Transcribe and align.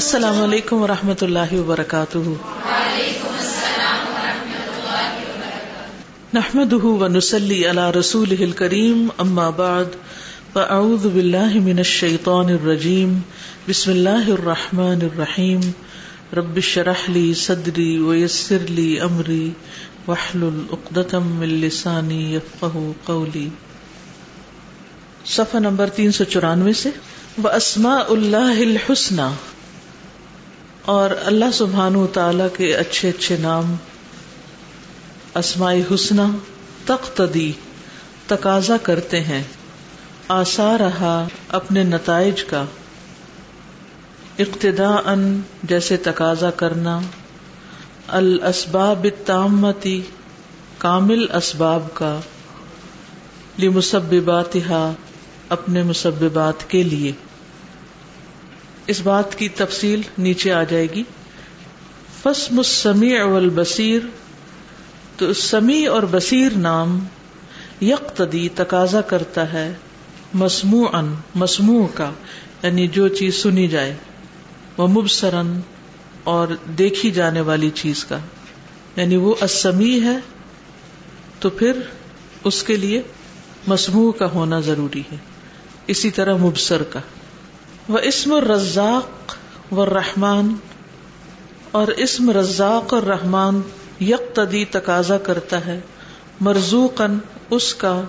السلام 0.00 0.42
علیکم 0.42 0.82
و 0.82 0.86
رحمۃ 0.86 1.22
اللہ 1.22 1.52
وبرکاتہ۔ 1.52 2.18
نحمد 6.34 6.72
و 6.72 7.08
نسلی 7.08 7.70
علی 7.70 7.98
رسول 7.98 8.52
کریم 8.52 9.08
اما 9.18 9.50
بعد، 9.50 9.84
فاعوذ 10.52 11.06
باللہ 11.06 11.52
من 11.54 11.78
الشیطان 11.78 12.46
الرجیم، 12.46 13.18
بسم 13.68 13.90
اللہ 13.90 14.30
الرحمن 14.30 14.98
الرحیم۔ 15.02 15.60
رب 16.36 16.60
شرح 16.60 17.04
لی 17.08 17.34
صدری 17.34 17.98
ویسر 17.98 18.58
لی 18.68 19.00
امری 19.00 19.50
وحلل 20.08 20.60
اقدتم 20.70 21.28
من 21.28 21.48
لسانی 21.48 22.34
یفقہ 22.34 22.90
قولی۔ 23.04 23.48
صفحہ 25.24 25.58
نمبر 25.58 25.88
تین 25.88 26.12
سو 26.12 26.24
چورانوے 26.24 26.72
سے 26.72 26.90
اسماء 27.44 28.00
اللہ 28.08 28.60
الحسنہ 28.60 29.30
اور 30.84 31.10
اللہ 31.24 31.44
سبحان 31.54 31.96
و 31.96 32.06
تعالی 32.06 32.44
کے 32.56 32.76
اچھے 32.76 33.08
اچھے 33.08 33.36
نام، 33.36 33.76
اسماء 35.34 35.74
حسنہ 35.94 36.22
تقتدی، 36.86 37.52
تقاضا 38.26 38.76
کرتے 38.82 39.20
ہیں، 39.20 39.42
آسا 40.28 40.78
رہا 40.78 41.28
اپنے 41.48 41.82
نتائج 41.82 42.44
کا 42.44 42.64
اقتدا 44.38 44.88
ان 44.88 45.40
جیسے 45.62 45.96
تقاضا 45.96 46.50
کرنا، 46.50 47.00
الاسباب 48.08 49.06
تامتی 49.26 50.02
کامل 50.78 51.26
اسباب 51.34 51.86
کا 51.94 52.20
لمسبباتها 53.58 54.92
اپنے 55.48 55.82
مسببات 55.82 56.70
کے 56.70 56.82
لیے۔ 56.82 57.12
اس 58.90 59.00
بات 59.00 59.38
کی 59.38 59.48
تفصیل 59.48 60.02
نیچے 60.18 60.52
آ 60.52 60.62
جائے 60.62 60.86
گی۔ 60.94 61.02
فسم 62.22 62.58
السمیع 62.58 63.24
والبصیر 63.24 64.00
تو 65.16 65.32
سمیع 65.32 65.92
اور 65.92 66.02
بصیر 66.10 66.52
نام 66.56 67.06
یکتدی 67.82 68.48
تقاضا 68.54 69.00
کرتا 69.00 69.52
ہے 69.52 69.72
مسموع 70.34 70.88
مسموع 71.34 71.86
کا 71.94 72.10
یعنی 72.62 72.88
جو 72.88 73.08
چیز 73.08 73.34
سنی 73.42 73.68
جائے۔ 73.68 73.96
وہ 74.76 74.86
مبصرن 74.86 75.60
اور 76.24 76.48
دیکھی 76.78 77.10
جانے 77.10 77.40
والی 77.40 77.70
چیز 77.70 78.04
کا۔ 78.04 78.18
یعنی 78.96 79.16
وہ 79.16 79.34
اسمی 79.40 80.00
ہے، 80.02 80.16
تو 81.40 81.50
پھر 81.50 81.72
اس 82.44 82.62
کے 82.62 82.76
لیے 82.76 83.02
مسموع 83.66 84.12
کا 84.12 84.26
ہونا 84.26 84.60
ضروری 84.60 85.02
ہے۔ 85.12 85.16
اسی 85.86 86.10
طرح 86.10 86.36
مبصر 86.36 86.82
کا۔ 86.82 87.00
وہ 87.90 87.98
اسم 87.98 88.34
رزاق 88.52 89.34
و 89.72 89.86
رحمان 89.86 90.56
اور 91.70 91.88
اسم 91.88 92.30
رزاق 92.30 92.94
اور 92.94 93.02
رحمان 93.02 93.60
یکتدی 94.00 94.64
تقاضا 94.64 95.18
کرتا 95.18 95.66
ہے 95.66 95.80
مرزوقن 96.40 97.18
اس 97.50 97.74
کا 97.74 98.00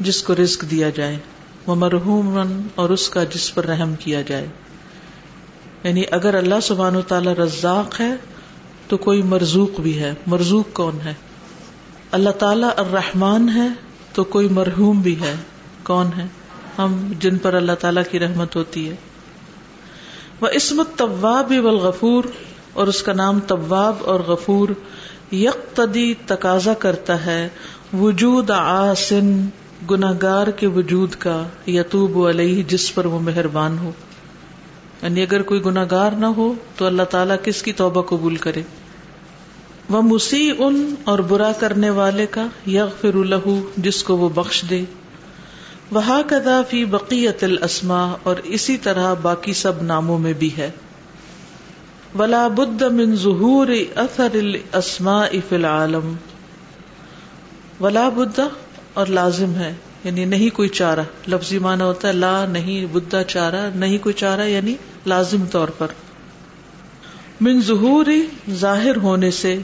جس 0.00 0.22
کو 0.22 0.34
رزق 0.42 0.64
دیا 0.70 0.90
جائے 0.90 1.18
وہ 1.66 1.74
مرحوم 1.74 2.40
اور 2.74 2.90
اس 2.90 3.08
کا 3.08 3.24
جس 3.24 3.54
پر 3.54 3.64
رحم 3.64 3.94
کیا 3.94 4.22
جائے۔ 4.22 4.48
یعنی 5.82 6.02
اگر 6.10 6.34
اللہ 6.34 6.54
سبحان 6.62 6.96
و 6.96 7.02
تعالی 7.02 7.30
رزاق 7.30 8.00
ہے، 8.00 8.14
تو 8.88 8.96
کوئی 8.96 9.22
مرزوق 9.22 9.80
بھی 9.80 9.98
ہے۔ 9.98 10.14
مرزوق 10.26 10.72
کون 10.72 10.98
ہے؟ 11.04 11.14
اللہ 12.10 12.30
تعالی 12.30 12.66
الرحمان 12.76 13.48
ہے، 13.48 13.68
تو 14.12 14.24
کوئی 14.24 14.48
مرحوم 14.48 15.00
بھی 15.00 15.20
ہے۔ 15.20 15.34
کون 15.82 16.06
ہے؟ 16.16 16.26
ہم 16.78 17.12
جن 17.18 17.38
پر 17.38 17.54
اللہ 17.54 17.72
تعالی 17.72 18.00
کی 18.10 18.18
رحمت 18.18 18.56
ہوتی 18.56 18.90
ہے۔ 18.90 18.94
وہ 20.40 20.48
اسمت 20.52 20.96
طواب 20.96 21.52
والغفور، 21.62 22.24
اور 22.72 22.86
اس 22.86 23.02
کا 23.02 23.12
نام 23.12 23.40
طواب 23.40 23.96
اور 24.04 24.20
غفور 24.20 24.68
یکتدی 25.34 26.14
تقاضا 26.26 26.74
کرتا 26.74 27.26
ہے۔ 27.26 27.48
وجود 28.00 28.50
آسن 28.50 29.46
گناگار 29.90 30.46
کے 30.46 30.66
وجود 30.66 31.14
کا 31.14 31.42
یتوب 31.66 32.26
علیہ، 32.26 32.62
جس 32.62 32.94
پر 32.94 33.04
وہ 33.04 33.20
مہربان 33.20 33.78
ہو۔ 33.78 33.90
یعنی 35.02 35.22
اگر 35.22 35.42
کوئی 35.42 35.64
گناگار 35.64 36.10
نہ 36.10 36.26
ہو، 36.26 36.54
تو 36.76 36.86
اللہ 36.86 37.02
تعالیٰ 37.02 37.36
کس 37.44 37.62
کی 37.62 37.72
توبہ 37.72 38.02
قبول 38.02 38.36
کرے؟ 38.36 38.62
وہ 39.90 40.02
مسیح 40.02 40.52
ان 40.58 40.94
اور 41.04 41.18
برا 41.18 41.52
کرنے 41.52 41.90
والے 41.90 42.26
کا 42.26 42.46
یغفر 42.66 43.14
الح 43.14 43.48
جس 43.76 44.04
کو 44.04 44.16
وہ 44.16 44.28
بخش 44.28 44.64
دے۔ 44.70 44.84
وہ 45.92 46.22
کدا 46.28 46.62
فی 46.62 46.84
بقیت 46.84 47.44
الاسما 47.44 48.14
اور 48.22 48.36
اسی 48.44 48.76
طرح 48.76 49.14
باقی 49.14 49.52
سب 49.52 49.82
ناموں 49.82 50.18
میں 50.18 50.32
بھی 50.32 50.50
ہے۔ 50.56 50.70
ولا 52.18 52.48
بد 52.48 52.82
من 52.82 53.16
ظہور 53.16 53.66
اثر 53.96 54.28
الاسماء 54.34 55.26
فی 55.48 55.56
العالم۔ 55.56 56.14
ولا 57.80 58.08
بد 58.08 58.40
اور 58.94 59.06
لازم 59.06 59.54
ہے 59.54 59.74
یعنی 60.04 60.24
نہیں 60.24 60.56
کوئی 60.56 60.68
چارہ۔ 60.68 61.00
لفظی 61.28 61.58
معنی 61.58 61.82
ہوتا 61.82 62.08
ہے 62.08 62.12
لا، 62.12 62.46
نہیں 62.46 62.86
بدھا 62.86 63.22
چارہ، 63.22 63.70
نہیں 63.74 63.98
کوئی 63.98 64.12
چارہ 64.12 64.40
یعنی 64.40 64.74
لازم 65.06 65.46
طور 65.46 65.68
پر۔ 65.68 65.86
من 67.40 67.60
ظہور 67.62 68.06
ظاہر 68.50 68.96
ہونے 68.96 69.30
سے 69.30 69.58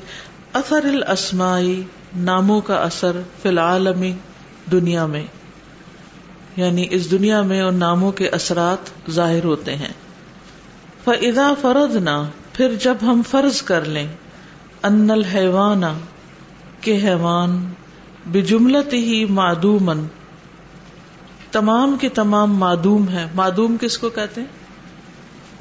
اثر 0.52 0.84
الاسمائی 0.84 1.82
ناموں 2.16 2.60
کا 2.60 2.74
اثر 2.74 3.20
فی 3.42 3.48
العالمی 3.48 4.12
دنیا 4.72 5.06
میں۔ 5.06 5.24
یعنی 6.58 6.86
اس 6.90 7.10
دنیا 7.10 7.42
میں 7.42 7.62
ان 7.62 7.74
ناموں 7.74 8.12
کے 8.12 8.28
اثرات 8.28 9.10
ظاہر 9.10 9.44
ہوتے 9.44 9.76
ہیں۔ 9.76 9.92
فضا 11.04 11.52
فرد 11.60 11.94
نہ 11.94 12.30
پھر 12.52 12.74
جب 12.74 12.94
ہم 13.02 13.22
فرض 13.30 13.62
کر 13.62 13.84
لیں 13.84 14.06
ان 14.82 15.10
الحیوان 15.10 15.82
کے 16.80 16.96
حیوان، 16.96 17.72
بجملت 18.26 18.92
ہی 18.92 19.24
معدومن 19.24 20.06
تمام 21.52 21.96
کے 22.00 22.08
تمام 22.08 22.56
معدوم 22.56 23.08
ہے 23.08 23.26
معدوم 23.34 23.76
کس 23.80 23.98
کو 23.98 24.10
کہتے 24.10 24.40
ہیں؟ 24.40 24.48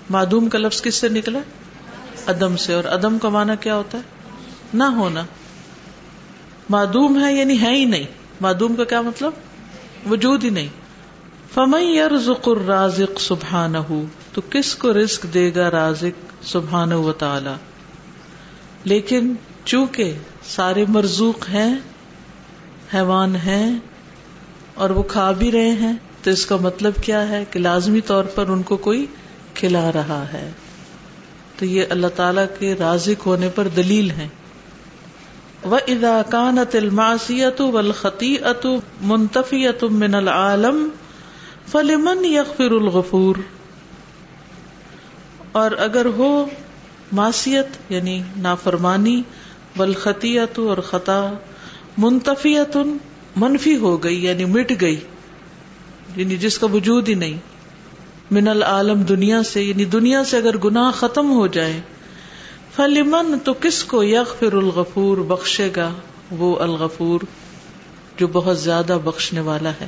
معدوم 0.09 0.50
کا 0.50 0.57
لفظ 0.57 0.81
کس 0.81 0.96
سے 0.96 1.09
نکلا؟ 1.09 1.40
ادم 2.25 2.57
سے۔ 2.57 2.74
اور 2.74 2.84
ادم 2.84 3.19
کا 3.19 3.30
معنی 3.30 3.53
کیا 3.59 3.75
ہوتا 3.75 3.97
ہے؟ 3.97 4.03
نہ 4.74 4.84
ہونا۔ 4.84 5.24
معدوم 6.69 7.25
ہے 7.25 7.34
یعنی 7.34 7.62
ہے 7.62 7.72
ہی 7.72 7.86
نہیں۔ 7.86 8.03
معدوم 8.41 8.75
کا 8.75 8.84
کیا 8.84 9.02
مطلب؟ 9.02 9.31
وجود 10.12 10.44
ہی 10.44 10.50
نہیں۔ 10.50 10.68
فمئی 11.56 12.00
ذکر 12.25 12.66
رازق 12.68 13.19
سبحان 13.22 13.75
تو 14.34 14.41
کس 14.50 14.75
کو 14.75 14.94
رزق 14.94 15.25
دے 15.34 15.52
گا 15.56 15.72
رازق 15.72 16.46
سبحان 16.46 16.94
و 16.94 17.12
تعالی 17.12 17.53
لیکن 18.84 19.34
چونکہ 19.66 20.13
سارے 20.46 20.86
مرزوق 20.88 21.50
ہیں، 21.50 21.75
حیوان 22.94 23.36
ہیں 23.36 23.80
اور 24.74 24.90
وہ 24.90 25.03
کھا 25.03 25.31
بھی 25.31 25.52
رہے 25.52 25.72
ہیں، 25.72 25.94
تو 26.24 26.31
اس 26.31 26.46
کا 26.46 26.56
مطلب 26.56 26.94
کیا 27.02 27.28
ہے 27.30 27.44
کہ 27.52 27.59
لازمی 27.59 28.02
طور 28.02 28.24
پر 28.25 28.47
ان 28.47 28.62
کو 28.63 28.78
کوئی 28.78 29.06
کھلا 29.53 29.91
رہا 29.91 30.24
ہے؟ 30.34 30.52
تو 31.56 31.66
یہ 31.66 31.86
اللہ 31.90 32.07
تعالی 32.07 32.41
کے 32.59 32.75
رازق 32.80 33.25
ہونے 33.25 33.50
پر 33.56 33.68
دلیل 33.68 34.12
ہے 34.12 34.28
وہ 35.63 35.80
اداکانت 35.88 36.75
الماسیت 36.75 37.62
و 37.62 37.78
الخطی 37.78 38.36
ات 38.44 38.66
منتفیت 39.02 39.84
من 39.84 40.16
العالم 40.16 40.88
فلمن 41.72 42.26
یغفر 42.26 42.72
الغفور۔ 42.72 43.36
اور 45.52 45.72
اگر 45.78 46.06
ہو 46.06 46.48
معصیت 47.12 47.68
یعنی 47.90 48.22
نافرمانی 48.38 49.22
والخطیت 49.78 50.60
اور 50.60 50.78
خطا 50.78 51.34
منتفیت 51.98 52.78
منفی 53.36 53.78
ہو 53.78 54.04
گئی 54.04 54.26
یعنی 54.26 54.46
مٹ 54.46 54.74
گئی 54.82 55.00
یعنی 56.16 56.38
جس 56.38 56.58
کا 56.58 56.68
وجود 56.68 57.10
ہی 57.10 57.14
نہیں۔ 57.14 57.38
من 58.32 58.48
العالم 58.48 59.02
دنیا 59.02 59.44
سے 59.44 59.64
یعنی 59.64 59.86
دنیا 59.86 60.24
سے 60.24 60.38
اگر 60.38 60.58
گناہ 60.58 60.92
ختم 60.92 61.31
ہو 61.31 61.48
جائے، 61.48 61.81
فلمن 62.75 63.40
تو 63.40 63.54
کس 63.62 63.84
کو 63.84 64.04
یغفر 64.04 64.54
الغفور 64.54 65.18
بخشے 65.18 65.70
گا؟ 65.75 65.90
وہ 66.31 66.60
الغفور، 66.60 67.20
جو 68.18 68.28
بہت 68.28 68.60
زیادہ 68.60 68.98
بخشنے 69.04 69.40
والا 69.40 69.72
ہے۔ 69.81 69.88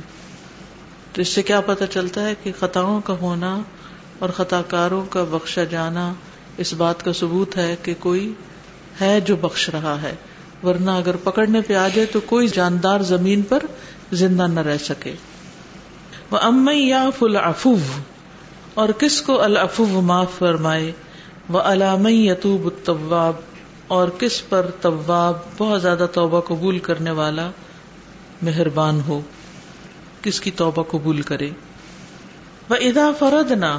تو 1.12 1.22
اس 1.22 1.28
سے 1.28 1.42
کیا 1.42 1.60
پتا 1.60 1.86
چلتا 1.86 2.28
ہے 2.28 2.34
کہ 2.42 2.52
خطاؤں 2.58 3.00
کا 3.00 3.12
ہونا 3.20 3.60
اور 4.18 4.28
خطا 4.28 4.62
کاروں 4.62 5.04
کا 5.10 5.24
بخشا 5.30 5.64
جانا 5.64 6.12
اس 6.56 6.72
بات 6.72 7.04
کا 7.04 7.12
ثبوت 7.12 7.56
ہے 7.56 7.76
کہ 7.82 7.94
کوئی 7.98 8.32
ہے 9.00 9.20
جو 9.20 9.36
بخش 9.36 9.68
رہا 9.68 10.02
ہے۔ 10.02 10.14
ورنہ 10.62 10.90
اگر 10.90 11.16
پکڑنے 11.16 11.60
پہ 11.60 11.74
آ 11.74 11.88
جائے 11.88 12.06
تو 12.06 12.20
کوئی 12.20 12.48
جاندار 12.48 13.00
زمین 13.00 13.42
پر 13.42 13.58
زندہ 14.12 14.42
نہ 14.42 14.60
رہ 14.60 14.78
سکے۔ 14.78 15.14
وہ 16.30 16.38
ام 16.42 16.68
یا 16.72 17.10
فل 17.18 17.36
افو 17.36 17.76
اور 18.74 18.88
کس 18.88 19.22
کو 19.22 19.42
الفو 19.42 19.86
معاف 19.86 20.38
فرمائے؟ 20.38 20.92
وہ 21.48 21.60
علام 21.60 22.06
یتوب 22.06 22.84
طواب 22.84 23.34
اور 23.86 24.08
کس 24.08 24.48
پر 24.48 24.66
طواب 24.80 25.34
بہت 25.58 25.82
زیادہ 25.82 26.06
توبہ 26.12 26.40
قبول 26.40 26.78
کرنے 26.78 27.10
والا 27.10 27.50
مہربان 28.42 29.00
ہو۔ 29.08 29.20
کس 30.22 30.40
کی 30.40 30.50
توبہ 30.50 30.82
قبول 30.82 31.22
کرے۔ 31.22 31.50
وہ 32.68 32.74
ادا 32.74 33.10
فرد 33.18 33.50
نہ 33.50 33.78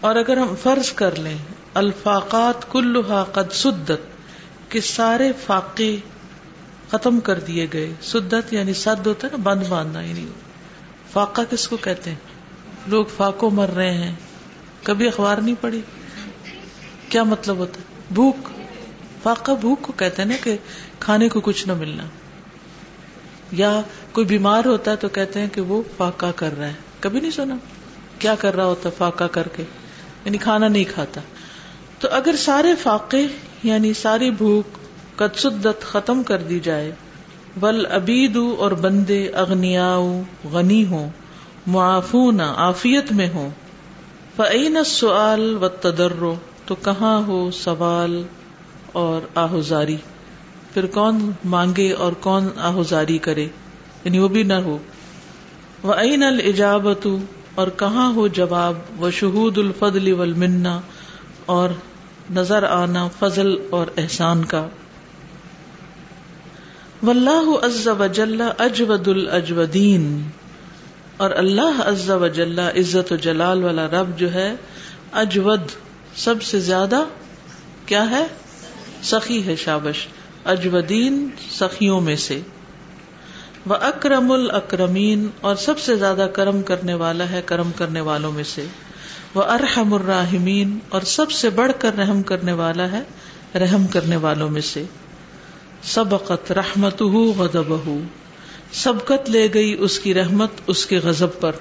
اور 0.00 0.16
اگر 0.16 0.36
ہم 0.36 0.54
فرض 0.62 0.92
کر 0.92 1.18
لیں، 1.18 1.38
الفاقات 1.74 2.72
کلها 2.72 3.24
قد 3.32 3.52
سدت، 3.52 4.12
کہ 4.68 4.80
سارے 4.80 5.32
فاقے 5.46 5.96
ختم 6.90 7.20
کر 7.20 7.38
دیے 7.38 7.66
گئے۔ 7.72 7.92
سدت 8.02 8.52
یعنی 8.52 8.74
سد 8.74 9.06
ہوتا 9.06 9.26
ہے 9.26 9.36
نا، 9.36 9.42
بند 9.42 9.62
باندھنا 9.68 10.02
یعنی 10.02 10.26
فاقہ 11.12 11.40
کس 11.50 11.68
کو 11.68 11.76
کہتے 11.76 12.10
ہیں؟ 12.10 12.16
لوگ 12.86 13.04
فاقوں 13.16 13.50
مر 13.50 13.68
رہے 13.68 13.94
ہیں۔ 13.94 14.14
کبھی 14.82 15.08
اخبار 15.08 15.38
نہیں 15.38 15.54
پڑی 15.60 15.80
کیا 17.08 17.22
مطلب 17.22 17.56
ہوتا 17.56 17.80
ہے؟ 17.80 17.84
بھوک، 18.14 18.48
فاقہ 19.22 19.52
بھوک 19.60 19.82
کو 19.82 19.92
کہتے 19.92 20.22
ہیں 20.22 20.28
نا 20.28 20.34
کہ 20.42 20.56
کھانے 21.00 21.28
کو 21.28 21.40
کچھ 21.40 21.68
نہ 21.68 21.74
ملنا۔ 21.74 22.04
یا 23.52 23.80
کوئی 24.12 24.26
بیمار 24.26 24.64
ہوتا 24.64 24.90
ہے 24.90 24.96
تو 24.96 25.08
کہتے 25.08 25.40
ہیں 25.40 25.48
کہ 25.52 25.60
وہ 25.60 25.82
فاقہ 25.96 26.26
کر 26.36 26.58
رہا 26.58 26.66
ہے۔ 26.66 26.72
کبھی 27.00 27.20
نہیں 27.20 27.30
سنا؟ 27.30 27.56
کیا 28.18 28.34
کر 28.34 28.56
رہا 28.56 28.64
ہوتا 28.64 28.88
فاقہ 28.98 29.24
کر 29.24 29.48
کے؟ 29.56 29.62
یعنی 30.24 30.38
کھانا 30.38 30.68
نہیں 30.68 30.84
کھاتا۔ 30.84 31.20
تو 31.98 32.08
اگر 32.10 32.34
سارے 32.38 32.74
فاقے 32.74 33.26
یعنی 33.62 33.94
ساری 33.94 34.30
بھوک 34.30 34.78
کدسدت 35.18 35.82
ختم 35.82 36.22
کر 36.22 36.38
دی 36.38 36.60
جائے 36.60 36.92
بل 37.56 37.86
ابید 37.90 38.38
اور 38.58 38.70
بندے 38.70 39.28
اگنیا 39.28 39.98
غنی 40.52 40.86
ہوں، 40.86 41.10
معافون 41.66 42.40
آفیت 42.40 43.12
میں 43.12 43.28
ہوں۔ 43.34 43.50
فعین 44.36 44.84
سوال 44.86 45.58
و 45.62 45.68
تدرو 45.68 46.34
تو 46.66 46.74
کہاں 46.74 47.26
ہو 47.26 47.50
سوال 47.50 48.22
اور 48.92 49.20
آہذاری 49.34 49.96
پھر 50.74 50.86
کون 50.86 51.32
مانگے 51.44 51.92
اور 51.92 52.12
کون 52.12 52.48
آہذاری 52.56 53.18
کرے؟ 53.18 53.48
یعنی 54.04 54.18
وہ 54.18 54.28
بھی 54.28 54.42
نہ 54.42 54.52
ہو۔ 54.52 54.78
وہ 55.82 55.94
عین 55.94 56.22
الجابت 56.22 57.06
اور 57.54 57.68
کہاں 57.68 58.14
ہو 58.14 58.28
جواب؟ 58.28 58.78
و 59.00 59.10
شہود 59.10 59.58
الفضل 59.58 60.12
والمنہ 60.12 60.80
اور 61.46 61.70
نظر 62.30 62.62
آنا، 62.62 63.08
فضل 63.18 63.56
اور 63.70 63.86
احسان 63.96 64.44
کا۔ 64.44 64.66
واللہ 67.02 67.66
عز 67.66 67.88
وجل 67.88 68.42
اجود 68.58 69.08
الاجودین 69.08 70.28
اور 71.16 71.30
اللہ 71.30 71.82
عز 71.84 72.10
وجل، 72.10 72.58
عزت 72.58 73.12
و 73.12 73.16
جلال 73.16 73.64
والا 73.64 73.86
رب 73.86 74.18
جو 74.18 74.32
ہے، 74.32 74.54
اجود 75.12 75.60
سب 76.16 76.42
سے 76.42 76.60
زیادہ 76.60 77.04
کیا 77.86 78.10
ہے؟ 78.10 78.26
سخی 79.02 79.46
ہے 79.46 79.56
شابش۔ 79.56 80.06
اجودین 80.44 81.28
سخیوں 81.50 82.00
میں 82.00 82.16
سے۔ 82.16 82.40
وہ 83.66 83.74
اکرم 83.74 84.32
الاکرمین 84.32 85.28
اور 85.40 85.56
سب 85.56 85.78
سے 85.78 85.96
زیادہ 85.96 86.28
کرم 86.32 86.62
کرنے 86.62 86.94
والا 86.94 87.30
ہے 87.30 87.42
کرم 87.46 87.70
کرنے 87.76 88.00
والوں 88.00 88.32
میں 88.32 88.44
سے۔ 88.44 88.66
وہ 89.34 89.42
ارحم 89.42 89.94
الراحمین، 89.94 90.78
اور 90.88 91.00
سب 91.00 91.30
سے 91.30 91.50
بڑھ 91.50 91.72
کر 91.78 91.94
رحم 91.94 92.22
کرنے 92.22 92.52
والا 92.52 92.92
ہے 92.92 93.02
رحم 93.58 93.86
کرنے 93.86 94.16
والوں 94.16 94.50
میں 94.50 94.60
سے۔ 94.60 94.82
سبقت 95.82 96.52
رحمت 96.52 97.02
غدب 97.38 97.90
سبقت 98.72 99.30
لے 99.30 99.48
گئی 99.54 99.76
اس 99.78 99.98
کی 99.98 100.14
رحمت 100.14 100.50
اس 100.66 100.86
کے 100.86 100.98
غزب 100.98 101.40
پر۔ 101.40 101.52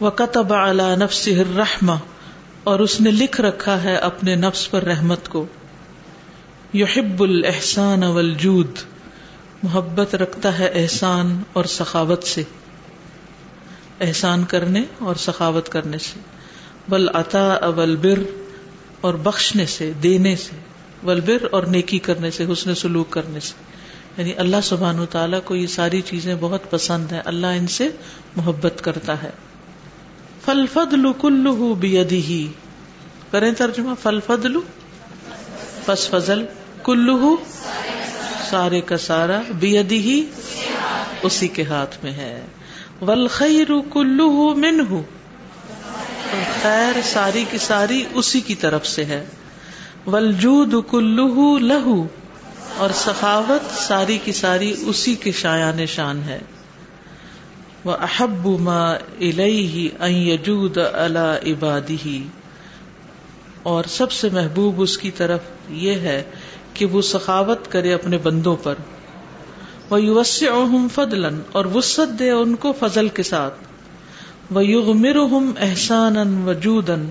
وہ 0.00 0.10
قطب 0.10 0.52
اعلی 0.52 0.96
نفس 0.96 1.28
رحم 1.56 1.92
اور 2.64 2.80
اس 2.80 3.00
نے 3.00 3.10
لکھ 3.10 3.40
رکھا 3.40 3.82
ہے 3.82 3.96
اپنے 3.96 4.34
نفس 4.34 4.70
پر 4.70 4.82
رحمت 4.82 5.28
کو۔ 5.28 5.46
یحب 6.76 7.22
الحسان 7.22 8.02
والجود، 8.02 8.78
محبت 9.62 10.14
رکھتا 10.14 10.58
ہے 10.58 10.70
احسان 10.74 11.42
اور 11.52 11.64
سخاوت 11.64 12.24
سے۔ 12.24 12.42
احسان 14.00 14.44
کرنے 14.44 14.82
اور 14.98 15.14
سخاوت 15.14 15.68
کرنے 15.68 15.98
سے۔ 15.98 16.20
بل 16.88 17.08
عطا 17.14 17.52
اول 17.52 17.96
بر 17.96 18.22
اور 19.00 19.14
بخشنے 19.14 19.66
سے، 19.66 19.92
دینے 20.02 20.36
سے۔ 20.36 20.56
ولبر 21.06 21.46
اور 21.50 21.62
نیکی 21.62 21.98
کرنے 21.98 22.30
سے، 22.30 22.44
حسن 22.52 22.74
سلوک 22.74 23.10
کرنے 23.10 23.40
سے۔ 23.40 23.54
یعنی 24.18 24.32
اللہ 24.36 24.56
سبحان 24.62 25.06
تعالیٰ 25.10 25.40
کو 25.44 25.54
یہ 25.54 25.66
ساری 25.66 26.00
چیزیں 26.00 26.34
بہت 26.40 26.70
پسند 26.70 27.12
ہے 27.12 27.20
اللہ 27.24 27.46
ان 27.46 27.66
سے 27.66 27.88
محبت 28.36 28.74
کرتا 28.82 29.22
ہے۔ 29.22 29.30
فل 30.44 30.66
فدل 30.72 31.12
کلو 31.20 31.74
بیدی 31.74 32.48
کریں 33.30 33.52
ترجمہ 33.52 33.94
فل 34.02 34.20
فدل 34.26 34.56
پس 35.84 36.08
فضل۔ 36.08 36.44
کلو 36.86 37.36
سارے 38.50 38.80
کا 38.80 38.96
سارا 38.96 39.40
بیدی 39.58 39.98
ہی 39.98 40.24
اسی 41.22 41.48
کے 41.48 41.64
ہاتھ 41.64 41.96
میں 42.04 42.12
ہے۔ 42.12 42.40
ول 43.02 43.26
خیر 43.28 43.72
کلو 43.92 44.54
من 44.54 44.80
خیر 46.62 47.00
ساری 47.04 47.44
کی 47.50 47.58
ساری 47.58 48.04
اسی 48.14 48.40
کی 48.40 48.54
طرف 48.54 48.86
سے 48.86 49.04
ہے۔ 49.04 49.24
ولجود 50.06 50.74
کلو 50.90 51.58
لہو، 51.58 52.06
اور 52.76 52.90
سخاوت 52.94 53.70
ساری 53.78 54.18
کی 54.24 54.32
ساری 54.32 54.74
اسی 54.86 55.14
کے 55.14 55.32
شایان 55.32 55.86
شان 55.86 56.22
ہے۔ 56.22 56.38
وہ 57.84 57.92
احب 57.92 58.46
ما 58.60 58.94
الجود 60.00 60.78
اللہ 60.92 61.38
عبادی 61.46 62.22
اور 63.62 63.84
سب 63.88 64.12
سے 64.12 64.28
محبوب 64.32 64.80
اس 64.82 64.98
کی 64.98 65.10
طرف 65.10 65.40
یہ 65.70 65.92
ہے 65.92 66.22
کہ 66.76 66.86
وہ 66.86 67.02
سخاوت 67.02 67.72
کرے 67.72 67.94
اپنے 67.94 68.18
بندوں 68.18 68.56
پر۔ 68.62 68.74
وہ 69.90 70.02
یوس 70.02 70.44
فضلن 70.94 71.40
اور 71.52 71.64
وسط 71.64 72.18
دے 72.18 72.30
ان 72.30 72.54
کو 72.54 72.72
فضل 72.72 73.08
کے 73.08 73.22
ساتھ۔ 73.22 73.54
وہ 74.50 74.64
یوگ 74.66 74.96
مر 74.96 75.16
احسان 75.60 76.42
وجودن 76.42 77.06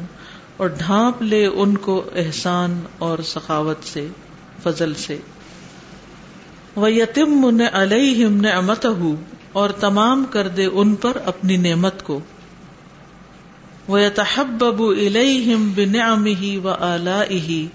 اور 0.58 0.68
ڈھانپ 0.68 1.22
لے 1.22 1.46
ان 1.46 1.78
کو 1.78 2.04
احسان 2.16 2.82
اور 2.98 3.18
سخاوت 3.20 3.78
سے، 3.84 4.08
فضل 4.64 4.94
سے۔ 4.94 5.18
وہ 6.76 6.92
یتیم 6.92 7.62
علیہم 7.74 8.42
نعمت 8.42 8.86
اور 9.52 9.70
تمام 9.70 10.26
کر 10.30 10.48
دے 10.48 10.66
ان 10.66 10.96
پر 10.96 11.18
اپنی 11.26 11.58
نعمت 11.58 12.04
کو۔ 12.04 12.20
وہ 13.88 14.02
یتحبب 14.02 14.84
الیہم 14.84 15.72
بنعمہ 15.76 16.66
و 16.66 16.70
آلائہ 16.70 17.66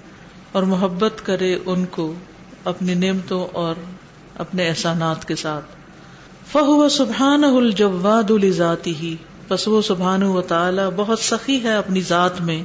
اور 0.53 0.63
محبت 0.63 1.27
کرے 1.27 1.59
ان 1.67 1.85
کو 1.85 2.15
اپنی 2.65 2.95
نعمتوں 2.95 3.47
اور 3.53 3.75
اپنے 4.35 4.69
احسانات 4.69 5.29
کے 5.29 5.37
ساتھ۔ 5.37 5.65
فہو 6.53 6.89
سبحان 6.89 7.45
الجواد 7.45 8.31
الذاتی 8.31 8.95
ہی 8.95 9.17
بس 9.49 9.69
وہ 9.69 9.83
سبحان 9.83 10.23
و 10.23 10.41
تعالی 10.41 10.83
بہت 10.97 11.19
سخی 11.19 11.63
ہے 11.63 11.75
اپنی 11.75 12.01
ذات 12.01 12.41
میں۔ 12.41 12.63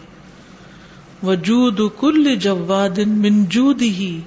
وجود 1.26 1.80
کل 2.00 2.36
جواد 2.36 2.98
من 2.98 3.46
جود 3.46 3.82
ہی 3.82 4.22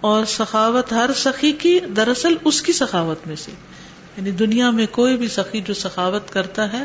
اور 0.00 0.24
سخاوت 0.24 0.92
ہر 0.92 1.10
سخی 1.16 1.52
کی، 1.52 1.80
دراصل 1.96 2.34
اس 2.44 2.62
کی 2.62 2.72
سخاوت 2.72 3.26
میں 3.26 3.36
سے۔ 3.36 3.52
یعنی 4.16 4.30
دنیا 4.30 4.70
میں 4.70 4.86
کوئی 4.90 5.16
بھی 5.16 5.28
سخی 5.28 5.60
جو 5.60 5.74
سخاوت 5.74 6.30
کرتا 6.30 6.72
ہے، 6.72 6.84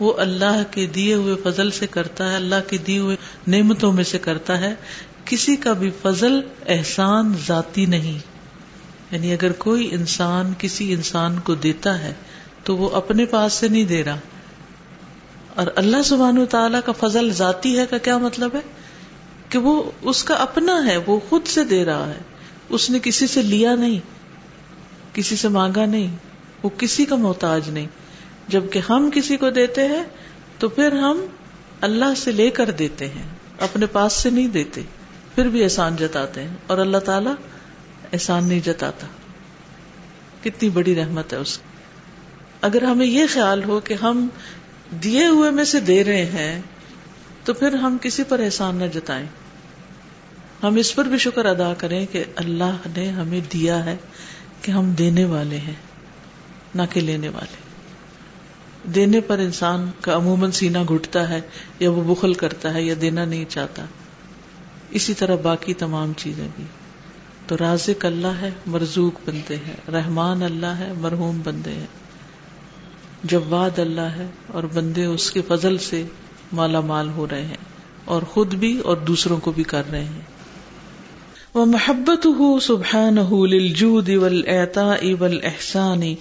وہ 0.00 0.12
اللہ 0.18 0.62
کے 0.70 0.86
دیے 0.86 1.14
ہوئے 1.14 1.34
فضل 1.42 1.70
سے 1.70 1.86
کرتا 1.86 2.30
ہے، 2.30 2.36
اللہ 2.36 2.68
کے 2.68 2.76
دیے 2.76 2.98
ہوئے 2.98 3.16
نعمتوں 3.46 3.92
میں 3.92 4.04
سے 4.04 4.18
کرتا 4.18 4.60
ہے۔ 4.60 4.74
کسی 5.24 5.56
کا 5.56 5.72
بھی 5.72 5.90
فضل 6.02 6.40
احسان 6.66 7.32
ذاتی 7.46 7.86
نہیں۔ 7.86 8.18
یعنی 9.10 9.32
اگر 9.32 9.52
کوئی 9.52 9.88
انسان 9.92 10.52
کسی 10.58 10.92
انسان 10.92 11.40
کو 11.40 11.54
دیتا 11.54 11.98
ہے 11.98 12.12
تو 12.64 12.76
وہ 12.76 12.90
اپنے 12.90 13.24
پاس 13.24 13.52
سے 13.52 13.68
نہیں 13.68 13.84
دے 13.84 14.04
رہا۔ 14.04 14.18
اور 15.54 15.66
اللہ 15.76 16.02
سبحان 16.04 16.46
تعالیٰ 16.50 16.80
کا 16.84 16.92
فضل 16.92 17.30
ذاتی 17.32 17.78
ہے 17.78 17.86
کا 17.90 17.98
کیا 17.98 18.18
مطلب 18.18 18.54
ہے؟ 18.54 18.60
کہ 19.48 19.58
وہ 19.58 19.90
اس 20.02 20.24
کا 20.24 20.34
اپنا 20.34 20.86
ہے، 20.86 20.96
وہ 21.06 21.20
خود 21.28 21.46
سے 21.46 21.64
دے 21.64 21.84
رہا 21.84 22.08
ہے۔ 22.08 22.18
اس 22.68 22.90
نے 22.90 22.98
کسی 23.02 23.26
سے 23.26 23.42
لیا 23.42 23.74
نہیں، 23.74 24.00
کسی 25.14 25.36
سے 25.36 25.48
مانگا 25.48 25.86
نہیں، 25.86 26.16
وہ 26.62 26.68
کسی 26.78 27.04
کا 27.04 27.16
محتاج 27.16 27.70
نہیں۔ 27.70 27.86
جبکہ 28.48 28.80
ہم 28.88 29.10
کسی 29.14 29.36
کو 29.36 29.50
دیتے 29.50 29.88
ہیں 29.88 30.04
تو 30.58 30.68
پھر 30.68 30.92
ہم 30.92 31.26
اللہ 31.80 32.14
سے 32.16 32.32
لے 32.32 32.50
کر 32.50 32.70
دیتے 32.70 33.08
ہیں، 33.08 33.28
اپنے 33.60 33.86
پاس 33.86 34.12
سے 34.12 34.30
نہیں 34.30 34.48
دیتے۔ 34.48 34.82
پھر 35.34 35.48
بھی 35.48 35.64
احسان 35.64 35.96
جتاتے 35.96 36.40
ہیں 36.40 36.56
اور 36.66 36.78
اللہ 36.78 36.98
تعالی 36.98 37.30
احسان 38.12 38.48
نہیں 38.48 38.60
جتاتا۔ 38.60 39.06
کتنی 40.44 40.68
بڑی 40.68 40.94
رحمت 40.94 41.32
ہے 41.32 41.38
اس 41.38 41.58
کی۔ 41.58 41.68
اگر 42.60 42.82
ہمیں 42.82 43.06
یہ 43.06 43.24
خیال 43.32 43.64
ہو 43.64 43.80
کہ 43.80 43.94
ہم 43.94 44.28
دیے 44.90 45.26
ہوئے 45.26 45.50
میں 45.50 45.64
سے 45.64 45.80
دے 45.80 46.04
رہے 46.04 46.24
ہیں، 46.24 46.62
تو 47.44 47.54
پھر 47.54 47.74
ہم 47.74 47.96
کسی 48.00 48.22
پر 48.22 48.40
احسان 48.40 48.76
نہ 48.76 48.84
جتائیں۔ 48.84 49.26
ہم 50.62 50.76
اس 50.76 50.94
پر 50.94 51.04
بھی 51.04 51.18
شکر 51.18 51.44
ادا 51.44 51.74
کریں 51.74 52.06
کہ 52.12 52.24
اللہ 52.36 52.76
نے 52.96 53.10
ہمیں 53.10 53.40
دیا 53.52 53.84
ہے 53.84 53.96
کہ 54.62 54.72
ہم 54.72 54.92
دینے 54.92 55.24
والے 55.24 55.58
ہیں، 55.58 55.74
نہ 56.74 56.82
کہ 56.90 57.00
لینے 57.00 57.28
والے۔ 57.28 57.56
دینے 58.90 59.20
پر 59.20 59.38
انسان 59.38 59.90
کا 60.00 60.16
عموماً 60.16 60.50
سینا 60.50 60.82
گھٹتا 60.82 61.28
ہے 61.28 61.40
یا 61.78 61.90
وہ 61.90 62.14
بخل 62.14 62.34
کرتا 62.34 62.74
ہے 62.74 62.82
یا 62.82 62.94
دینا 63.00 63.24
نہیں 63.24 63.44
چاہتا۔ 63.48 63.84
اسی 64.94 65.14
طرح 65.14 65.36
باقی 65.36 65.74
تمام 65.74 66.12
چیزیں 66.16 66.48
بھی۔ 66.56 66.64
تو 67.46 67.56
رازق 67.60 68.04
اللہ 68.04 68.26
ہے، 68.26 68.50
مرزوق 68.66 69.12
بنتے 69.26 69.56
ہیں، 69.56 69.90
رحمان 69.90 70.42
اللہ 70.42 70.66
ہے، 70.66 70.92
مرحوم 70.98 71.40
بندے 71.44 71.70
ہیں۔ 71.70 71.86
جواد 73.24 73.78
اللہ 73.78 74.00
ہے 74.00 74.26
اور 74.46 74.62
بندے 74.62 75.04
اس 75.04 75.30
کے 75.30 75.42
فضل 75.48 75.78
سے 75.78 76.04
مالا 76.52 76.80
مال 76.80 77.08
ہو 77.08 77.26
رہے 77.30 77.46
ہیں 77.46 77.56
اور 78.04 78.22
خود 78.22 78.54
بھی 78.54 78.78
اور 78.78 78.96
دوسروں 78.96 79.40
کو 79.40 79.52
بھی 79.52 79.62
کر 79.62 79.82
رہے 79.90 80.04
ہیں۔ 80.04 80.20
وہ 81.54 81.64
محبت 81.64 82.26
ہو 82.26 82.60
سبحان 82.60 83.16
للجود 83.50 84.08
والإعطاء 84.08 85.04
والإحسان 85.20 86.14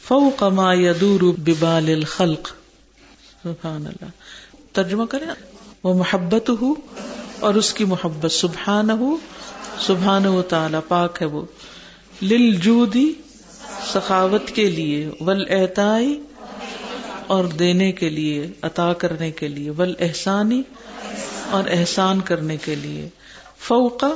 فوق 0.00 0.42
ما 0.42 0.74
يدور 0.74 1.20
ببال 1.20 1.88
الخلق۔ 1.88 2.52
سبحان 3.42 3.86
اللہ۔ 3.86 4.08
ترجمہ 4.72 5.04
کریں۔ 5.04 5.26
وہ 5.82 5.94
محبت 5.94 6.50
ہو 6.62 6.74
اور 7.44 7.54
اس 7.54 7.74
کی 7.74 7.84
محبت 7.84 8.30
سبحان 8.30 8.90
ہو 8.90 9.16
سبحان 9.80 10.26
و 10.26 10.42
تعالی 10.42 10.78
پاک 10.88 11.18
ہے 11.20 11.26
وہ۔ 11.26 11.42
للجودی 12.22 13.12
سخاوت 13.94 14.50
کے 14.50 14.70
لیے 14.70 15.10
ول 15.20 15.44
احتائی 15.50 16.20
اور 17.26 17.44
دینے 17.44 17.92
کے 17.92 18.08
لیے، 18.08 18.46
عطا 18.62 18.92
کرنے 18.92 19.30
کے 19.30 19.48
لیے 19.48 19.70
ول 19.70 19.94
احسانی 19.98 20.62
اور 21.50 21.64
احسان 21.70 22.20
کرنے 22.20 22.56
کے 22.56 22.74
لیے۔ 22.74 23.08
فوقا 23.58 24.10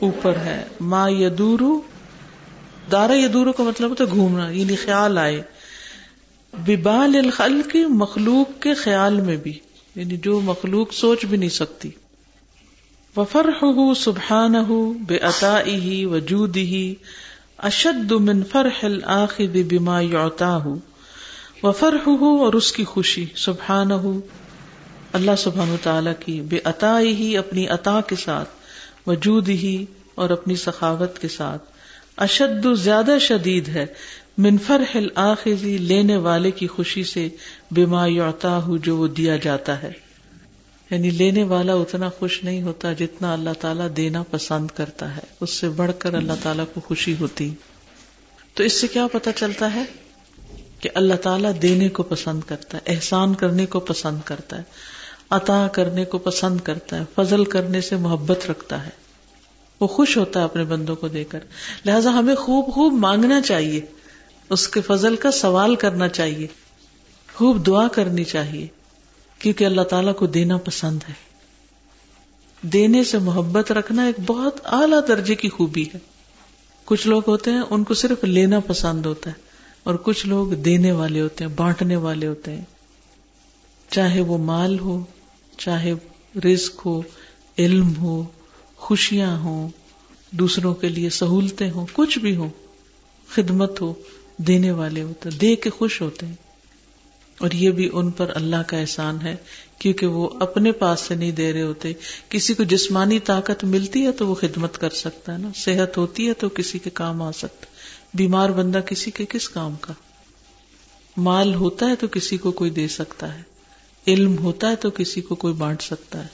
اوپر 0.00 0.36
ہے۔ 0.36 0.64
ما 0.80 1.08
یدورو، 1.08 1.80
دارا 2.92 3.16
یدورو 3.16 3.52
کا 3.52 3.62
مطلب 3.62 3.90
ہوتا 3.90 4.04
ہے 4.04 4.10
گھومنا 4.10 4.50
یعنی 4.50 4.76
خیال 4.76 5.18
آئے۔ 5.18 5.42
ببال 6.52 7.16
الخل 7.24 7.62
کی 7.72 7.84
مخلوق 7.84 8.62
کے 8.62 8.74
خیال 8.74 9.20
میں 9.20 9.36
بھی 9.36 9.58
یعنی 9.96 10.16
جو 10.16 10.40
مخلوق 10.40 10.92
سوچ 10.92 11.24
بھی 11.24 11.36
نہیں 11.36 11.48
سکتی۔ 11.48 11.90
وفر 13.16 13.46
ہُو 13.62 13.94
سبحان 13.94 14.54
ہُ 14.54 14.92
بے 15.06 15.18
عطا 15.18 15.60
ہی 15.66 16.04
وجود 16.04 16.56
ہی 16.56 16.94
اشد 17.58 18.12
من 18.12 18.42
فرح 18.42 18.84
الآخذ 18.84 19.56
بما 19.68 20.00
يعطاه. 20.00 20.68
وفرحه 21.62 22.44
اور 22.44 22.52
اس 22.52 22.72
کی 22.72 22.84
خوشی 22.84 23.26
سبحان 23.36 23.90
اللہ 25.12 25.30
سبحان 25.38 25.76
تعالی 25.82 26.10
کی 26.20 26.40
بے 26.40 26.58
عطا 26.64 27.00
ہی 27.00 27.36
اپنی 27.36 27.68
عطا 27.68 28.00
کے 28.00 28.16
ساتھ 28.16 28.48
وجود 29.06 29.48
ہی 29.48 29.84
اور 30.14 30.30
اپنی 30.30 30.56
سخاوت 30.56 31.18
کے 31.18 31.28
ساتھ۔ 31.28 31.62
اشد، 32.16 32.66
زیادہ 32.74 33.16
شدید 33.20 33.68
ہے، 33.68 33.86
من 34.38 34.58
فرح 34.58 34.96
الآخذ 34.96 35.62
لینے 35.62 36.16
والے 36.16 36.50
کی 36.50 36.66
خوشی 36.66 37.04
سے 37.04 37.28
بما 37.70 38.06
يعطاه 38.06 38.76
جو 38.82 38.96
وہ 38.96 39.06
دیا 39.06 39.36
جاتا 39.36 39.82
ہے۔ 39.82 40.11
یعنی 40.92 41.10
لینے 41.10 41.42
والا 41.42 41.74
اتنا 41.74 42.08
خوش 42.18 42.44
نہیں 42.44 42.62
ہوتا 42.62 42.92
جتنا 42.92 43.32
اللہ 43.32 43.50
تعالیٰ 43.60 43.88
دینا 43.96 44.22
پسند 44.30 44.68
کرتا 44.68 45.16
ہے۔ 45.16 45.20
اس 45.40 45.50
سے 45.50 45.68
بڑھ 45.68 45.90
کر 45.98 46.14
اللہ 46.14 46.32
تعالیٰ 46.42 46.64
کو 46.74 46.80
خوشی 46.80 47.14
ہوتی۔ 47.20 47.54
تو 48.54 48.62
اس 48.62 48.72
سے 48.72 48.86
کیا 48.86 49.06
پتا 49.12 49.32
چلتا 49.32 49.74
ہے 49.74 49.84
کہ 50.80 50.90
اللہ 50.94 51.14
تعالیٰ 51.14 51.52
دینے 51.62 51.88
کو 51.88 52.02
پسند 52.02 52.40
کرتا 52.46 52.78
ہے، 52.78 52.94
احسان 52.94 53.34
کرنے 53.34 53.66
کو 53.66 53.80
پسند 53.80 54.18
کرتا 54.24 54.58
ہے، 54.58 54.62
عطا 55.30 55.68
کرنے 55.72 56.04
کو 56.04 56.18
پسند 56.18 56.60
کرتا 56.60 56.98
ہے، 56.98 57.04
فضل 57.14 57.44
کرنے 57.44 57.80
سے 57.80 57.96
محبت 57.96 58.50
رکھتا 58.50 58.84
ہے۔ 58.84 58.90
وہ 59.80 59.86
خوش 59.86 60.16
ہوتا 60.16 60.40
ہے 60.40 60.44
اپنے 60.44 60.64
بندوں 60.64 60.96
کو 60.96 61.08
دے 61.08 61.24
کر۔ 61.24 61.38
لہذا 61.86 62.10
ہمیں 62.12 62.34
خوب 62.34 62.74
خوب 62.74 62.92
مانگنا 62.92 63.40
چاہیے۔ 63.40 63.80
اس 64.50 64.68
کے 64.68 64.80
فضل 64.80 65.16
کا 65.16 65.30
سوال 65.30 65.74
کرنا 65.74 66.08
چاہیے۔ 66.08 66.46
خوب 67.34 67.66
دعا 67.66 67.88
کرنی 67.88 68.24
چاہیے۔ 68.24 68.81
کیونکہ 69.42 69.64
اللہ 69.64 69.82
تعالیٰ 69.82 70.14
کو 70.14 70.26
دینا 70.26 70.56
پسند 70.56 70.98
ہے۔ 71.08 71.14
دینے 72.62 73.04
سے 73.04 73.18
محبت 73.18 73.72
رکھنا 73.72 74.04
ایک 74.04 74.16
بہت 74.26 74.60
اعلی 74.64 74.96
درجے 75.08 75.34
کی 75.34 75.48
خوبی 75.48 75.84
ہے۔ 75.94 75.98
کچھ 76.84 77.06
لوگ 77.06 77.22
ہوتے 77.26 77.50
ہیں، 77.50 77.62
ان 77.70 77.84
کو 77.84 77.94
صرف 77.94 78.24
لینا 78.24 78.60
پسند 78.60 79.06
ہوتا 79.06 79.30
ہے، 79.30 79.34
اور 79.82 79.94
کچھ 79.94 80.26
لوگ 80.26 80.48
دینے 80.48 80.92
والے 80.92 81.20
ہوتے 81.20 81.44
ہیں، 81.44 81.52
بانٹنے 81.56 81.96
والے 81.96 82.26
ہوتے 82.26 82.56
ہیں۔ 82.56 82.64
چاہے 83.90 84.20
وہ 84.20 84.38
مال 84.38 84.78
ہو، 84.78 85.04
چاہے 85.58 85.92
رزق 86.44 86.86
ہو، 86.86 87.02
علم 87.58 87.96
ہو، 87.96 88.24
خوشیاں 88.76 89.38
ہوں، 89.38 89.68
دوسروں 90.30 90.74
کے 90.74 90.88
لیے 90.88 91.10
سہولتیں 91.10 91.70
ہوں، 91.70 91.86
کچھ 91.92 92.18
بھی 92.18 92.36
ہو 92.36 92.48
خدمت 93.28 93.80
ہو، 93.80 93.94
دینے 94.36 94.70
والے 94.70 95.02
ہوتے 95.02 95.30
دے 95.30 95.56
کے 95.56 95.70
خوش 95.70 96.00
ہوتے 96.00 96.26
ہیں۔ 96.26 96.51
اور 97.42 97.50
یہ 97.50 97.70
بھی 97.70 97.90
ان 97.92 98.10
پر 98.10 98.32
اللہ 98.34 98.56
کا 98.66 98.76
احسان 98.76 99.18
ہے، 99.22 99.36
کیونکہ 99.78 100.06
وہ 100.06 100.28
اپنے 100.40 100.72
پاس 100.72 101.00
سے 101.00 101.14
نہیں 101.14 101.30
دے 101.30 101.52
رہے 101.52 101.62
ہوتے۔ 101.62 101.92
کسی 102.28 102.54
کو 102.54 102.62
جسمانی 102.62 103.18
طاقت 103.18 103.64
ملتی 103.64 104.06
ہے 104.06 104.12
تو 104.12 104.26
وہ 104.26 104.34
خدمت 104.34 104.78
کر 104.78 104.90
سکتا 104.90 105.32
ہے 105.32 105.38
نا۔ 105.38 105.50
صحت 105.54 105.96
ہوتی 105.96 106.28
ہے 106.28 106.34
تو 106.34 106.48
کسی 106.48 106.78
کے 106.78 106.90
کام 106.90 107.22
آ 107.22 107.32
سکتا 107.32 107.66
بیمار 108.14 108.50
بندہ 108.50 108.78
کسی 108.78 109.10
کے 109.10 109.26
کس 109.28 109.48
کام 109.48 109.74
کا؟ 109.80 109.92
مال 111.16 111.54
ہوتا 111.54 111.86
ہے 111.86 111.96
تو 111.96 112.08
کسی 112.08 112.36
کو 112.36 112.52
کوئی 112.52 112.70
دے 112.70 112.88
سکتا 112.88 113.34
ہے۔ 113.34 113.42
علم 114.06 114.38
ہوتا 114.38 114.70
ہے 114.70 114.76
تو 114.76 114.90
کسی 114.90 115.20
کو 115.20 115.34
کوئی 115.34 115.54
بانٹ 115.54 115.82
سکتا 115.82 116.22
ہے۔ 116.22 116.28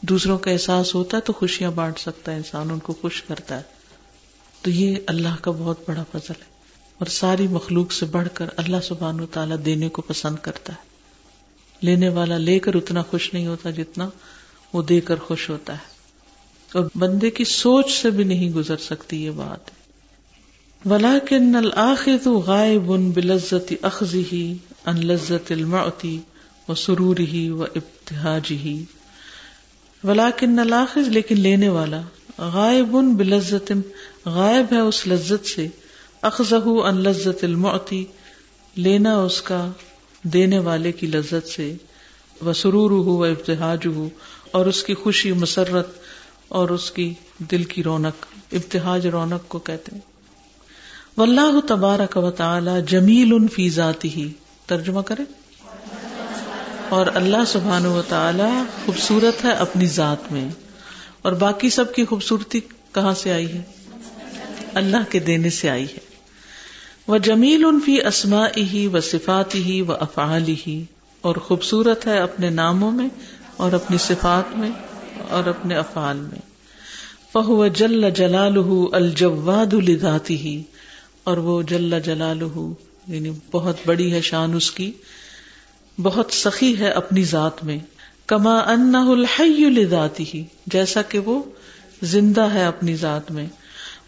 دوسروں 0.00 0.38
کا 0.38 0.50
احساس 0.50 0.94
ہوتا 0.94 1.16
ہے 1.16 1.22
تو 1.22 1.32
خوشیاں 1.32 1.70
بانٹ 1.70 1.98
سکتا 1.98 2.32
ہے 2.32 2.36
انسان، 2.36 2.70
ان 2.70 2.78
کو 2.78 2.92
خوش 2.92 3.22
کرتا 3.22 3.56
ہے۔ 3.56 3.62
تو 4.62 4.70
یہ 4.70 4.96
اللہ 5.06 5.36
کا 5.40 5.50
بہت 5.50 5.88
بڑا 5.88 6.02
فضل 6.02 6.34
ہے۔ 6.40 6.55
اور 6.98 7.06
ساری 7.06 7.48
مخلوق 7.48 7.92
سے 7.92 8.06
بڑھ 8.06 8.28
کر 8.34 8.46
اللہ 8.56 8.76
سبحان 8.82 9.20
و 9.20 9.26
تعالیٰ 9.26 9.56
دینے 9.64 9.88
کو 9.88 10.02
پسند 10.02 10.36
کرتا 10.42 10.72
ہے۔ 10.72 10.78
لینے 11.80 12.08
والا 12.08 12.36
لے 12.36 12.58
کر 12.58 12.74
اتنا 12.74 13.02
خوش 13.02 13.34
نہیں 13.34 13.46
ہوتا 13.46 13.70
جتنا 13.70 14.08
وہ 14.72 14.82
دے 14.82 15.00
کر 15.00 15.16
خوش 15.16 15.50
ہوتا 15.50 15.72
ہے۔ 15.72 15.96
اور 16.74 16.84
بندے 16.94 17.30
کی 17.30 17.44
سوچ 17.44 18.02
سے 18.02 18.10
بھی 18.10 18.24
نہیں 18.24 18.50
گزر 18.50 18.76
سکتی 18.76 19.24
یہ 19.24 19.30
بات۔ 19.30 19.70
ولاکن 20.86 21.56
الآخذ 21.56 22.26
غائب 22.26 22.86
بلزت 23.14 23.72
اخذی 23.82 24.24
ہی 24.32 24.56
ان 24.86 25.06
لذت 25.06 25.52
المعتی 25.52 26.20
و 26.68 26.74
سرور 26.74 27.16
ہی 27.16 27.50
و 27.50 27.62
ابتحاج 27.62 28.42
ہی 28.50 28.84
ولاکن 30.04 30.58
الآخذ، 30.58 31.08
لیکن 31.08 31.40
لینے 31.40 31.68
والا 31.68 32.00
غائب 32.38 32.96
بلزت 33.16 33.72
غائب 34.26 34.72
ہے 34.72 34.80
اس 34.80 35.06
لذت 35.06 35.46
سے 35.46 35.68
اخذہ 36.26 36.68
ان 36.68 37.00
لذت 37.00 37.44
المعتی 37.44 38.04
لینا 38.76 39.18
اس 39.18 39.42
کا 39.42 39.70
دینے 40.22 40.58
والے 40.58 40.92
کی 40.92 41.06
لذت 41.06 41.48
سے 41.48 41.74
وہ 42.40 42.52
سرور 42.52 42.90
ہو 42.90 43.16
و 43.16 43.24
ابتحاج 43.24 43.86
ہو 43.86 44.08
اور 44.50 44.66
اس 44.66 44.84
کی 44.84 44.94
خوشی 44.94 45.32
مسرت 45.32 45.86
اور 46.48 46.68
اس 46.68 46.90
کی 46.90 47.14
دل 47.38 47.64
کی 47.64 47.82
رونق 47.82 48.26
ابتحاج 48.52 49.06
رونق 49.06 49.48
کو 49.48 49.58
کہتے 49.58 49.94
ہیں۔ 49.94 50.02
واللہ 51.16 51.60
تبارک 51.68 52.16
و 52.16 52.30
تعالی 52.30 52.70
جمیل 52.86 53.32
ان 53.32 53.48
فی 53.48 53.70
ذاتی 53.70 54.08
ہی 54.08 54.32
ترجمہ 54.66 55.00
کرے 55.00 55.22
اور 56.88 57.06
اللہ 57.14 57.44
سبحان 57.46 57.86
و 57.86 58.02
تعالی 58.08 58.62
خوبصورت 58.84 59.44
ہے 59.44 59.50
اپنی 59.50 59.86
ذات 59.86 60.32
میں۔ 60.32 60.48
اور 61.22 61.32
باقی 61.32 61.70
سب 61.70 61.94
کی 61.94 62.04
خوبصورتی 62.04 62.60
کہاں 62.92 63.14
سے 63.14 63.32
آئی 63.32 63.52
ہے؟ 63.52 63.62
اللہ 64.74 65.10
کے 65.10 65.18
دینے 65.18 65.50
سے 65.50 65.70
آئی 65.70 65.84
ہے۔ 65.84 66.05
وہ 67.08 67.18
جمیل 67.18 67.64
ان 67.64 67.80
فی 67.84 68.02
اسما 68.02 68.46
ہی 68.56 68.86
و 68.86 69.00
صفاتی 69.00 69.62
ہی 69.62 69.80
و 69.80 69.92
افعال 69.92 70.54
ہی 70.66 70.84
اور 71.20 71.36
خوبصورت 71.36 72.06
ہے 72.06 72.18
اپنے 72.18 72.50
ناموں 72.50 72.90
میں 72.90 73.08
اور 73.56 73.72
اپنی 73.72 73.98
صفات 73.98 74.58
میں 74.58 74.70
اور 75.28 75.44
اپنے 75.44 75.76
افعال 75.76 76.16
میں۔ 76.16 76.38
فہو 77.32 77.66
جل 77.66 78.10
جلال 78.10 78.56
الجواد 78.92 79.74
الذاتی 79.74 80.36
ہی 80.36 80.62
اور 81.24 81.36
وہ 81.36 81.62
جل 81.62 81.94
جلال 82.04 82.42
یعنی 83.08 83.30
بہت 83.50 83.76
بڑی 83.86 84.12
ہے 84.12 84.20
شان 84.20 84.54
اس 84.54 84.70
کی، 84.70 84.92
بہت 86.02 86.32
سخی 86.32 86.78
ہے 86.78 86.88
اپنی 86.88 87.24
ذات 87.24 87.64
میں۔ 87.64 87.78
کما 88.26 88.58
ان 88.58 88.94
الحی 88.94 89.64
الذاتی 89.64 90.24
ہی 90.34 90.44
جیسا 90.66 91.02
کہ 91.02 91.18
وہ 91.18 91.42
زندہ 92.02 92.42
ہے 92.42 92.64
اپنی 92.64 92.96
ذات 92.96 93.30
میں۔ 93.30 93.46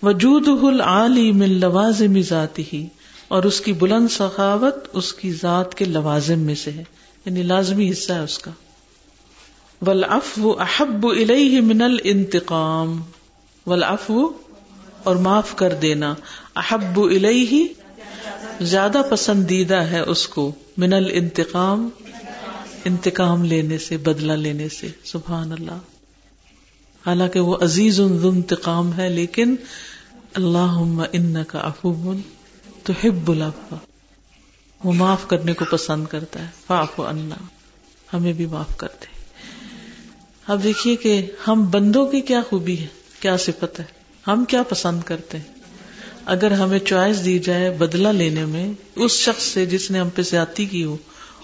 وجود 0.03 0.49
العالی 0.63 1.33
من 1.33 1.49
لوازم 1.49 2.21
ذاتی 2.21 2.65
ہی 2.73 2.87
اور 3.29 3.43
اس 3.43 3.61
کی 3.61 3.73
بلند 3.73 4.09
سخاوت 4.11 4.75
اس 4.93 5.13
کی 5.13 5.33
ذات 5.33 5.75
کے 5.75 5.85
لوازم 5.85 6.39
میں 6.39 6.55
سے 6.55 6.71
ہے 6.71 6.85
یعنی 7.25 7.43
لازمی 7.43 7.91
حصہ 7.91 8.13
ہے 8.13 8.19
اس 8.19 8.39
کا۔ 8.39 8.51
ولافو 9.87 10.61
احب 10.61 11.07
الیہ 11.07 11.61
من 11.61 11.83
الانتقام 11.83 13.01
ولافو 13.67 14.29
اور 15.03 15.17
معاف 15.17 15.57
کر 15.57 15.75
دینا، 15.75 16.15
احب 16.57 17.01
الیہ 17.01 17.67
زیادہ 18.61 19.03
پسندیدہ 19.11 19.75
ہے 19.75 20.01
اس 20.01 20.29
کو، 20.29 20.53
من 20.77 20.93
الانتقام، 20.93 21.89
انتقام 22.85 23.45
لینے 23.45 23.79
سے، 23.79 23.97
بدلہ 23.97 24.33
لینے 24.33 24.69
سے، 24.69 24.89
سبحان 25.05 25.53
اللہ۔ 25.53 25.98
حالانکہ 27.09 27.41
وہ 27.41 27.57
عزیز 27.61 28.01
انتقام 28.01 28.97
ہے، 28.99 29.09
لیکن 29.09 29.55
اللہ 30.35 31.05
ان 31.13 31.45
کا 31.45 31.59
افوب 31.59 32.17
تو 32.83 32.93
ہب 33.05 33.31
وہ 34.85 34.93
معاف 34.93 35.29
کرنے 35.29 35.53
کو 35.53 35.65
پسند 35.71 36.07
کرتا 36.07 36.41
ہے 36.41 36.49
فاف 36.67 37.01
اللہ 37.01 37.45
ہمیں 38.13 38.33
بھی 38.33 38.47
معاف 38.47 38.77
کرتے 38.77 39.07
اب 40.47 40.63
دیکھیے 40.63 40.97
کہ 40.97 41.27
ہم 41.49 41.67
بندوں 41.71 42.07
کی 42.07 42.21
کیا 42.21 42.41
خوبی 42.49 42.79
ہے، 42.79 42.87
کیا 43.21 43.37
صفت 43.37 43.81
ہے، 43.81 43.85
ہم 44.27 44.45
کیا 44.45 44.63
پسند 44.63 45.03
کرتے 45.03 45.39
ہیں۔ 45.39 45.45
اگر 46.25 46.51
ہمیں 46.51 46.79
چوائس 46.79 47.25
دی 47.25 47.39
جائے 47.39 47.71
بدلہ 47.71 48.09
لینے 48.09 48.45
میں 48.45 48.73
اس 48.97 49.13
شخص 49.13 49.43
سے 49.43 49.67
جس 49.67 49.91
نے 49.91 50.01
ہم 50.01 50.09
پہ 50.09 50.23
زیادتی 50.23 50.67
کی 50.67 50.85
ہو 50.85 50.97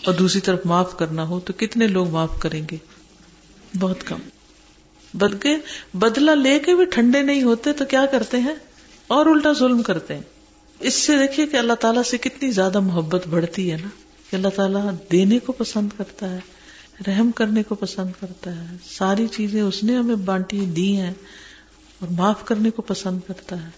اور 0.04 0.14
دوسری 0.14 0.40
طرف 0.40 0.61
معاف 0.64 0.97
کرنا 0.97 1.28
ہو، 1.28 1.40
تو 1.40 1.52
کتنے 1.56 1.87
لوگ 1.87 2.09
معاف 2.09 2.40
کریں 2.40 2.62
گے؟ 2.71 2.76
بہت 3.78 4.04
کم۔ 4.04 4.18
بلکہ 5.14 5.56
بدلا 5.94 6.35
لے 6.35 6.59
کے 6.59 6.75
بھی 6.75 6.85
ٹھنڈے 6.85 7.23
نہیں 7.23 7.42
ہوتے 7.42 7.73
تو 7.73 7.85
کیا 7.85 8.06
کرتے 8.06 8.40
ہیں؟ 8.40 8.54
اور 9.06 9.26
الٹا 9.26 9.52
ظلم 9.52 9.83
کرتے 9.83 10.14
ہیں۔ 10.14 10.23
اس 10.80 10.94
سے 10.94 11.18
دیکھیے 11.18 11.47
کہ 11.47 11.56
اللہ 11.56 11.73
تعالیٰ 11.73 12.02
سے 12.02 12.18
کتنی 12.18 12.50
زیادہ 12.50 12.80
محبت 12.80 13.26
بڑھتی 13.26 13.73
ہے 13.73 13.76
نا۔ 13.76 13.88
کہ 14.30 14.37
اللہ 14.37 14.49
تعالیٰ 14.49 14.90
دینے 15.12 15.38
کو 15.38 15.52
پسند 15.52 15.88
کرتا 15.97 16.30
ہے، 16.30 16.38
رحم 17.06 17.30
کرنے 17.30 17.62
کو 17.62 17.75
پسند 17.75 18.21
کرتا 18.21 18.56
ہے۔ 18.56 18.76
ساری 18.90 19.26
چیزیں 19.26 19.62
اس 19.62 19.85
نے 19.85 19.97
ہمیں 19.97 20.16
بانٹی، 20.16 20.61
دی 20.61 20.97
ہیں 20.97 21.14
اور 21.99 22.09
معاف 22.09 22.44
کرنے 22.44 22.71
کو 22.71 22.83
پسند 22.83 23.18
کرتا 23.26 23.64
ہے۔ 23.64 23.71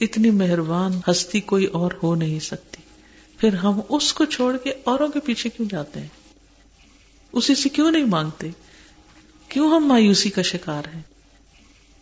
اتنی 0.00 0.30
مہربان 0.30 0.92
ہستی 1.10 1.40
کوئی 1.40 1.64
اور 1.64 1.92
ہو 2.02 2.14
نہیں 2.14 2.40
سکتی۔ 2.40 2.82
پھر 3.38 3.54
ہم 3.54 3.80
اس 3.88 4.12
کو 4.12 4.24
چھوڑ 4.24 4.56
کے 4.56 4.72
اوروں 4.84 5.08
کے 5.08 5.20
پیچھے 5.20 5.50
کیوں 5.50 5.68
جاتے 5.68 6.00
ہیں؟ 6.00 6.08
اسی 7.32 7.54
سے 7.54 7.68
کیوں 7.68 7.90
نہیں 7.90 8.04
مانگتے؟ 8.04 8.50
کیوں 9.50 9.70
ہم 9.70 9.86
مایوسی 9.86 10.30
کا 10.30 10.42
شکار 10.42 10.82
ہیں؟ 10.94 11.02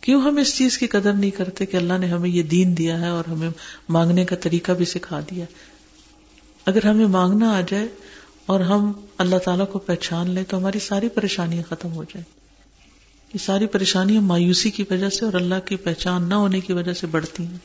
کیوں 0.01 0.21
ہم 0.21 0.37
اس 0.37 0.57
چیز 0.57 0.77
کی 0.77 0.87
قدر 0.87 1.13
نہیں 1.13 1.31
کرتے 1.31 1.65
کہ 1.65 1.77
اللہ 1.77 1.97
نے 1.97 2.07
ہمیں 2.07 2.29
یہ 2.29 2.43
دین 2.43 2.77
دیا 2.77 3.01
ہے 3.01 3.07
اور 3.07 3.23
ہمیں 3.29 3.49
مانگنے 3.89 4.25
کا 4.25 4.35
طریقہ 4.35 4.71
بھی 4.71 4.85
سکھا 4.85 5.19
دیا؟ 5.19 5.45
اگر 6.65 6.85
ہمیں 6.85 7.05
مانگنا 7.05 7.57
آ 7.57 7.61
جائے 7.61 7.87
اور 8.45 8.59
ہم 8.59 8.91
اللہ 9.17 9.35
تعالیٰ 9.35 9.71
کو 9.71 9.79
پہچان 9.79 10.29
لیں 10.29 10.43
تو 10.43 10.57
ہماری 10.57 10.79
ساری 10.79 11.09
پریشانیاں 11.09 11.63
ختم 11.63 11.91
ہو 11.91 12.03
جائیں۔ 12.03 12.23
یہ 13.33 13.45
ساری 13.45 13.65
پریشانیاں 13.65 14.21
مایوسی 14.21 14.71
کی 14.71 14.83
وجہ 14.91 15.09
سے 15.09 15.25
اور 15.25 15.33
اللہ 15.33 15.59
کی 15.65 15.75
پہچان 15.75 16.29
نہ 16.29 16.33
ہونے 16.33 16.59
کی 16.59 16.73
وجہ 16.73 16.93
سے 16.93 17.07
بڑھتی 17.07 17.45
ہیں۔ 17.45 17.57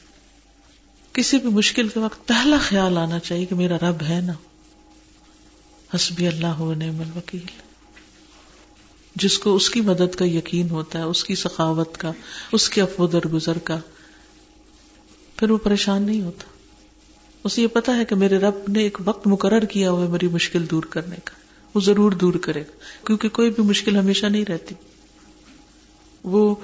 کسی 1.12 1.38
بھی 1.38 1.48
مشکل 1.48 1.88
کے 1.88 2.00
وقت 2.00 2.28
پہلا 2.28 2.56
خیال 2.60 2.98
آنا 2.98 3.18
چاہیے 3.18 3.44
کہ 3.44 3.54
میرا 3.54 3.76
رب 3.82 4.02
ہے 4.08 4.20
نا۔ 4.20 4.32
حسبی 5.96 6.26
اللہ 6.26 6.60
نعم 6.60 7.00
الوکیل۔ 7.00 7.63
جس 9.14 9.38
کو 9.38 9.54
اس 9.54 9.70
کی 9.70 9.80
مدد 9.80 10.14
کا 10.14 10.24
یقین 10.24 10.70
ہوتا 10.70 10.98
ہے، 10.98 11.04
اس 11.04 11.24
کی 11.24 11.34
سخاوت 11.34 11.96
کا، 11.96 12.12
اس 12.52 12.68
کے 12.68 12.82
افو 12.82 13.06
درگزر 13.06 13.58
کا، 13.58 13.78
پھر 15.36 15.50
وہ 15.50 15.58
پریشان 15.58 16.02
نہیں 16.02 16.22
ہوتا۔ 16.22 16.44
اسے 17.44 17.62
یہ 17.62 17.66
پتا 17.66 17.96
ہے 17.96 18.04
کہ 18.04 18.14
میرے 18.14 18.38
رب 18.38 18.54
نے 18.68 18.82
ایک 18.82 18.98
وقت 19.04 19.26
مقرر 19.26 19.64
کیا 19.64 19.90
ہوا 19.90 20.02
ہے 20.02 20.08
میری 20.08 20.28
مشکل 20.28 20.66
دور 20.70 20.82
کرنے 20.82 21.16
کا۔ 21.24 21.30
وہ 21.74 21.80
ضرور 21.80 22.12
دور 22.12 22.34
کرے 22.34 22.60
گا، 22.60 23.06
کیونکہ 23.06 23.28
کوئی 23.28 23.50
بھی 23.50 23.62
مشکل 23.62 23.96
ہمیشہ 23.96 24.26
نہیں 24.26 24.44
رہتی۔ 24.48 24.74
وہ 26.24 26.54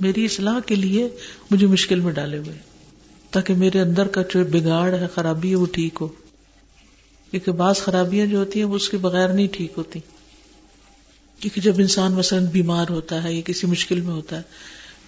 میری 0.00 0.24
اصلاح 0.24 0.60
کے 0.60 0.74
لیے 0.74 1.08
مجھے 1.50 1.66
مشکل 1.66 2.00
میں 2.00 2.12
ڈالے 2.12 2.38
ہوئے۔ 2.38 2.58
تاکہ 3.30 3.54
میرے 3.54 3.80
اندر 3.80 4.08
کا 4.08 4.22
جو 4.22 4.44
بگاڑ 4.44 4.94
ہے، 4.94 5.06
خرابی 5.14 5.50
ہے، 5.50 5.54
وہ 5.54 5.66
ٹھیک 5.72 5.98
ہو۔ 6.00 6.08
کیونکہ 7.30 7.52
بعض 7.52 7.76
خرابیاں 7.76 8.26
جو 8.26 8.38
ہوتی 8.38 8.58
ہیں، 8.58 8.66
وہ 8.66 8.74
اس 8.74 8.88
کے 8.88 8.96
بغیر 8.96 9.28
نہیں 9.28 9.48
ٹھیک 9.52 9.72
ہوتی۔ 9.76 10.00
کیونکہ 11.40 11.60
جب 11.60 11.72
انسان 11.78 12.12
مثلاً 12.12 12.44
بیمار 12.44 12.86
ہوتا 12.90 13.24
ہے 13.24 13.34
یا 13.34 13.40
کسی 13.44 13.66
مشکل 13.66 14.00
میں 14.00 14.14
ہوتا 14.14 14.36
ہے، 14.36 14.42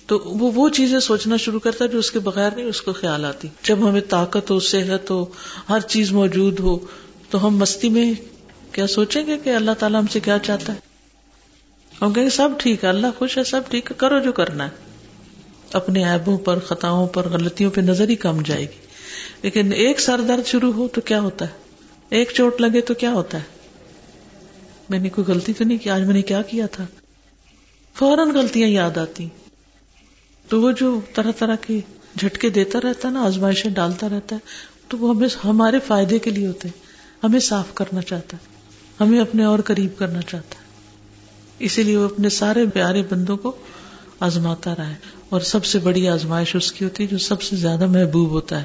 تو 0.07 0.19
وہ 0.25 0.53
وہ 0.55 0.69
چیزیں 0.69 1.01
سوچنا 1.01 1.37
شروع 1.37 1.61
کرتا 1.61 1.85
ہے 1.85 1.91
جو 1.91 1.99
اس 1.99 2.11
کے 2.11 2.19
بغیر 2.19 2.51
نہیں، 2.57 2.65
اس 2.65 2.83
کو 2.83 2.93
خیال 2.93 3.25
آتی۔ 3.25 3.49
جب 3.63 3.89
ہمیں 3.89 4.01
طاقت 4.09 4.51
ہو، 4.51 4.61
صحت 4.61 5.11
ہو، 5.11 5.25
ہر 5.69 5.81
چیز 5.81 6.13
موجود 6.13 6.61
ہو، 6.61 6.79
تو 7.31 7.47
ہم 7.47 7.57
مستی 7.57 7.89
میں 7.89 8.13
کیا 8.73 8.87
سوچیں 8.87 9.27
گے 9.27 9.37
کہ 9.45 9.51
اللہ 9.51 9.71
تعالیٰ 9.79 10.01
ہم 10.01 10.07
سے 10.07 10.21
کیا 10.21 10.39
چاہتا 10.39 10.73
ہے؟ 10.73 10.79
ہم 12.03 12.13
کہیں 12.13 12.25
گے 12.25 12.31
سب 12.31 12.49
ٹھیک 12.59 12.85
ہے، 12.85 12.89
اللہ 12.89 13.07
خوش 13.19 13.39
ہے، 13.39 13.45
سب 13.45 13.61
ٹھیک 13.69 13.91
ہے، 13.91 13.97
کرو 13.99 14.19
جو 14.19 14.33
کرنا 14.33 14.65
ہے۔ 14.65 14.71
اپنے 15.73 16.05
ایبوں 16.05 16.39
پر، 16.39 16.59
خطاؤں 16.59 17.07
پر، 17.07 17.29
غلطیوں 17.29 17.71
پہ 17.71 17.81
نظر 17.81 18.09
ہی 18.09 18.17
کم 18.17 18.43
جائے 18.43 18.63
گی۔ 18.63 18.87
لیکن 19.43 19.73
ایک 19.73 20.01
سر 20.01 20.21
درد 20.21 20.47
شروع 20.47 20.73
ہو 20.73 20.89
تو 20.89 21.01
کیا 21.01 21.21
ہوتا 21.21 21.45
ہے؟ 21.45 21.51
ایک 22.09 22.31
چوٹ 22.35 22.61
لگے 22.61 22.81
تو 22.81 22.95
کیا 22.95 23.13
ہوتا 23.13 23.39
ہے؟ 23.39 23.62
میں 24.93 25.01
نے 25.01 25.09
کوئی 25.09 25.33
غلطی 25.33 25.53
تو 25.53 25.65
نہیں 25.65 25.79
کی؟ 25.79 25.91
آج 25.91 26.03
میں 26.03 26.15
نے 26.15 26.23
کیا 26.23 26.43
کیا 26.43 26.67
تھا؟ 26.67 26.87
فوراً 27.95 28.29
غلطیاں 28.29 28.69
یاد 28.69 28.99
آتی۔ 28.99 29.29
تو 30.49 30.63
وہ 30.63 30.73
جو 30.73 31.01
طرح 31.15 31.33
طرح 31.39 31.57
کے 31.57 31.81
جھٹکے 32.19 32.49
دیتا 32.49 32.79
رہتا 32.85 33.09
ہے 33.09 33.13
نا، 33.13 33.23
آزمائشیں 33.23 33.71
ڈالتا 33.71 34.09
رہتا 34.09 34.37
ہے، 34.37 34.41
تو 34.89 34.99
وہ 34.99 35.17
ہمیں، 35.17 35.29
ہمارے 35.45 35.79
فائدے 35.79 36.19
کے 36.19 36.31
لیے 36.31 36.47
ہوتے۔ 36.47 36.69
ہمیں 37.25 37.41
صاف 37.41 37.75
کرنا 37.75 38.01
چاہتا۔ 38.01 38.37
ہے 38.37 38.47
ہمیں 39.01 39.21
اپنے 39.21 39.45
اور 39.45 39.59
قریب 39.59 39.99
کرنا 39.99 40.23
چاہتا۔ 40.23 40.57
ہے 40.57 40.63
اسی 41.59 41.83
لیے 41.83 41.97
وہ 41.97 42.05
اپنے 42.05 42.29
سارے 42.29 42.67
پیارے 42.75 43.03
بندوں 43.11 43.37
کو 43.37 43.57
آزماتا 44.21 44.77
رہا 44.77 44.89
ہے۔ 44.89 44.95
اور 45.29 45.41
سب 45.41 45.65
سے 45.65 45.79
بڑی 45.79 46.09
آزمائش 46.09 46.57
اس 46.57 46.73
کی 46.73 46.85
ہوتی 46.85 47.03
ہے 47.03 47.09
جو 47.09 47.19
سب 47.19 47.43
سے 47.43 47.57
زیادہ 47.57 47.87
محبوب 47.87 48.31
ہوتا 48.31 48.59
ہے۔ 48.59 48.65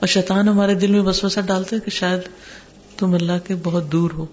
اور 0.00 0.06
شیطان 0.06 0.48
ہمارے 0.48 0.74
دل 0.74 0.90
میں 0.90 1.02
بس 1.02 1.24
وسا 1.24 1.40
ڈالتے 1.40 1.80
کہ 1.80 1.90
شاید 1.90 2.20
تم 2.98 3.14
اللہ 3.14 3.46
کے 3.46 3.54
بہت 3.62 3.92
دور 3.92 4.10
ہو۔ 4.10 4.26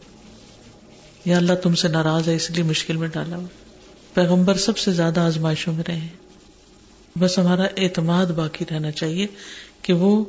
یا 1.26 1.38
اللہ 1.38 1.54
تم 1.54 1.76
سے 1.76 1.88
ناراض 1.88 2.28
ہے، 2.28 2.36
اس 2.36 2.52
لیے 2.52 2.64
مشکل 2.64 2.98
میں 2.98 3.08
ڈالا۔ 3.08 3.36
ہو 3.36 3.46
پیغمبر 4.14 4.58
سب 4.58 4.78
سے 4.78 4.92
زیادہ 4.92 5.20
آزمائشوں 5.20 5.74
میں 5.74 5.84
رہے 5.88 6.08
بس 7.20 7.40
ہمارا 7.40 7.64
اعتماد 7.78 8.26
باقی 8.26 8.66
رہنا 8.72 8.92
چاہیے 8.92 9.28
کہ 9.82 9.94
وہ 9.94 10.26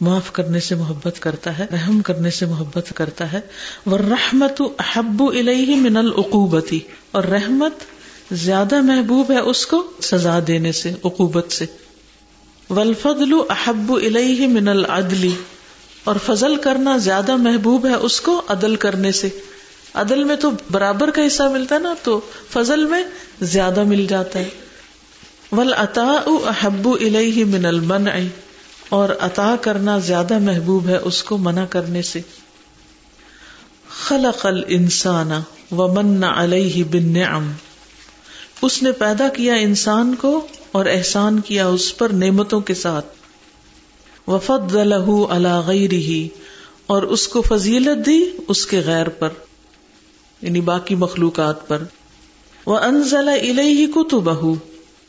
معاف 0.00 0.32
کرنے 0.32 0.60
سے 0.60 0.74
محبت 0.74 1.16
کرتا 1.20 1.58
ہے، 1.58 1.66
رحم 1.72 2.00
کرنے 2.00 2.30
سے 2.30 2.46
محبت 2.46 2.92
کرتا 2.94 3.32
ہے۔ 3.32 3.40
وہ 3.86 3.98
رحمت 3.98 4.62
احب 4.78 5.22
الہ 5.22 5.76
من 5.76 5.96
العقوبتی 5.96 6.80
اور 7.10 7.24
رحمت 7.24 7.72
زیادہ 8.32 8.80
محبوب 8.80 9.30
ہے 9.30 9.38
اس 9.38 9.66
کو 9.66 9.90
سزا 10.02 10.38
دینے 10.46 10.72
سے، 10.72 10.92
عقوبت 11.04 11.52
سے۔ 11.52 11.66
ولفضل 12.70 13.32
احب 13.48 13.92
الہ 13.92 14.46
من 14.46 14.68
العدلی 14.68 15.34
اور 16.04 16.16
فضل 16.26 16.56
کرنا 16.56 16.96
زیادہ 16.96 17.36
محبوب 17.36 17.86
ہے 17.86 17.94
اس 17.94 18.20
کو، 18.20 18.42
عدل 18.48 18.76
کرنے 18.76 19.12
سے۔ 19.12 19.28
عدل 19.96 20.24
میں 20.24 20.36
تو 20.36 20.50
برابر 20.70 21.10
کا 21.10 21.26
حصہ 21.26 21.42
ملتا 21.42 21.74
ہے 21.74 21.80
نا، 21.80 21.94
تو 22.02 22.20
فضل 22.50 22.84
میں 22.84 23.04
زیادہ 23.40 23.84
مل 23.84 24.06
جاتا 24.06 24.38
ہے۔ 24.38 24.48
ول 25.52 25.72
عطا 25.72 26.20
احب 26.26 26.88
الہ 27.00 27.44
من 27.44 27.66
المن 27.66 28.08
اور 28.88 29.08
عطا 29.20 29.56
کرنا 29.60 29.98
زیادہ 29.98 30.38
محبوب 30.38 30.88
ہے 30.88 30.96
اس 30.96 31.22
کو 31.22 31.38
منع 31.38 31.64
کرنے 31.64 32.02
سے۔ 32.02 32.20
خلق 33.90 34.46
الانسان 34.46 35.30
ومن 35.70 36.24
علیہ 36.24 36.84
بالنعم۔ 36.84 37.52
اس 38.62 38.82
نے 38.82 38.92
پیدا 38.92 39.28
کیا 39.28 39.54
انسان 39.54 40.14
کو 40.14 40.46
اور 40.72 40.86
احسان 40.86 41.40
کیا 41.40 41.66
اس 41.66 41.96
پر 41.96 42.08
نعمتوں 42.08 42.60
کے 42.60 42.74
ساتھ۔ 42.74 43.06
وفد 44.26 44.74
لہ 44.74 45.60
غیرہ 45.66 46.28
اور 46.86 47.02
اس 47.02 47.28
کو 47.28 47.42
فضیلت 47.42 48.06
دی 48.06 48.24
اس 48.48 48.66
کے 48.66 48.82
غیر 48.86 49.08
پر۔ 49.08 49.28
یعنی 50.42 50.60
باقی 50.60 50.94
مخلوقات 50.94 51.68
پر۔ 51.68 51.82
وہ 52.66 52.78
انزل 52.78 53.28
الہ 53.28 53.92
کو 53.94 54.20
بہو 54.20 54.54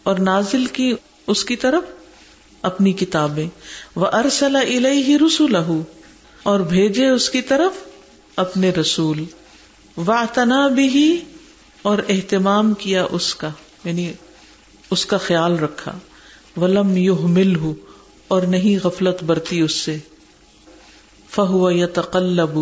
اور 0.04 0.16
نازل 0.16 0.66
کی 0.66 0.94
اس 1.28 1.46
کی 1.46 1.56
طرف 1.56 1.84
اپنی 2.62 2.94
کتابیں۔ 2.94 3.48
وہ 3.96 4.06
ارسل 4.13 4.56
الہ 4.56 5.24
رسول 5.26 5.56
اور 6.44 6.60
بھیجے 6.60 7.08
اس 7.08 7.30
کی 7.30 7.42
طرف 7.42 7.72
اپنے 8.36 8.70
رسول۔ 8.70 9.24
و 9.98 10.12
تنا 10.34 10.68
بھی 10.68 11.22
اور 11.82 11.98
اہتمام 12.10 12.74
کیا 12.74 13.06
اس 13.12 13.36
کا 13.36 13.50
یعنی 13.84 14.13
اس 14.92 15.06
کا 15.06 15.18
خیال 15.18 15.60
رکھا۔ 15.60 16.00
ولم 16.58 16.98
یو 16.98 17.16
مل 17.16 17.56
اور 18.28 18.42
نہیں 18.42 18.86
غفلت 18.88 19.24
برتی 19.24 19.62
اس 19.62 19.72
سے۔ 19.72 19.98
فہو 21.30 21.72
یا 21.72 21.88
تقلب 21.94 22.60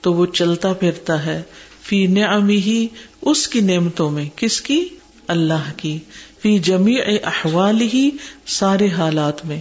تو 0.00 0.14
وہ 0.14 0.26
چلتا 0.26 0.72
پھرتا 0.72 1.26
ہے۔ 1.26 1.42
فی 1.82 2.06
نعمی 2.06 2.56
ہی 2.56 2.86
اس 3.22 3.48
کی 3.48 3.60
نعمتوں 3.60 4.10
میں، 4.10 4.24
کس 4.36 4.60
کی؟ 4.60 4.88
اللہ 5.28 5.72
کی۔ 5.76 5.98
فی 6.42 6.58
جمی 6.58 6.96
احوال 7.24 7.80
ہی 7.80 8.10
سارے 8.46 8.88
حالات 8.88 9.46
میں۔ 9.46 9.60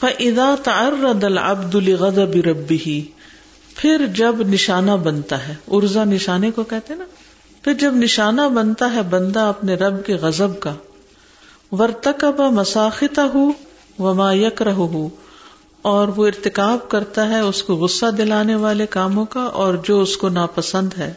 فضا 0.00 0.54
تعرض 0.62 1.24
العبد 1.24 1.74
لغضب 1.74 2.36
ربه 2.46 3.00
پھر 3.76 4.06
جب 4.14 4.36
نشانہ 4.48 4.90
بنتا 4.90 5.48
ہے 5.48 5.54
ارزا 5.68 6.04
نشانے 6.04 6.50
کو 6.50 6.62
کہتے 6.62 6.94
نا؟ 6.94 7.04
پھر 7.62 7.72
جب 7.72 7.94
نشانہ 7.96 8.40
بنتا 8.54 8.94
ہے 8.94 9.02
بندہ 9.02 9.40
اپنے 9.40 9.74
رب 9.74 10.06
کے 10.06 10.14
غضب 10.14 10.60
کا 10.60 10.74
ورتکب 11.72 12.40
مساختا 12.40 13.26
ہو 13.34 13.52
وما 13.98 14.32
یک 14.32 14.62
ہو 14.76 15.08
اور 15.82 16.08
وہ 16.08 16.26
ارتکاب 16.26 16.88
کرتا 16.88 17.28
ہے 17.28 17.40
اس 17.40 17.62
کو 17.62 17.74
غصہ 17.74 18.06
دلانے 18.18 18.54
والے 18.54 18.86
کاموں 18.86 19.24
کا، 19.24 19.40
اور 19.40 19.74
جو 19.74 20.00
اس 20.00 20.16
کو 20.16 20.28
ناپسند 20.28 20.94
ہے 20.98 21.12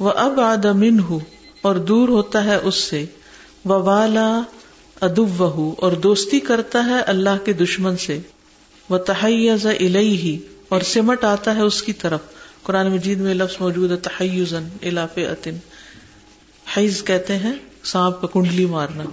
وہ 0.00 0.10
اب 0.10 0.40
آدمن 0.40 1.00
ہو 1.00 1.18
اور 1.62 1.76
دور 1.76 2.08
ہوتا 2.08 2.44
ہے 2.44 2.56
اس 2.56 2.74
سے۔ 2.74 3.04
وہ 3.64 3.74
والا 3.74 4.40
ادب 5.00 5.42
اور 5.78 5.92
دوستی 5.92 6.40
کرتا 6.40 6.84
ہے 6.84 7.00
اللہ 7.00 7.44
کے 7.44 7.52
دشمن 7.52 7.96
سے۔ 7.96 8.18
وہ 8.88 8.98
تحیز 8.98 9.66
الہی 9.66 10.38
اور 10.68 10.80
سمٹ 10.80 11.24
آتا 11.24 11.54
ہے 11.54 11.60
اس 11.60 11.82
کی 11.82 11.92
طرف۔ 11.92 12.20
قرآن 12.62 12.92
مجید 12.92 13.18
میں 13.18 13.34
لفظ 13.34 13.56
موجود 13.60 13.90
ہے 13.90 13.96
تحیزن 13.96 14.68
الاف 14.82 15.18
عطن 15.18 15.56
حیض 16.76 17.02
کہتے 17.04 17.36
ہیں 17.36 17.52
سانپ 17.84 18.20
کا 18.20 18.26
کنڈلی 18.26 18.66
مارنا۔ 18.66 19.04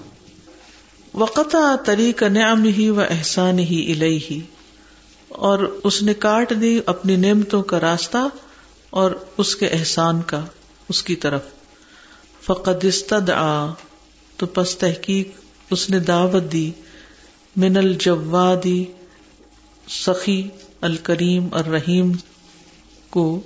وقت 1.14 1.56
طریق 1.86 2.24
نعم 2.24 2.64
ہی 2.64 2.90
و 2.90 3.02
احسان 3.02 3.60
ہی 3.60 3.92
الہی 3.92 4.42
اور 5.30 5.80
اس 5.84 6.04
نے 6.04 6.14
کاٹ 6.14 6.54
دی 6.62 6.80
اپنی 6.86 7.16
نعمتوں 7.16 7.64
کا 7.64 7.80
راستہ 7.80 8.28
اور 8.90 9.12
اس 9.38 9.56
کے 9.56 9.68
احسان 9.68 10.22
کا۔ 10.22 10.46
اس 10.90 11.04
کی 11.04 11.16
طرف۔ 11.16 11.42
فقد 12.42 12.86
استدعا، 12.86 13.74
تو 14.38 14.46
پس 14.46 14.78
تحقیق 14.78 15.30
اس 15.72 15.90
نے 15.90 16.00
دعوت 16.00 16.44
دی، 16.52 16.72
من 17.56 17.78
الجوادی 17.78 18.86
سخی 19.88 20.50
الکریم 20.82 21.48
الرحیم 21.52 22.12
کو، 23.10 23.42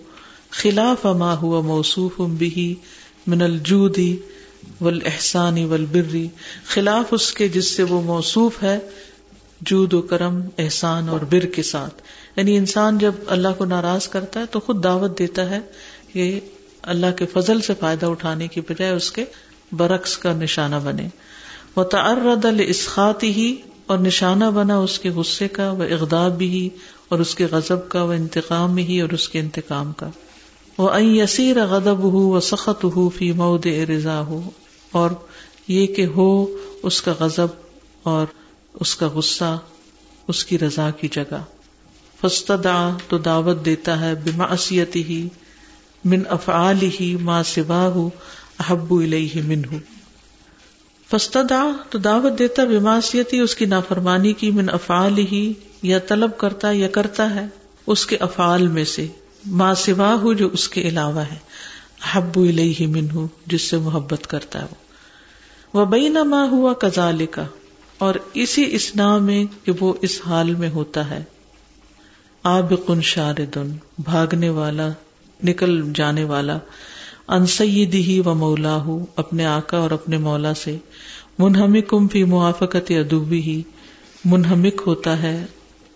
خلاف 0.50 1.06
ما 1.06 1.38
ہوا 1.38 1.62
موصوف 1.62 2.22
بھی 2.22 2.76
من 3.28 3.42
الجودی 3.42 4.18
والاحسانی 4.82 5.66
والبری 5.66 6.28
خلاف 6.68 7.06
اس 7.12 7.34
کے 7.34 7.48
جس 7.48 7.76
سے 7.76 7.84
وہ 7.84 8.02
موصوف 8.02 8.64
ہے، 8.64 8.80
جود 9.62 9.94
و 9.94 10.02
کرم، 10.02 10.42
احسان 10.58 11.10
اور 11.10 11.20
بر 11.20 11.46
کے 11.46 11.64
ساتھ۔ 11.64 12.02
یعنی 12.36 12.58
انسان 12.58 12.98
جب 12.98 13.12
اللہ 13.28 13.48
کو 13.58 13.66
ناراض 13.66 14.08
کرتا 14.08 14.40
ہے 14.40 14.46
تو 14.52 14.60
خود 14.60 14.84
دعوت 14.84 15.20
دیتا 15.20 15.50
ہے 15.50 15.60
کہ 16.14 16.40
اللہ 16.82 17.12
کے 17.18 17.26
فضل 17.26 17.62
سے 17.62 17.74
فائدہ 17.80 18.06
اٹھانے 18.06 18.48
کی 18.48 18.62
بجائے 18.62 18.92
اس 18.92 19.12
کے 19.12 19.26
برعکس 19.72 20.18
کا 20.18 20.34
نشانہ 20.34 20.76
بنے۔ 20.84 21.08
وہ 21.76 21.84
تعرد 21.84 22.46
الاسخاتی 22.46 23.34
ہی 23.34 23.56
اور 23.86 23.98
نشانہ 23.98 24.46
بنا 24.46 24.78
اس 24.78 25.00
کے 25.00 25.10
غصے 25.10 25.48
کا 25.48 25.72
وہ 25.72 25.84
اقداب 25.84 26.38
بھی 26.38 26.70
اور 27.08 27.20
اس 27.20 27.36
کے 27.36 27.46
غضب 27.46 27.90
کا 27.90 28.04
وہ 28.04 28.14
انتقام 28.14 28.78
ہی 28.78 29.02
اور 29.02 29.10
اس 29.10 29.30
کے 29.30 29.40
انتقام 29.40 29.94
کا۔ 29.94 30.10
وہ 30.78 31.02
یسیر 31.02 31.66
غدب 31.66 31.98
ہو 31.98 32.30
و 32.30 32.40
سخت 32.40 32.84
ہو 32.84 33.10
فی 33.10 33.32
مود 33.32 33.66
رضا 33.66 34.20
ہو 34.20 34.50
اور 34.92 35.10
یہ 35.68 35.88
کہ 35.88 36.06
ہو 36.06 36.46
اس 36.84 37.02
کا 37.02 37.14
غضب 37.20 37.48
اور 38.04 38.26
اس 38.74 38.96
کا 38.96 39.08
غصہ 39.08 39.58
اس 40.28 40.46
کی 40.46 40.60
رضا 40.60 40.90
کی 40.90 41.08
جگہ۔ 41.12 41.44
فستدا 42.22 42.98
تو 43.08 43.18
دعوت 43.18 43.66
دیتا 43.66 44.02
ہے 44.02 44.14
بمعصیتی 44.16 45.04
ہی 45.04 45.28
من 46.06 46.24
افعال 46.30 46.80
ہی 47.00 47.16
ما 47.16 47.44
سوا 47.44 47.88
ہو 47.88 48.10
احب 48.60 48.94
الیہ 48.94 49.42
من 49.48 49.62
ہو 49.72 49.78
فستدا 51.12 51.72
تو 51.90 51.98
دعوت 51.98 52.40
دیتا 52.40 52.64
بماسیتی 52.64 53.40
اس 53.40 53.56
کی 53.56 53.66
نافرمانی 53.66 54.34
کی، 54.34 54.52
من 54.52 54.70
افعال 54.70 55.18
ہی 55.18 55.54
یا 55.82 56.00
طلب 56.00 56.38
کرتا، 56.38 56.72
یا 56.72 56.88
کرتا 56.88 57.36
ہے، 57.36 57.46
اس 57.88 58.06
کے 58.06 58.16
افعال 58.16 58.68
میں 58.68 58.84
سے۔ 58.84 59.08
ما 59.46 59.76
سوا 59.76 60.16
ہو 60.22 60.34
جو 60.34 60.50
اس 60.54 60.70
کے 60.70 60.82
علاوہ 60.82 61.20
ہے۔ 61.20 61.38
حب 62.12 62.32
الیہ 62.36 62.88
من 62.88 63.12
ہو 63.12 63.28
جس 63.48 63.62
سے 63.62 63.78
محبت 63.78 64.28
کرتا 64.28 64.62
ہے 64.62 64.68
وہ۔ 65.74 65.86
بئی 65.86 66.10
نہ 66.10 66.24
ماں 66.24 66.48
ہوا 66.48 66.74
کزال 66.74 67.26
کا 67.26 67.46
اور 67.98 68.16
اسی 68.34 68.66
اسنا 68.72 69.18
میں 69.18 69.46
کہ 69.66 69.72
وہ 69.80 69.94
اس 70.02 70.22
حال 70.26 70.56
میں 70.56 70.70
ہوتا 70.70 71.10
ہے۔ 71.10 71.24
آب 72.44 72.88
کن 72.88 73.02
شاردن، 73.02 73.72
بھاگنے 73.98 74.50
والا 74.50 74.90
نکل 75.44 75.94
جانے 75.94 76.24
والا 76.24 76.58
ان 77.28 77.46
سیدی 77.46 78.02
ہی 78.02 78.20
و 78.20 78.34
مولا 78.36 78.76
ہو 78.76 79.06
اپنے 79.16 79.46
آقا 79.46 79.78
اور 79.78 79.92
اپنے 79.92 80.18
مولا 80.18 80.54
سے 80.54 80.78
منہمک 81.40 81.94
فی 82.12 82.24
موافقت 82.24 82.92
ادوبی 82.92 83.42
ہی 83.42 83.62
منہمک 84.26 84.82
ہوتا 84.88 85.22
ہے 85.22 85.46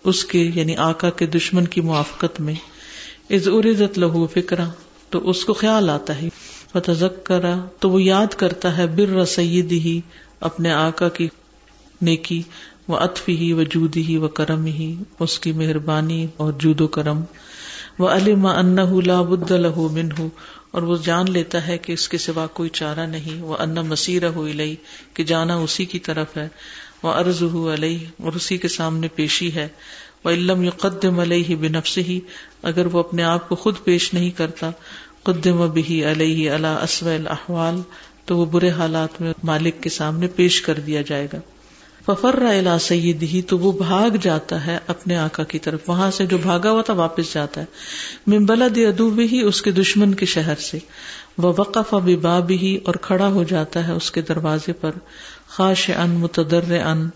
اس 0.04 0.24
کے 0.24 0.50
یعنی 0.54 0.76
آقا 0.76 1.10
کے 1.10 1.26
دشمن 1.26 1.66
کی 1.66 1.80
موافقت 1.80 2.40
میں 2.40 2.54
از 3.30 3.48
ارزت 3.48 3.98
لہو 3.98 4.26
فکرا 4.26 4.68
تو 5.10 5.30
اس 5.30 5.44
کو 5.44 5.52
خیال 5.52 5.90
آتا 5.90 6.22
ہے۔ 6.22 6.28
فتزک 6.72 7.24
کرا 7.24 7.56
تو 7.78 7.90
وہ 7.90 8.02
یاد 8.02 8.26
کرتا 8.26 8.76
ہے، 8.76 8.86
بر 8.86 9.08
رسیدی 9.08 9.78
ہی 9.78 10.00
اپنے 10.40 10.72
آقا 10.72 11.08
کی 11.08 11.28
نیکی 12.02 12.42
وہ 12.88 12.96
اطفی 12.96 13.36
ہی 13.36 13.52
و 13.52 13.62
جودی 13.62 14.02
ہی 14.02 14.16
و 14.16 14.28
کرم 14.28 14.64
ہی 14.64 14.94
اس 15.18 15.38
کی 15.38 15.52
مہربانی 15.52 16.26
اور 16.36 16.52
جود 16.52 16.80
و 16.80 16.86
کرم۔ 16.86 17.20
وہ 17.98 18.08
علم 18.08 18.46
ان 18.46 18.76
بد 18.76 19.50
لہو 19.50 19.88
من 19.88 20.08
ہوں 20.18 20.28
اور 20.70 20.82
وہ 20.82 20.96
جان 20.96 21.30
لیتا 21.30 21.66
ہے 21.66 21.78
کہ 21.78 21.92
اس 21.92 22.08
کے 22.08 22.18
سوا 22.18 22.46
کوئی 22.46 22.68
چارہ 22.68 23.06
نہیں۔ 23.06 23.42
وہ 23.42 23.56
ان 23.56 23.74
مسیر 23.74 24.28
ہو 24.28 24.46
لئی 24.46 24.76
کہ 25.14 25.24
جانا 25.24 25.56
اسی 25.56 25.84
کی 25.84 25.98
طرف 25.98 26.36
ہے۔ 26.36 26.48
وہ 27.02 27.12
ارض 27.12 27.42
ہو 27.42 27.74
علیہ 27.74 28.22
اور 28.22 28.32
اسی 28.32 28.58
کے 28.58 28.68
سامنے 28.68 29.08
پیشی 29.08 29.54
ہے۔ 29.54 29.68
وہ 30.24 30.30
علم 30.30 30.70
قدم 30.70 31.18
علیہ 31.18 31.56
بنفس 31.56 31.98
ہی 31.98 32.20
اگر 32.62 32.86
وہ 32.86 32.98
اپنے 32.98 33.22
آپ 33.22 33.48
کو 33.48 33.54
خود 33.54 33.74
پیش 33.84 34.14
نہیں 34.14 34.30
کرتا، 34.30 34.70
قدم 35.22 35.66
بھی 35.66 36.04
علیہ 36.04 36.50
اللہ 36.50 36.66
اسو 36.66 37.08
الاحوال 37.08 37.80
تو 38.24 38.36
وہ 38.36 38.44
برے 38.44 38.70
حالات 38.70 39.20
میں 39.20 39.32
مالک 39.44 39.82
کے 39.82 39.90
سامنے 39.90 40.26
پیش 40.26 40.62
کر 40.62 40.74
دیا 40.74 41.02
جائے 41.02 41.26
گا۔ 41.32 41.38
ففر 42.06 42.42
الا 42.42 42.78
سید 42.78 43.22
ہی 43.22 43.42
تو 43.42 43.58
وہ 43.58 43.72
بھاگ 43.72 44.16
جاتا 44.22 44.66
ہے 44.66 44.78
اپنے 44.86 45.16
آقا 45.16 45.44
کی 45.44 45.58
طرف۔ 45.58 45.80
وہاں 45.90 46.10
سے 46.10 46.26
جو 46.26 46.38
بھاگا 46.38 46.70
ہوا 46.70 46.82
تھا 46.82 46.94
واپس 46.94 47.34
جاتا 47.34 47.60
ہے۔ 47.60 47.66
ممبلا 48.26 48.64
ادوب 48.64 49.18
ہی 49.18 49.40
اس 49.40 49.62
کے 49.62 49.70
دشمن 49.70 50.14
کے 50.14 50.26
شہر 50.26 50.54
سے۔ 50.54 50.78
وہ 51.38 51.52
وقف 51.58 51.94
باب 52.22 52.50
ہی 52.50 52.78
اور 52.84 52.94
کھڑا 52.94 53.28
ہو 53.28 53.44
جاتا 53.44 53.86
ہے 53.86 53.92
اس 53.92 54.10
کے 54.10 54.20
دروازے 54.20 54.72
پر۔ 54.72 54.90
خاش 55.48 55.90
ان 55.90 56.10
متدر 56.10 56.80
ان 56.86 57.08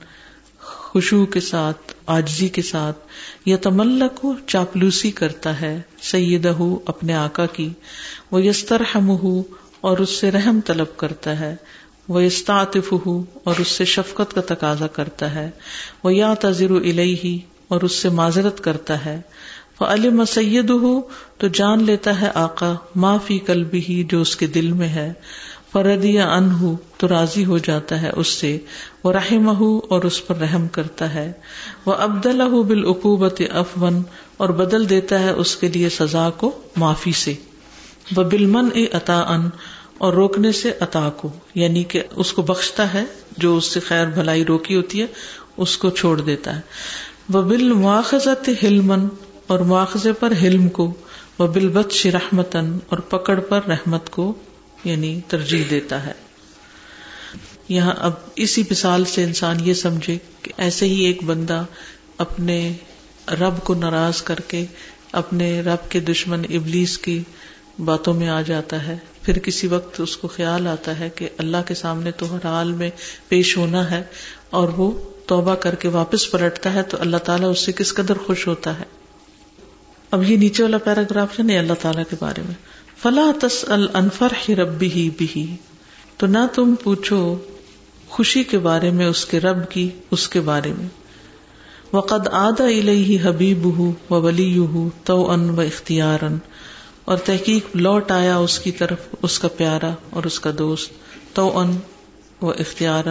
خوشبو 0.61 1.27
کے 1.27 1.41
ساتھ 1.41 1.95
آجزی 2.07 2.49
کے 2.49 2.63
ساتھ۔ 2.63 2.99
یا 3.47 3.57
تملک 3.57 4.27
چاپلوسی 4.47 5.11
کرتا 5.11 5.61
ہے 5.61 5.81
سید 6.03 6.47
اپنے 6.87 7.15
آقا 7.15 7.47
کی۔ 7.47 7.69
وہ 8.31 8.45
یستر 8.45 8.83
ہم 8.95 9.11
اور 9.81 9.99
اس 9.99 10.11
سے 10.11 10.31
رحم 10.31 10.61
طلب 10.67 10.97
کرتا 10.97 11.41
ہے۔ 11.41 11.57
وہ 12.09 12.21
استعطف 12.21 12.93
ہو 13.07 13.25
اور 13.45 13.55
اس 13.59 13.69
سے 13.69 13.85
شفقت 13.85 14.35
کا 14.35 14.55
تقاضا 14.55 14.87
کرتا 14.87 15.35
ہے۔ 15.35 15.51
وہ 16.05 16.15
یا 16.15 16.35
تذر 16.41 16.71
الہی 16.71 17.39
اور 17.69 17.81
اس 17.81 17.93
سے 17.93 18.09
معذرت 18.09 18.61
کرتا 18.61 19.05
ہے۔ 19.05 19.21
وہ 19.81 19.87
علم 19.87 20.25
سید 20.25 20.71
ہو 20.71 21.01
تو 21.39 21.49
جان 21.49 21.83
لیتا 21.83 22.21
ہے 22.21 22.31
آقا 22.35 22.75
معافی 22.95 23.39
کلبی 23.39 23.81
ہی 23.89 24.05
جو 24.05 24.21
اس 24.21 24.37
کے 24.37 24.47
دل 24.47 24.73
میں 24.73 24.89
ہے۔ 24.89 25.13
فرد 25.73 26.05
یا 26.05 26.33
ان 26.35 26.51
ہو 26.51 26.77
تو 26.97 27.09
راضی 27.09 27.45
ہو 27.45 27.59
جاتا 27.59 28.03
ہے 28.03 28.11
اس 28.17 28.29
سے۔ 28.29 28.59
وہ 29.05 29.13
رحم 29.13 29.57
ہو 29.57 29.79
اور 29.79 30.03
اس 30.03 30.27
پر 30.27 30.37
رحم 30.37 30.69
کرتا 30.69 31.15
ہے۔ 31.15 31.33
وہ 31.87 31.95
ابدل 31.95 32.63
بالعقوبت 32.69 33.43
افون 33.53 34.03
اور 34.37 34.49
بدل 34.49 34.89
دیتا 34.89 35.21
ہے 35.21 35.31
اس 35.31 35.57
کے 35.57 35.69
لیے 35.69 35.89
سزا 35.89 36.31
کو 36.31 36.61
معافی 36.77 37.13
سے۔ 37.13 37.35
وہ 38.17 38.23
بالمن 38.23 38.69
اطا 38.93 39.21
ان 39.21 39.49
اور 39.99 40.13
روکنے 40.13 40.53
سے 40.53 40.73
عطا 40.81 41.11
کو 41.17 41.29
یعنی 41.55 41.85
کہ 41.85 42.03
اس 42.11 42.33
کو 42.33 42.43
بخشتا 42.43 42.95
ہے، 42.95 43.05
جو 43.37 43.57
اس 43.57 43.65
سے 43.65 43.81
خیر 43.81 44.07
بھلائی 44.07 44.45
روکی 44.45 44.77
ہوتی 44.77 45.03
ہے، 45.03 45.07
اس 45.57 45.79
کو 45.79 45.91
چھوڑ 45.91 46.21
دیتا 46.21 46.57
ہے۔ 46.57 46.61
وہ 47.29 47.43
بال 47.43 47.73
مواخذت 47.73 48.51
ہلمن 48.63 49.09
اور 49.47 49.59
مواخذے 49.59 50.13
پر 50.13 50.33
ہلم 50.43 50.69
کو 50.69 50.95
وہ 51.39 51.47
بل 51.47 51.69
بچ 51.69 52.07
رحمتن 52.07 52.79
اور 52.89 52.99
پکڑ 52.99 53.41
پر 53.41 53.61
رحمت 53.69 54.11
کو 54.11 54.33
یعنی 54.85 55.21
ترجیح 55.29 55.65
دیتا 55.71 56.07
ہے۔ 56.07 56.13
یہاں 57.69 57.95
اب 57.99 58.13
اسی 58.37 58.63
مثال 58.71 59.05
سے 59.05 59.25
انسان 59.25 59.57
یہ 59.61 59.75
سمجھے 59.75 60.19
کہ 60.43 60.53
ایسے 60.57 60.87
ہی 60.87 61.01
ایک 61.05 61.23
بندہ 61.25 61.65
اپنے 62.19 62.73
رب 63.41 63.65
کو 63.65 63.75
ناراض 63.75 64.23
کر 64.23 64.35
کے، 64.35 64.67
اپنے 65.13 65.61
رب 65.61 65.91
کے 65.91 66.01
دشمن 66.01 66.43
ابلیس 66.51 66.99
کی 66.99 67.23
باتوں 67.85 68.15
میں 68.15 68.29
آ 68.29 68.43
جاتا 68.43 68.87
ہے۔ 68.87 68.97
پھر 69.29 69.39
کسی 69.39 69.67
وقت 69.67 70.01
اس 70.01 70.17
کو 70.17 70.29
خیال 70.29 70.67
آتا 70.67 70.99
ہے 70.99 71.11
کہ 71.15 71.29
اللہ 71.39 71.57
کے 71.67 71.75
سامنے 71.75 72.11
تو 72.11 72.37
ہر 72.37 72.47
حال 72.47 72.73
میں 72.73 72.91
پیش 73.29 73.57
ہونا 73.57 73.91
ہے 73.91 74.03
اور 74.51 74.69
وہ 74.69 75.01
توبہ 75.27 75.55
کر 75.55 75.75
کے 75.75 75.89
واپس 75.89 76.31
پلٹتا 76.31 76.75
ہے 76.75 76.83
تو 76.83 76.97
اللہ 77.01 77.17
تعالیٰ 77.17 77.51
اس 77.51 77.59
سے 77.59 77.73
کس 77.73 77.95
قدر 77.95 78.15
خوش 78.27 78.47
ہوتا 78.47 78.79
ہے۔ 78.79 78.85
اب 80.11 80.31
یہ 80.31 80.37
نیچے 80.37 80.63
والا 80.63 80.79
پیراگراف 80.79 81.39
ہے 81.39 81.45
نہیں 81.45 81.59
اللہ 81.59 81.73
تعالیٰ 81.83 82.03
کے 82.11 82.17
بارے 82.21 82.43
میں۔ 82.47 82.55
فلاں 83.03 83.33
تس 83.41 83.65
الفر 83.69 84.29
ہی 84.49 84.57
ربی 84.57 84.91
ہی 84.91 85.11
بھی 85.11 85.57
تو 86.17 86.27
نہ 86.27 86.47
تم 86.55 86.75
پوچھو 86.83 87.37
خوشی 88.09 88.45
کے 88.45 88.59
بارے 88.59 88.91
میں، 88.91 89.07
اس 89.07 89.25
کے 89.25 89.41
رب 89.41 89.71
کی، 89.71 89.91
اس 90.11 90.29
کے 90.29 90.41
بارے 90.41 90.73
میں۔ 90.79 90.89
وقد 91.93 92.29
آدا 92.29 92.65
الہی 92.65 93.19
حبیب 93.23 93.79
ہوں 93.79 93.93
و 94.11 94.23
ولی 94.23 94.59
ہوں 94.59 94.91
تو 95.05 95.31
ان 95.31 95.51
و 95.51 95.61
اختیار 95.61 96.19
اور 97.09 97.19
تحقیق 97.19 97.77
لوٹ 97.77 98.11
آیا 98.11 98.37
اس 98.37 98.59
کی 98.59 98.73
طرف، 98.73 98.99
اس 99.23 99.39
کا 99.39 99.49
پیارا 99.49 99.91
اور 100.11 100.25
اس 100.25 100.41
کا 100.41 100.51
دوست 100.59 100.91
تو 101.33 101.59
ان 101.59 101.77
و 102.43 102.51
اختیار 102.51 103.05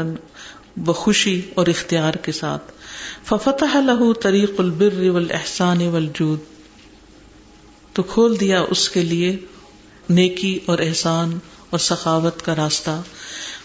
و 0.88 0.94
خوشی 0.94 1.42
اور 1.54 1.68
اختیار 1.68 2.14
کے 2.14 2.32
ساتھ۔ 2.32 2.72
ففتح 3.26 3.78
لہو 3.78 4.14
طریق 4.14 4.52
البر 4.58 5.10
والاحسان 5.10 5.82
والجود۔ 5.82 6.40
تو 7.94 8.04
کھول 8.04 8.40
دیا 8.40 8.62
اس 8.70 8.90
کے 8.90 9.02
لیے 9.02 9.38
نیکی 10.10 10.60
اور 10.66 10.80
احسان 10.80 11.40
اور 11.70 11.80
سخاوت 11.80 12.42
کا 12.42 12.56
راستہ۔ 12.56 13.02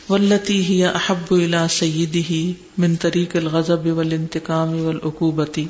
ولتی 0.08 0.64
ہی 0.64 0.84
احب 0.84 1.24
الا 1.30 1.68
سیدی 1.68 2.22
ہی 2.30 2.52
من 2.78 2.96
طریق 2.96 3.36
الغضب 3.36 3.86
والانتقام 3.86 4.86
والعقوبتی 4.86 5.66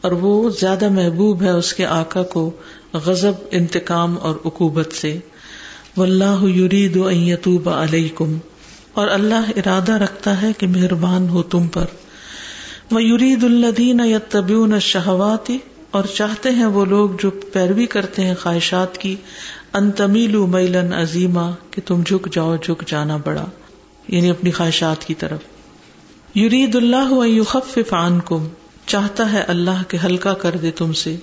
اور 0.00 0.12
وہ 0.12 0.50
زیادہ 0.50 0.88
محبوب 0.88 1.42
ہے 1.42 1.50
اس 1.50 1.74
کے 1.74 1.86
آقا 1.86 2.22
کو 2.22 2.50
غزب 2.96 3.32
انتقام 3.50 4.18
اور 4.20 4.34
اکوبت 4.44 4.92
سے۔ 4.92 5.18
واللہ 5.96 6.44
یرید 6.44 6.96
ان 6.96 7.16
یتوب 7.16 7.68
علیکم۔ 7.68 8.38
اور 8.94 9.08
اللہ 9.08 9.50
ارادہ 9.56 9.92
رکھتا 9.92 10.42
ہے 10.42 10.52
کہ 10.58 10.66
مہربان 10.66 11.28
ہو 11.28 11.42
تم 11.42 11.66
پر۔ 11.66 11.84
وہ 12.90 13.02
یرید 13.02 13.44
الدین 13.44 14.00
یتبعون 14.00 14.72
الشہوات۔ 14.72 15.50
اور 15.90 16.04
چاہتے 16.04 16.50
ہیں 16.50 16.66
وہ 16.66 16.84
لوگ 16.84 17.10
جو 17.20 17.30
پیروی 17.30 17.86
کرتے 17.86 18.26
ہیں 18.26 18.34
خواہشات 18.42 18.98
کی۔ 18.98 19.16
ان 19.74 19.90
تمیلو 19.90 20.46
میلن 20.46 20.92
عظیما، 20.92 21.50
کہ 21.70 21.80
تم 21.86 22.02
جھک 22.02 22.28
جاؤ، 22.32 22.56
جھک 22.56 22.88
جانا 22.88 23.16
بڑا۔ 23.16 23.44
یعنی 24.08 24.30
اپنی 24.30 24.50
خواہشات 24.50 25.04
کی 25.04 25.14
طرف۔ 25.14 25.38
یرید 26.38 26.76
اللہ 26.76 27.26
یخفف 27.26 27.94
عنکم۔ 27.94 28.46
چاہتا 28.86 29.32
ہے 29.32 29.42
اللہ 29.48 29.82
کے 29.88 29.98
ہلکا 30.04 30.34
کر 30.34 30.50
دے 30.50 30.70
تم 30.70 30.92
سے۔ 30.92 31.16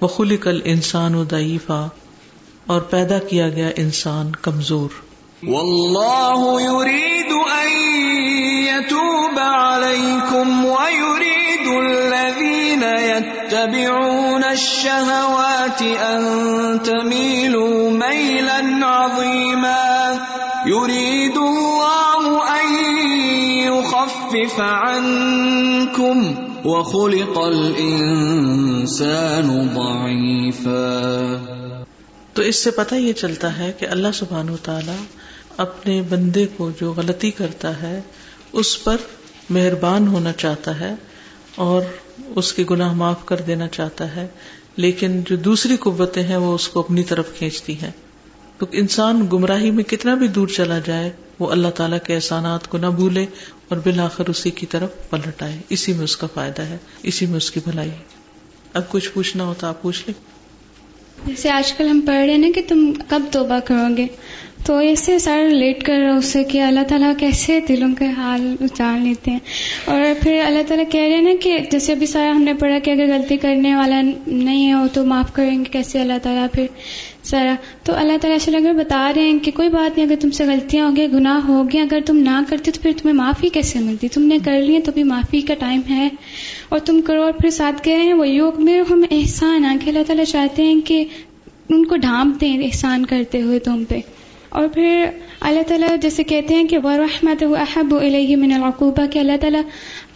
وہ 0.00 0.08
خلق 0.08 0.46
الانسان 0.46 1.14
و 1.14 1.24
ضعیفا 1.24 1.88
اور 2.66 2.80
پیدا 2.80 3.18
کیا 3.18 3.48
گیا 3.48 3.68
انسان 3.76 4.32
کمزور۔ 4.42 4.88
واللہ 5.42 6.60
یرید 6.60 7.32
ان 7.32 7.68
یتوب 8.68 9.40
علیکم 9.40 10.66
ویرید 10.66 11.68
الذین 11.68 12.82
یتبعون 12.82 14.44
الشہوات 14.44 15.82
ان 15.82 16.78
تمیلوا 16.78 17.90
میلا 17.90 18.58
عظیما 19.04 20.12
یرید 20.66 21.36
اللہ 21.36 22.28
ان 22.50 22.74
یخفف 23.58 24.60
عنکم 24.60 26.45
وخلق 26.66 27.38
الانسان 27.38 29.68
ضعیفا 29.74 31.04
تو 32.32 32.42
اس 32.42 32.64
سے 32.64 32.70
پتہ 32.70 32.94
یہ 32.94 33.12
چلتا 33.12 33.58
ہے 33.58 33.72
کہ 33.78 33.86
اللہ 33.86 34.08
سبحان 34.14 34.50
و 34.50 34.56
تعالی 34.62 35.04
اپنے 35.56 36.02
بندے 36.08 36.46
کو 36.56 36.70
جو 36.80 36.92
غلطی 36.92 37.30
کرتا 37.30 37.82
ہے، 37.82 38.00
اس 38.52 38.84
پر 38.84 38.96
مہربان 39.50 40.08
ہونا 40.08 40.32
چاہتا 40.32 40.80
ہے 40.80 40.94
اور 41.54 41.82
اس 42.36 42.52
کے 42.52 42.64
گناہ 42.70 42.92
معاف 42.92 43.24
کر 43.24 43.36
دینا 43.36 43.68
چاہتا 43.68 44.16
ہے، 44.16 44.26
لیکن 44.76 45.22
جو 45.22 45.36
دوسری 45.36 45.76
قوتیں 45.76 46.22
ہیں 46.22 46.36
وہ 46.36 46.54
اس 46.54 46.68
کو 46.68 46.80
اپنی 46.80 47.02
طرف 47.02 47.38
کھینچتی 47.38 47.80
ہیں۔ 47.80 47.90
تو 48.58 48.66
انسان 48.72 49.28
گمراہی 49.32 49.70
میں 49.70 49.84
کتنا 49.84 50.14
بھی 50.14 50.28
دور 50.28 50.48
چلا 50.48 50.78
جائے، 50.78 51.10
وہ 51.38 51.50
اللہ 51.50 51.68
تعالیٰ 51.68 51.98
کے 52.06 52.14
احسانات 52.14 52.68
کو 52.68 52.78
نہ 52.78 52.86
بھولے 52.86 53.26
اور 53.68 53.78
بالآخر 53.78 54.24
اسی 54.28 54.50
کی 54.50 54.66
طرف 54.66 55.10
پلٹ 55.10 55.42
آئے۔ 55.42 55.56
اسی 55.68 55.92
میں 55.92 56.04
اس 56.04 56.16
کا 56.16 56.26
فائدہ 56.34 56.62
ہے، 56.62 56.76
اسی 57.02 57.26
میں 57.26 57.36
اس 57.36 57.50
کی 57.50 57.60
بھلائی۔ 57.64 57.90
اب 58.72 58.88
کچھ 58.88 59.10
پوچھنا 59.10 59.44
ہوتا 59.44 59.68
آپ 59.68 59.82
پوچھ 59.82 60.02
لیں۔ 60.06 60.36
جیسے 61.26 61.50
آج 61.50 61.72
کل 61.72 61.88
ہم 61.88 62.00
پڑھ 62.06 62.16
رہے 62.16 62.30
ہیں 62.30 62.38
نا 62.38 62.46
کہ 62.54 62.62
تم 62.68 62.92
کب 63.08 63.22
توبہ 63.32 63.58
کرو 63.64 63.96
گے، 63.96 64.06
تو 64.66 64.78
ایسے 64.78 65.18
سارا 65.18 65.42
ریلیٹ 65.42 65.86
کر 65.86 65.92
رہا 65.92 66.16
اس 66.16 66.24
سے 66.24 66.44
کہ 66.44 66.62
اللہ 66.62 66.80
تعالیٰ 66.88 67.12
کیسے 67.18 67.60
دلوں 67.68 67.94
کے 67.94 68.04
حال 68.16 68.56
جان 68.74 69.04
لیتے 69.04 69.30
ہیں۔ 69.30 69.38
اور 69.84 70.00
پھر 70.20 70.42
اللہ 70.46 70.62
تعالیٰ 70.68 70.90
کہہ 70.90 71.00
رہے 71.00 71.14
ہیں 71.14 71.22
نا 71.22 71.30
کہ 71.40 71.58
جیسے 71.70 71.92
ابھی 71.92 72.06
سارا 72.06 72.30
ہم 72.30 72.42
نے 72.42 72.54
پڑھا 72.54 72.78
کہ 72.78 72.90
اگر 72.90 73.06
غلطی 73.14 73.36
کرنے 73.36 73.76
والا 73.76 74.00
نہیں 74.26 74.72
ہو 74.72 74.86
تو 74.92 75.06
معاف 75.06 75.32
کریں 75.32 75.58
گے، 75.58 75.64
کیسے 75.64 76.00
اللہ 76.00 76.18
تعالیٰ 76.22 76.46
پھر 76.52 76.66
سارا۔ 77.26 77.54
تو 77.82 77.92
اللہ 77.92 78.18
تعالیٰ 78.20 78.32
ایسے 78.32 78.50
لگ 78.50 78.78
بتا 78.78 79.12
رہے 79.16 79.22
ہیں 79.22 79.38
کہ 79.38 79.50
کوئی 79.50 79.68
بات 79.68 79.98
نہیں، 79.98 80.06
اگر 80.06 80.16
تم 80.20 80.30
سے 80.30 80.44
غلطیاں 80.44 80.90
ہو 80.90 80.96
گیا 80.96 81.06
گناہ 81.12 81.46
ہو 81.48 81.64
گیا 81.72 81.82
اگر 81.82 81.98
تم 82.06 82.16
نہ 82.16 82.40
کرتے 82.48 82.70
تو 82.70 82.80
پھر 82.82 82.92
تمہیں 82.96 83.16
معافی 83.16 83.48
کیسے 83.48 83.78
ملتی؟ 83.78 84.08
تم 84.08 84.22
نے 84.22 84.38
کر 84.44 84.62
لی 84.62 84.78
تو 84.78 84.92
بھی 84.92 85.02
معافی 85.02 85.40
کا 85.40 85.54
ٹائم 85.54 85.80
ہے۔ 85.90 86.08
اور 86.68 86.78
تم 86.78 87.00
کرو 87.00 87.22
اور 87.22 87.32
پھر 87.32 87.50
ساتھ 87.50 87.82
گئے 87.86 87.96
ہیں۔ 87.96 88.12
وہ 88.12 88.28
یوگ 88.28 88.62
میں 88.62 88.82
ہم 88.90 89.04
احسان 89.10 89.64
آ 89.64 89.74
کے 89.84 89.90
اللہ 89.90 90.02
تعالیٰ 90.06 90.24
چاہتے 90.24 90.62
ہیں 90.62 90.80
کہ 90.80 91.04
ان 91.68 91.86
کو 91.86 91.96
ڈھانپ 91.96 92.40
دیں 92.40 92.58
احسان 92.58 93.06
کرتے 93.06 93.42
ہوئے 93.42 93.58
تم 93.58 93.84
پہ۔ 93.84 94.00
اور 94.56 94.68
پھر 94.68 95.04
اللہ 95.40 95.62
تعالیٰ 95.62 95.88
جیسے 96.02 96.24
کہتے 96.24 96.54
ہیں 96.54 96.64
کہ 96.64 96.78
ورحمت 96.84 97.42
احب 97.42 97.94
علیہ 98.02 98.36
من 98.36 98.52
العقوبہ 98.52 99.06
کہ 99.06 99.18
اللہ 99.18 99.36
تعالیٰ 99.40 99.60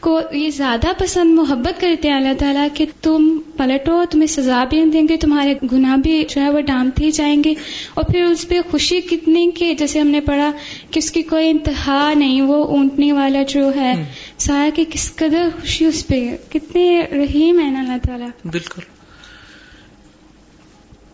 کو 0.01 0.21
یہ 0.33 0.51
زیادہ 0.51 0.87
پسند 0.99 1.35
محبت 1.35 1.81
کرتے 1.81 2.09
ہیں 2.09 2.17
اللہ 2.17 2.35
تعالیٰ 2.39 2.67
کہ 2.75 2.87
تم 3.03 3.39
پلٹو 3.57 4.03
تمہیں 4.11 4.27
سزا 4.27 4.65
بھی 4.65 4.85
دیں 4.93 5.03
گے 5.09 5.17
تمہارے 5.17 5.55
گناہ 5.73 5.97
بھی 5.97 6.25
جو 6.29 6.41
ہے 6.41 6.51
وہ 6.51 6.61
ڈانپتے 6.61 7.05
ہی 7.05 7.11
جائیں 7.11 7.45
گے۔ 7.45 7.55
اور 7.95 8.05
پھر 8.05 8.23
اس 8.23 8.49
پہ 8.49 8.61
خوشی 8.71 9.01
کتنی 9.01 9.51
کہ 9.51 9.75
جیسے 9.75 10.01
ہم 10.01 10.07
نے 10.07 10.21
پڑھا 10.21 10.51
کہ 10.91 10.99
اس 10.99 11.11
کی 11.11 11.23
کوئی 11.23 11.51
انتہا 11.51 12.13
نہیں 12.17 12.41
وہ 12.43 12.65
اونٹنے 12.65 13.13
والا 13.13 13.43
جو 13.43 13.71
ہے 13.77 13.93
سارا 14.39 14.69
کہ 14.75 14.85
کس 14.91 15.15
قدر 15.17 15.49
خوشی 15.61 15.85
اس 15.85 16.07
پہ 16.07 16.37
کتنے 16.49 17.03
رحیم 17.13 17.61
ہے 17.61 17.71
نا 17.71 17.81
اللہ 17.81 18.07
تعالیٰ۔ 18.07 18.29
بالکل۔ 18.45 18.83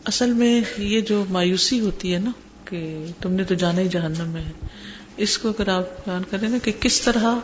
اصل 0.04 0.32
میں 0.32 0.60
یہ 0.78 1.00
جو 1.00 1.24
مایوسی 1.30 1.80
ہوتی 1.80 2.14
ہے 2.14 2.18
نا 2.18 2.30
کہ 2.66 3.04
تم 3.20 3.32
نے 3.32 3.44
تو 3.44 3.54
جانا 3.54 3.80
ہی 3.80 3.88
جہنم 3.88 4.28
میں 4.28 4.42
ہے۔ 4.42 4.50
اس 5.16 5.38
کو 5.38 5.48
اگر 5.48 5.68
آپ 5.68 5.84
بیان 6.06 6.22
کریں 6.30 6.48
نا 6.48 6.58
کہ 6.62 6.72
کس 6.80 7.00
طرح 7.00 7.34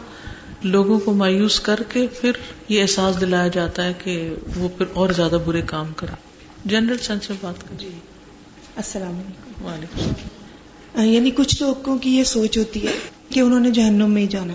لوگوں 0.62 1.00
کو 1.00 1.12
مایوس 1.12 1.60
کر 1.60 1.80
کے 1.88 2.06
پھر 2.20 2.30
یہ 2.68 2.82
احساس 2.82 3.20
دلایا 3.20 3.48
جاتا 3.48 3.84
ہے 3.84 3.92
کہ 4.04 4.34
وہ 4.56 4.68
پھر 4.68 4.86
اور 4.92 5.10
زیادہ 5.10 5.38
برے 5.46 5.62
کام 5.66 5.92
کرے 5.96 6.14
جنرل 6.64 6.98
سینس 6.98 7.30
میں 7.30 7.38
بات 7.40 7.60
کر 7.60 7.74
جی۔ 7.78 7.90
السلام 8.76 9.14
علیکم۔ 9.14 9.64
وعلیکم 9.64 11.04
یعنی 11.04 11.30
کچھ 11.30 11.62
لوگوں 11.62 11.98
کی 11.98 12.16
یہ 12.16 12.24
سوچ 12.24 12.58
ہوتی 12.58 12.86
ہے 12.86 12.92
کہ 13.28 13.40
انہوں 13.40 13.60
نے 13.60 13.70
جہنم 13.70 14.10
میں 14.10 14.22
ہی 14.22 14.26
جانا۔ 14.26 14.54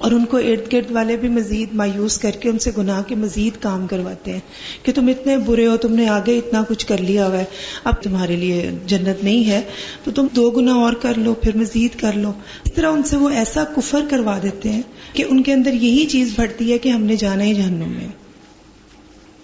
اور 0.00 0.10
ان 0.10 0.24
کو 0.24 0.36
ارد 0.36 0.72
گرد 0.72 0.90
والے 0.90 1.16
بھی 1.16 1.28
مزید 1.28 1.68
مایوس 1.72 2.18
کر 2.18 2.30
کے 2.30 2.48
ان 2.48 2.58
سے 2.58 2.70
گناہ 2.78 3.02
کے 3.02 3.14
مزید 3.14 3.62
کام 3.62 3.86
کرواتے 3.86 4.32
ہیں 4.32 4.40
کہ 4.82 4.92
تم 4.92 5.06
اتنے 5.06 5.36
برے 5.36 5.66
ہو، 5.66 5.76
تم 5.76 5.94
نے 5.94 6.08
آگے 6.08 6.38
اتنا 6.38 6.62
کچھ 6.68 6.86
کر 6.86 6.98
لیا 6.98 7.28
ہوا 7.28 7.38
ہے، 7.38 7.44
اب 7.84 8.02
تمہارے 8.02 8.36
لیے 8.36 8.70
جنت 8.86 9.24
نہیں 9.24 9.50
ہے، 9.50 9.60
تو 10.04 10.10
تم 10.10 10.26
دو 10.36 10.50
گنا 10.50 10.72
اور 10.72 10.92
کر 10.92 11.12
لو، 11.16 11.34
پھر 11.34 11.56
مزید 11.56 12.00
کر 12.00 12.12
لو۔ 12.12 12.32
اس 12.64 12.72
طرح 12.72 12.90
ان 12.90 13.02
سے 13.02 13.16
وہ 13.16 13.28
ایسا 13.28 13.64
کفر 13.64 14.00
کروا 14.10 14.38
دیتے 14.42 14.68
ہیں 14.68 14.82
کہ 15.12 15.24
ان 15.28 15.42
کے 15.42 15.52
اندر 15.52 15.72
یہی 15.72 16.06
چیز 16.06 16.32
بڑھتی 16.36 16.72
ہے 16.72 16.78
کہ 16.78 16.88
ہم 16.88 17.02
نے 17.02 17.16
جانا 17.16 17.44
ہی 17.44 17.54
جہنم 17.54 17.88
میں۔ 17.88 18.08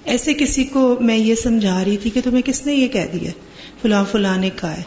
ایسے 0.04 0.34
کسی 0.34 0.64
کو 0.64 0.96
میں 1.00 1.16
یہ 1.16 1.34
سمجھا 1.34 1.84
رہی 1.84 1.96
تھی 1.96 2.10
کہ 2.10 2.20
تمہیں 2.24 2.42
کس 2.42 2.66
نے 2.66 2.74
یہ 2.74 2.88
کہہ 2.88 3.06
دیا؟ 3.12 3.30
فلاں 3.82 4.04
فلاں 4.12 4.38
نے 4.38 4.50
کہا 4.60 4.76
ہے۔ 4.76 4.82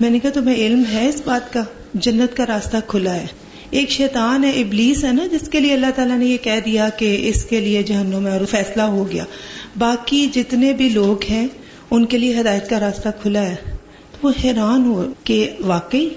میں 0.00 0.10
نے 0.10 0.18
کہا، 0.18 0.30
تمہیں 0.30 0.56
علم 0.56 0.82
ہے 0.92 1.08
اس 1.08 1.22
بات 1.24 1.52
کا؟ 1.52 1.62
جنت 1.94 2.36
کا 2.36 2.46
راستہ 2.46 2.76
کھلا 2.86 3.14
ہے۔ 3.14 3.26
ایک 3.70 3.90
شیطان 3.90 4.44
ہے 4.44 4.50
ابلیس 4.50 5.04
ہے 5.04 5.12
نا 5.12 5.26
جس 5.26 5.48
کے 5.48 5.60
لیے 5.60 5.74
اللہ 5.74 5.86
تعالیٰ 5.94 6.18
نے 6.18 6.26
یہ 6.26 6.36
کہہ 6.36 6.60
دیا 6.64 6.88
کہ 6.88 7.28
اس 7.28 7.44
کے 7.44 7.60
لیے 7.60 7.82
جہنم 7.82 8.22
میں 8.22 8.32
اور 8.32 8.44
فیصلہ 8.50 8.82
ہو 8.82 9.12
گیا۔ 9.12 9.24
باقی 9.78 10.26
جتنے 10.26 10.72
بھی 10.72 10.88
لوگ 10.88 11.24
ہیں 11.30 11.48
ان 11.90 12.06
کے 12.06 12.18
لیے 12.18 12.40
ہدایت 12.40 12.70
کا 12.70 12.80
راستہ 12.80 13.08
کھلا 13.22 13.42
ہے۔ 13.42 13.56
تو 14.12 14.28
وہ 14.28 14.32
حیران 14.44 14.86
ہو 14.86 15.12
کہ 15.24 15.50
واقعی 15.60 16.08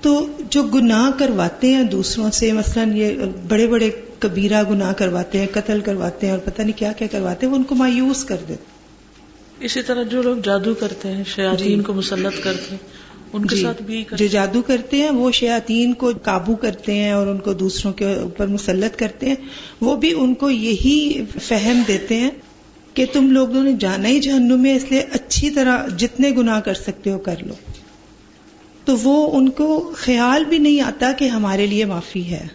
تو 0.00 0.26
جو 0.50 0.62
گناہ 0.62 1.10
کرواتے 1.18 1.74
ہیں 1.74 1.82
دوسروں 1.82 2.30
سے 2.30 2.52
مثلا 2.52 2.84
یہ 2.94 3.10
بڑے 3.48 3.66
بڑے 3.66 3.90
کبیرہ 4.18 4.62
گناہ 4.70 4.92
کرواتے 4.92 5.38
ہیں 5.38 5.46
قتل 5.52 5.80
کرواتے 5.80 6.26
ہیں 6.26 6.34
اور 6.34 6.40
پتہ 6.40 6.62
نہیں 6.62 6.78
کیا 6.78 6.92
کیا 6.92 7.06
کرواتے 7.06 7.46
ہیں 7.46 7.52
وہ 7.52 7.56
ان 7.56 7.62
کو 7.62 7.74
مایوس 7.74 8.24
کر 8.24 8.36
دیتے 8.48 8.74
اسی 9.60 9.82
طرح 9.82 10.02
جو 10.02 10.22
لوگ 10.22 10.36
جادو 10.36 10.74
کرتے 10.74 11.12
ہیں 11.12 11.24
شیاطین 11.34 11.78
جی۔ 11.78 11.84
کو 11.84 11.92
مسلط 11.92 12.42
کرتے 12.42 12.70
ہیں 12.70 13.03
ان 13.34 13.46
کے 13.46 13.56
جی 13.56 13.62
ساتھ 13.62 13.82
بھی 13.82 14.04
جو 14.12 14.26
جادو 14.26 14.62
کرتے 14.62 14.96
ہیں 14.96 15.10
وہ 15.10 15.30
شیاطین 15.30 15.92
کو 15.92 16.12
قابو 16.22 16.56
کرتے 16.56 16.94
ہیں 16.94 17.10
اور 17.10 17.26
ان 17.26 17.38
کو 17.38 17.52
دوسروں 17.52 17.92
کے 17.92 18.14
اوپر 18.14 18.46
مسلط 18.46 18.98
کرتے 18.98 19.28
ہیں۔ 19.28 19.36
وہ 19.80 19.96
بھی 19.96 20.12
ان 20.16 20.34
کو 20.34 20.50
یہی 20.50 21.24
فہم 21.42 21.82
دیتے 21.88 22.16
ہیں 22.16 22.30
کہ 22.94 23.06
تم 23.12 23.30
لوگوں 23.30 23.64
نے 23.64 23.72
جانا 23.72 24.08
ہی 24.08 24.20
جہنم 24.20 24.62
میں 24.62 24.74
اس 24.74 24.84
لیے 24.90 25.04
اچھی 25.12 25.50
طرح 25.50 25.86
جتنے 25.98 26.30
گناہ 26.30 26.60
کر 26.60 26.74
سکتے 26.74 27.10
ہو 27.10 27.18
کر 27.18 27.34
لو۔ 27.46 27.54
تو 28.84 28.96
وہ 29.02 29.38
ان 29.38 29.48
کو 29.48 29.92
خیال 29.96 30.44
بھی 30.44 30.58
نہیں 30.58 30.80
آتا 30.80 31.12
کہ 31.18 31.24
ہمارے 31.24 31.66
لیے 31.66 31.84
معافی 31.84 32.24
ہے 32.30 32.46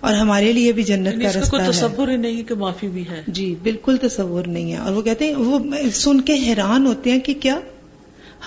اور 0.00 0.14
ہمارے 0.14 0.52
لیے 0.52 0.72
بھی 0.72 0.82
جنت 0.82 1.06
یعنی 1.06 1.24
کا 1.24 1.40
رستہ 1.40 1.70
تصور 1.70 2.08
ہی 2.08 2.16
نہیں 2.16 2.42
کہ 2.42 2.54
معافی 2.54 2.88
بھی 2.88 3.08
ہے۔ 3.08 3.22
جی 3.26 3.54
بالکل 3.62 3.96
تصور 3.96 4.44
نہیں 4.44 4.72
ہے۔ 4.72 4.76
اور 4.76 4.92
وہ 4.92 5.02
کہتے 5.02 5.26
ہیں 5.26 5.34
وہ 5.34 5.58
سن 5.92 6.20
کے 6.20 6.34
حیران 6.34 6.86
ہوتے 6.86 7.12
ہیں 7.12 7.20
کہ 7.20 7.34
کیا 7.40 7.60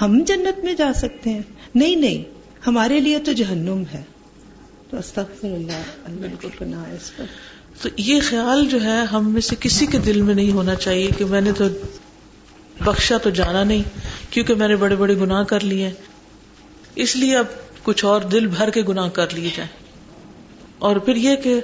ہم 0.02 0.24
جنت 0.28 0.64
میں 0.64 0.74
جا 0.74 0.92
سکتے 0.96 1.30
ہیں۔ 1.30 1.42
نہیں 1.76 1.96
نہیں 1.96 2.24
ہمارے 2.68 3.00
لیے 3.00 3.20
تو 3.20 3.32
جہنم 3.32 3.84
ہے۔ 3.94 4.04
تو 4.90 4.98
استغفر 4.98 5.46
اللہ 5.46 5.84
اللہ 6.06 6.26
کو 6.42 6.50
پناہ 6.58 6.90
اس 6.90 7.18
پر۔ 7.18 7.26
تو 7.82 7.90
یہ 7.98 8.20
خیال 8.24 8.66
جو 8.66 8.84
ہے 8.84 9.06
ہم 9.06 9.32
میں 9.32 9.42
سے 9.42 9.56
کسی 9.60 9.86
کے 9.86 9.98
دل 9.98 10.22
میں 10.22 10.36
نہیں 10.36 10.52
ہونا 10.52 10.76
چاہیے 10.76 11.10
کہ 11.18 11.26
میں 11.26 11.42
نے 11.42 11.52
تو 11.52 11.64
بخشا 12.80 13.18
تو 13.18 13.30
جانا 13.30 13.64
نہیں 13.64 13.84
کیونکہ 14.30 14.56
میں 14.56 14.68
نے 14.68 14.76
بڑے 14.76 14.96
بڑے 14.96 15.16
گناہ 15.18 15.44
کر 15.44 15.60
لیے 15.60 15.92
اس 16.96 17.16
لیے 17.16 17.38
اب 17.38 17.46
کچھ 17.84 18.06
اور 18.06 18.22
دل 18.22 18.48
بھر 18.48 18.70
کے 18.70 18.82
گناہ 18.82 19.10
کر 19.10 19.34
لیے 19.34 19.50
جائیں۔ 19.56 19.84
اور 20.80 20.96
پھر 20.96 21.16
یہ 21.16 21.36
کہ 21.36 21.62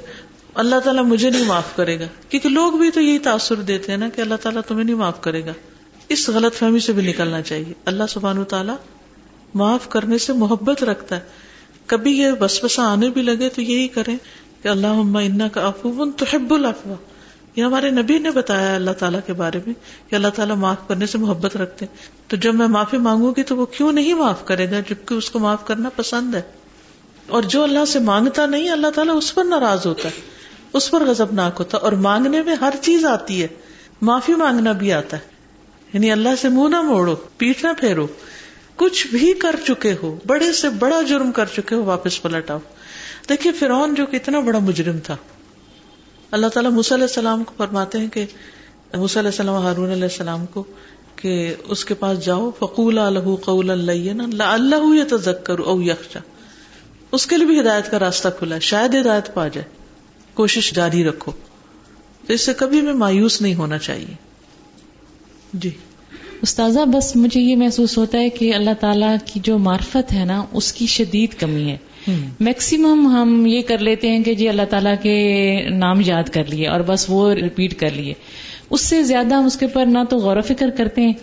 اللہ 0.54 0.80
تعالیٰ 0.80 1.04
مجھے 1.04 1.30
نہیں 1.30 1.46
معاف 1.46 1.76
کرے 1.76 2.00
گا۔ 2.00 2.06
کیونکہ 2.30 2.50
لوگ 2.50 2.72
بھی 2.72 2.92
تو 2.92 3.02
یہی 3.02 3.20
تاثر 3.20 3.56
دیتے 3.56 3.92
ہیں 3.92 3.98
نا 3.98 4.10
کہ 4.10 4.22
اللہ 4.22 4.36
تعالیٰ 4.36 4.62
تمہیں 4.68 4.84
نہیں 4.84 4.96
معاف 4.96 5.22
کرے 5.22 5.46
گا۔ 5.46 5.54
اس 6.10 6.30
غلط 6.30 6.56
فہمی 6.56 6.80
سے 6.80 6.94
بھی 6.94 7.08
نکلنا 7.08 7.42
چاہیے۔ 7.42 7.74
اللہ 7.86 8.04
سبحان 8.10 8.44
تعالیٰ 8.44 8.76
معاف 9.54 9.90
کرنے 9.90 10.18
سے 10.18 10.34
محبت 10.34 10.84
رکھتا 10.84 11.16
ہے۔ 11.16 11.22
کبھی 11.86 12.18
یہ 12.18 12.32
بس 12.40 12.64
بسا 12.64 12.92
آنے 12.92 13.10
بھی 13.10 13.22
لگے 13.22 13.50
تو 13.50 13.62
یہی 13.62 13.88
کریں 13.88 14.18
کہ 14.64 14.68
اللہ 14.68 14.88
انا 14.88 15.48
کا 15.48 15.68
افو 15.68 16.12
تو 16.12 16.26
حب 16.34 16.54
الافوا 16.54 16.96
یہ 17.56 17.64
ہمارے 17.64 17.90
نبی 17.90 18.20
نے 18.20 18.32
بتایا 18.32 18.76
اللہ 18.76 18.92
تعالیٰ 18.92 19.20
کے 19.26 19.34
بارے 19.34 19.60
میں 19.66 19.74
کہ 20.10 20.16
اللہ 20.16 20.28
تعالیٰ 20.28 20.56
معاف 20.56 20.88
کرنے 20.88 21.06
سے 21.06 21.18
محبت 21.18 21.58
رکھتے 21.58 21.86
تو 22.28 22.38
جب 22.38 22.56
میں 22.56 22.68
معافی 22.68 22.98
مانگوں 22.98 23.34
گی 23.38 23.44
تو 23.44 23.58
وہ 23.58 23.66
کیوں 23.66 23.92
نہیں 23.92 24.14
معاف 24.14 24.46
کرے 24.46 24.72
گا 24.72 24.80
جبکہ 24.80 25.14
اس 25.14 25.30
کو 25.30 25.40
معاف 25.40 25.68
کرنا 25.68 25.90
پسند 25.96 26.36
ہے؟ 26.36 26.42
اور 27.28 27.44
جو 27.44 27.64
اللہ 27.64 27.86
سے 27.88 28.00
مانگتا 28.00 28.46
نہیں، 28.46 28.70
اللہ 28.70 28.88
تعالیٰ 28.96 29.18
اس 29.18 29.36
پر 29.36 29.44
ناراض 29.44 29.86
ہوتا 29.86 30.10
ہے۔ 30.10 30.22
اس 30.74 30.92
پر 30.92 31.06
غزب 31.06 31.34
ناک 31.34 31.56
ہوتا 31.60 31.78
ہے۔ 31.78 31.84
اور 31.84 31.92
مانگنے 31.92 32.42
میں 32.42 32.56
ہر 32.56 32.74
چیز 32.82 33.06
آتی 33.06 33.42
ہے۔ 33.42 33.48
معافی 34.02 34.34
مانگنا 34.34 34.72
بھی 34.72 34.94
آتا 34.94 35.18
ہے۔ 35.18 35.35
یعنی 35.96 36.12
اللہ 36.12 36.30
سے 36.42 36.50
منہ 36.50 36.70
نہ 36.70 36.82
موڑو 36.82 37.16
پیٹ 37.16 37.64
نہ 37.64 37.70
پھیرو۔ 37.80 38.08
کچھ 38.76 39.08
بھی 39.08 39.34
کر 39.34 39.56
چکے 39.68 39.96
ہو، 40.04 40.20
بڑے 40.28 40.54
سے 40.54 40.70
بڑا 40.70 41.02
جرم 41.02 41.32
کر 41.32 41.46
چکے 41.56 41.76
ہو، 41.76 41.84
واپس 41.84 42.22
پلٹ 42.22 42.52
آؤ۔ 42.52 42.58
دیکھیے 43.30 43.54
فرعون 43.54 43.94
جو 43.94 44.06
کتنا 44.06 44.40
بڑا 44.40 44.60
مجرم 44.60 45.00
تھا۔ 45.00 45.16
اللہ 46.32 46.48
تعالیٰ 46.48 46.72
علیہ 46.72 46.94
السلام 46.94 47.44
کو 47.44 47.54
فرماتے 47.58 48.00
ہیں 48.00 48.08
کہ 48.08 48.26
علیہ 48.94 49.18
السلام 49.18 49.56
ہارون 49.56 49.92
علیہ 49.92 50.04
السلام 50.04 50.46
کو 50.46 50.64
کہ 51.16 51.56
اس 51.64 51.86
کے 51.86 51.94
پاس 51.94 52.26
جاؤ 52.26 52.52
فقول 52.60 52.98
الح 52.98 53.36
قول 53.42 53.70
اللہ 53.70 54.44
اللہ 54.44 55.04
تذکر 55.10 55.60
او 55.60 55.82
یکشا 55.82 56.20
اس 57.12 57.28
کے 57.28 57.38
لیے 57.38 57.48
بھی 57.48 57.60
ہدایت 57.60 57.92
کا 57.92 58.00
راستہ 58.00 58.28
کھلا 58.40 58.56
ہے، 58.56 58.60
شاید 58.60 58.96
ہدایت 58.96 59.34
پا 59.34 59.48
جائے۔ 59.48 59.68
کوشش 60.34 60.74
جاری 60.74 61.04
رکھو۔ 61.04 61.32
تو 62.28 62.34
اس 62.34 62.42
سے 62.42 62.54
کبھی 62.54 62.82
بھی 62.82 62.94
مایوس 62.94 63.42
نہیں 63.42 63.56
ہونا 63.56 63.78
چاہیے۔ 63.78 64.14
جی۔ 65.54 65.70
استاذہ 66.46 66.80
بس 66.80 67.16
مجھے 67.16 67.42
یہ 67.42 67.56
محسوس 67.56 67.98
ہوتا 67.98 68.18
ہے 68.20 68.30
کہ 68.30 68.54
اللہ 68.54 68.70
تعالیٰ 68.80 69.16
کی 69.26 69.40
جو 69.44 69.58
معرفت 69.58 70.14
ہے 70.14 70.26
نا 70.26 70.46
اس 70.54 70.74
کی 70.74 70.86
شدید 70.86 71.34
کمی 71.34 71.72
ہے۔ 71.72 71.78
میکسیمم 72.40 73.08
ہم 73.08 73.46
یہ 73.46 73.62
کر 73.62 73.78
لیتے 73.78 74.10
ہیں 74.10 74.24
کہ 74.24 74.34
جی 74.34 74.50
اللہ 74.50 74.66
تعالیٰ 74.70 74.94
کے 75.02 75.16
نام 75.70 76.02
یاد 76.06 76.24
کر 76.24 76.44
لیے 76.50 76.68
اور 76.68 76.80
بس 76.80 77.06
وہ 77.10 77.34
ریپیٹ 77.34 77.80
کر 77.80 77.90
لیے۔ 77.96 78.14
اس 78.70 78.82
سے 78.82 79.04
زیادہ 79.04 79.34
ہم 79.36 79.46
اس 79.46 79.58
کے 79.58 79.66
اوپر 79.66 79.86
نہ 79.86 80.00
تو 80.10 80.18
غور 80.18 80.38
و 80.38 80.42
فکر 80.42 80.70
کرتے 80.70 81.02
ہیں۔ 81.02 81.14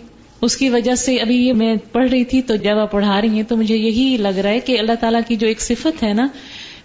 اس 0.41 0.57
کی 0.57 0.69
وجہ 0.69 0.95
سے 0.95 1.17
ابھی 1.17 1.47
یہ 1.47 1.53
میں 1.53 1.75
پڑھ 1.91 2.09
رہی 2.09 2.23
تھی 2.23 2.41
تو 2.41 2.55
جب 2.55 2.77
آپ 2.77 2.91
پڑھا 2.91 3.21
رہی 3.21 3.29
ہیں 3.29 3.43
تو 3.43 3.57
مجھے 3.57 3.77
یہی 3.77 4.17
لگ 4.17 4.39
رہا 4.39 4.49
ہے 4.49 4.59
کہ 4.59 4.79
اللہ 4.79 4.95
تعالیٰ 4.99 5.21
کی 5.27 5.35
جو 5.35 5.47
ایک 5.47 5.61
صفت 5.61 6.03
ہے 6.03 6.13
نا 6.13 6.27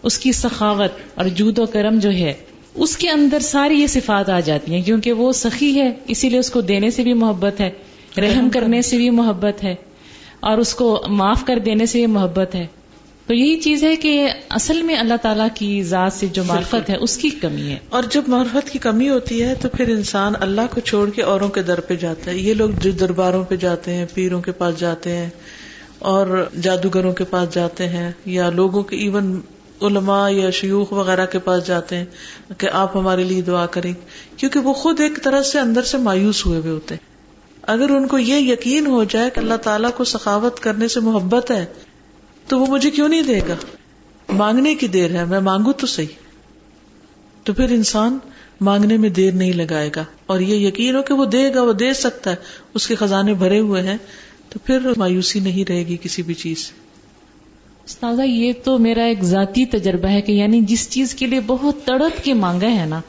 اس 0.02 0.18
کی 0.18 0.32
سخاوت 0.32 0.90
اور 1.14 1.24
جود 1.26 1.58
و 1.58 1.66
کرم 1.66 1.98
جو 1.98 2.12
ہے 2.12 2.32
اس 2.74 2.96
کے 2.96 3.10
اندر 3.10 3.38
ساری 3.38 3.74
یہ 3.74 3.86
صفات 3.86 4.28
آ 4.28 4.40
جاتی 4.40 4.74
ہیں۔ 4.74 4.82
کیونکہ 4.82 5.12
وہ 5.12 5.32
سخی 5.32 5.80
ہے 5.80 5.92
اسی 6.08 6.28
لیے 6.28 6.38
اس 6.38 6.50
کو 6.50 6.60
دینے 6.60 6.90
سے 6.90 7.02
بھی 7.02 7.14
محبت 7.14 7.60
ہے۔ 7.60 7.70
رحم 8.20 8.50
کرنے 8.50 8.82
سے 8.82 8.96
بھی 8.96 9.10
محبت 9.10 9.64
ہے 9.64 9.74
اور 10.40 10.58
اس 10.58 10.74
کو 10.74 11.02
معاف 11.08 11.44
کر 11.44 11.58
دینے 11.58 11.86
سے 11.86 11.98
بھی 11.98 12.06
محبت 12.06 12.54
ہے۔ 12.54 12.66
تو 13.26 13.34
یہی 13.34 13.60
چیز 13.60 13.84
ہے 13.84 13.96
کہ 13.96 14.28
اصل 14.50 14.82
میں 14.82 14.96
اللہ 14.96 15.14
تعالیٰ 15.22 15.48
کی 15.54 15.82
ذات 15.82 16.12
سے 16.12 16.26
جو 16.26 16.44
معرفت 16.44 16.90
ہے 16.90 16.96
اس 16.96 17.16
کی 17.16 17.30
کمی 17.30 17.70
ہے۔ 17.70 17.76
اور 17.88 18.02
جب 18.10 18.22
معرفت 18.26 18.70
کی 18.70 18.78
کمی 18.78 19.08
ہوتی 19.08 19.42
ہے 19.42 19.54
تو 19.54 19.68
پھر 19.68 19.88
انسان 19.88 20.32
اللہ 20.40 20.60
کو 20.70 20.80
چھوڑ 20.80 21.10
کے 21.10 21.22
اوروں 21.22 21.48
کے 21.48 21.62
در 21.62 21.80
پہ 21.80 21.94
جاتا 21.94 22.30
ہے۔ 22.30 22.36
یہ 22.36 22.54
لوگ 22.54 22.70
جو 22.70 22.90
درباروں 22.90 23.44
پہ 23.44 23.56
جاتے 23.56 23.94
ہیں 23.94 24.06
پیروں 24.14 24.42
کے 24.42 24.52
پاس 24.52 24.78
جاتے 24.78 25.16
ہیں 25.16 25.30
اور 25.98 26.50
جادوگروں 26.62 27.12
کے 27.12 27.24
پاس 27.24 27.54
جاتے 27.54 27.88
ہیں 27.88 28.12
یا 28.24 28.50
لوگوں 28.50 28.82
کے 28.82 28.96
ایون 28.96 29.40
علماء 29.82 30.28
یا 30.30 30.50
شیوخ 30.50 30.92
وغیرہ 30.92 31.26
کے 31.26 31.38
پاس 31.38 31.66
جاتے 31.66 31.96
ہیں 31.96 32.04
کہ 32.58 32.68
آپ 32.72 32.96
ہمارے 32.96 33.24
لیے 33.24 33.42
دعا 33.42 33.66
کریں۔ 33.66 33.92
کیونکہ 34.36 34.58
وہ 34.58 34.72
خود 34.72 35.00
ایک 35.00 35.22
طرح 35.22 35.42
سے 35.42 35.58
اندر 35.58 35.82
سے 35.82 35.98
مایوس 35.98 36.46
ہوئے 36.46 36.58
ہوئے 36.58 36.72
ہوتے 36.72 36.94
ہیں۔ 36.94 37.07
اگر 37.68 37.90
ان 37.90 38.06
کو 38.06 38.18
یہ 38.18 38.52
یقین 38.52 38.86
ہو 38.86 39.04
جائے 39.04 39.30
کہ 39.30 39.40
اللہ 39.40 39.54
تعالیٰ 39.54 39.90
کو 39.96 40.04
سخاوت 40.04 40.60
کرنے 40.60 40.88
سے 40.88 41.00
محبت 41.00 41.50
ہے، 41.50 41.66
تو 42.48 42.60
وہ 42.60 42.66
مجھے 42.66 42.90
کیوں 42.90 43.08
نہیں 43.08 43.22
دے 43.22 43.40
گا؟ 43.48 43.54
مانگنے 44.28 44.74
کی 44.74 44.88
دیر 44.88 45.10
ہے، 45.10 45.24
میں 45.24 45.40
مانگوں 45.40 45.72
تو 45.72 45.86
صحیح۔ 45.86 46.06
تو 47.44 47.52
پھر 47.52 47.64
انسان 47.64 48.18
مانگنے 48.60 48.96
میں 48.96 49.10
دیر 49.10 49.32
نہیں 49.32 49.52
لگائے 49.52 49.90
گا۔ 49.96 50.04
اور 50.26 50.40
یہ 50.40 50.68
یقین 50.68 50.96
ہو 50.96 51.02
کہ 51.02 51.14
وہ 51.14 51.24
دے 51.24 51.54
گا، 51.54 51.62
وہ 51.62 51.72
دے 51.72 51.92
سکتا 51.92 52.30
ہے۔ 52.30 52.36
اس 52.74 52.86
کے 52.86 52.94
خزانے 52.94 53.34
بھرے 53.34 53.58
ہوئے 53.58 53.82
ہیں، 53.82 53.98
تو 54.48 54.58
پھر 54.64 54.78
مایوسی 54.96 55.40
نہیں 55.40 55.64
رہے 55.68 55.82
گی 55.86 55.96
کسی 55.96 56.22
بھی 56.22 56.34
چیز 56.34 56.58
سے۔ 56.58 56.72
استاذہ، 57.86 58.22
یہ 58.22 58.52
تو 58.64 58.78
میرا 58.78 59.04
ایک 59.04 59.22
ذاتی 59.22 59.66
تجربہ 59.66 60.08
ہے 60.08 60.20
کہ 60.20 60.32
یعنی 60.32 60.60
جس 60.60 60.90
چیز 60.90 61.14
کے 61.14 61.26
لیے 61.26 61.40
بہت 61.46 61.74
تڑپ 61.84 62.24
کے 62.24 62.34
مانگا 62.34 62.80
ہے 62.80 62.86
نا 62.86 63.00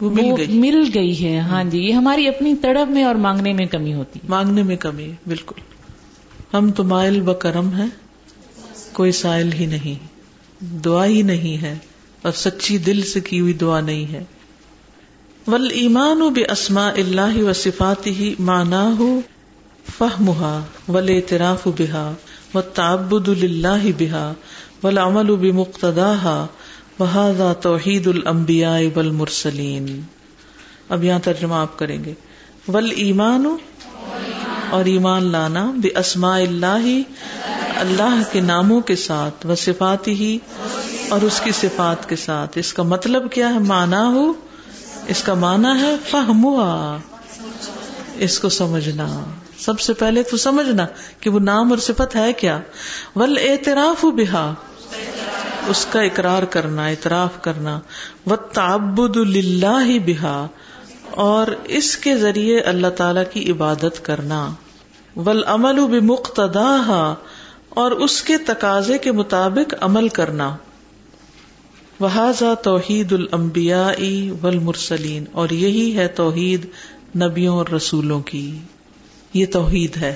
وہ 0.00 0.10
مل 0.10 0.34
گئی۔ 0.36 0.46
مل 0.48 0.90
گئی 0.94 1.24
ہے۔ 1.24 1.38
ہاں 1.38 1.64
جی 1.64 1.78
یہ 1.78 1.92
ہماری 1.92 2.28
اپنی 2.28 2.54
تڑپ 2.54 2.90
میں 2.90 3.04
اور 3.04 3.14
مانگنے 3.14 3.52
میں 3.52 3.66
کمی 3.66 3.94
ہوتی 3.94 4.18
مانگنے 4.28 4.62
میں 4.62 4.76
کمی 4.76 5.10
بالکل۔ 5.26 5.60
ہم 6.54 6.70
تو 6.70 6.84
مائل 6.84 7.28
و 7.28 7.34
کرم 7.34 7.76
ہے 7.76 7.84
کوئی 8.92 9.12
سائل 9.12 9.52
ہی 9.52 9.66
نہیں 9.66 10.06
دعا 10.84 11.06
ہی 11.06 11.22
نہیں 11.22 11.62
ہے 11.62 11.78
اور 12.22 12.32
سچی 12.32 12.78
دل 12.78 13.02
سے 13.02 13.20
کی 13.20 13.40
ہوئی 13.40 13.52
دعا 13.52 13.80
نہیں 13.80 14.12
ہے۔ 14.12 14.24
ول 15.46 15.68
ایمان 15.72 16.18
بے 16.18 16.42
اسما 16.42 16.88
اللہ 16.88 17.42
و 17.42 17.52
صفات 17.52 18.06
ہی 18.06 18.34
مانا 18.38 18.94
ہو 18.98 19.20
فہمہ 19.98 20.62
ول 20.88 21.08
اعتراف 21.08 21.66
بحا 21.66 22.12
و 22.54 22.60
تابد 22.60 23.28
اللہ 23.28 23.86
بحا 23.98 24.32
ول 24.82 24.98
عمل 24.98 25.36
بے 25.36 25.52
مقتدا 25.52 26.46
بحاذا 26.98 27.52
توحید 27.52 28.06
المبیا 28.06 28.76
ول 28.96 29.10
مرسلین 29.10 30.00
اب 30.88 31.04
یہاں 31.04 31.18
ترجمہ 31.18 31.54
آپ 31.54 31.78
کریں 31.78 32.04
گے۔ 32.04 32.12
ول 32.68 32.92
ایمان 32.96 33.56
اور 34.70 34.84
ایمان 34.84 35.32
لانا 35.32 35.72
بے 35.76 35.98
اسما 35.98 36.36
اللہ 36.36 37.00
اللہ 37.76 38.22
کے 38.32 38.40
ناموں 38.40 38.80
کے 38.80 38.96
ساتھ 38.96 39.46
وہ 39.46 39.54
صفات 39.54 40.08
ہی 40.08 40.38
اور 41.08 41.20
اس 41.20 41.40
کی 41.44 41.52
صفات 41.52 42.08
کے 42.08 42.16
ساتھ۔ 42.16 42.58
اس 42.58 42.72
کا 42.72 42.82
مطلب 42.82 43.32
کیا 43.32 43.54
ہے؟ 43.54 43.58
مانا 43.58 44.08
ہو، 44.08 44.32
اس 45.06 45.22
کا 45.22 45.34
مانا 45.34 45.80
ہے 45.80 45.96
فہموا 46.10 46.98
اس 48.16 48.40
کو 48.40 48.48
سمجھنا۔ 48.48 49.24
سب 49.58 49.80
سے 49.80 49.92
پہلے 49.94 50.22
تو 50.22 50.36
سمجھنا 50.36 50.86
کہ 51.20 51.30
وہ 51.30 51.40
نام 51.40 51.70
اور 51.70 51.78
صفت 51.78 52.16
ہے 52.16 52.32
کیا؟ 52.32 52.60
ول 53.16 53.38
اعتراف 53.42 54.04
بہا 54.04 54.54
اس 55.68 55.86
کا 55.90 56.00
اقرار 56.02 56.42
کرنا، 56.42 56.86
اعتراف 56.86 57.42
کرنا 57.42 57.80
و 58.26 58.36
تعبد 58.36 59.16
اللہ 59.16 59.98
بہا 60.06 60.46
اور 61.10 61.46
اس 61.64 61.96
کے 61.96 62.16
ذریعے 62.16 62.60
اللہ 62.60 62.86
تعالی 62.86 63.20
کی 63.32 63.50
عبادت 63.50 64.04
کرنا۔ 64.04 64.50
ول 65.16 65.44
عمل 65.46 65.80
بمقتدا 65.80 67.14
اور 67.68 67.90
اس 67.90 68.22
کے 68.22 68.38
تقاضے 68.38 68.98
کے 68.98 69.12
مطابق 69.12 69.74
عمل 69.80 70.08
کرنا۔ 70.08 70.56
وہذا 72.00 72.54
توحید 72.54 73.12
المبیا 73.12 73.90
والمرسلین 74.42 75.24
اور 75.32 75.48
یہی 75.50 75.96
ہے 75.96 76.08
توحید 76.08 76.66
نبیوں 77.16 77.56
اور 77.56 77.66
رسولوں 77.66 78.20
کی۔ 78.20 78.58
یہ 79.34 79.46
توحید 79.46 79.96
ہے۔ 79.96 80.14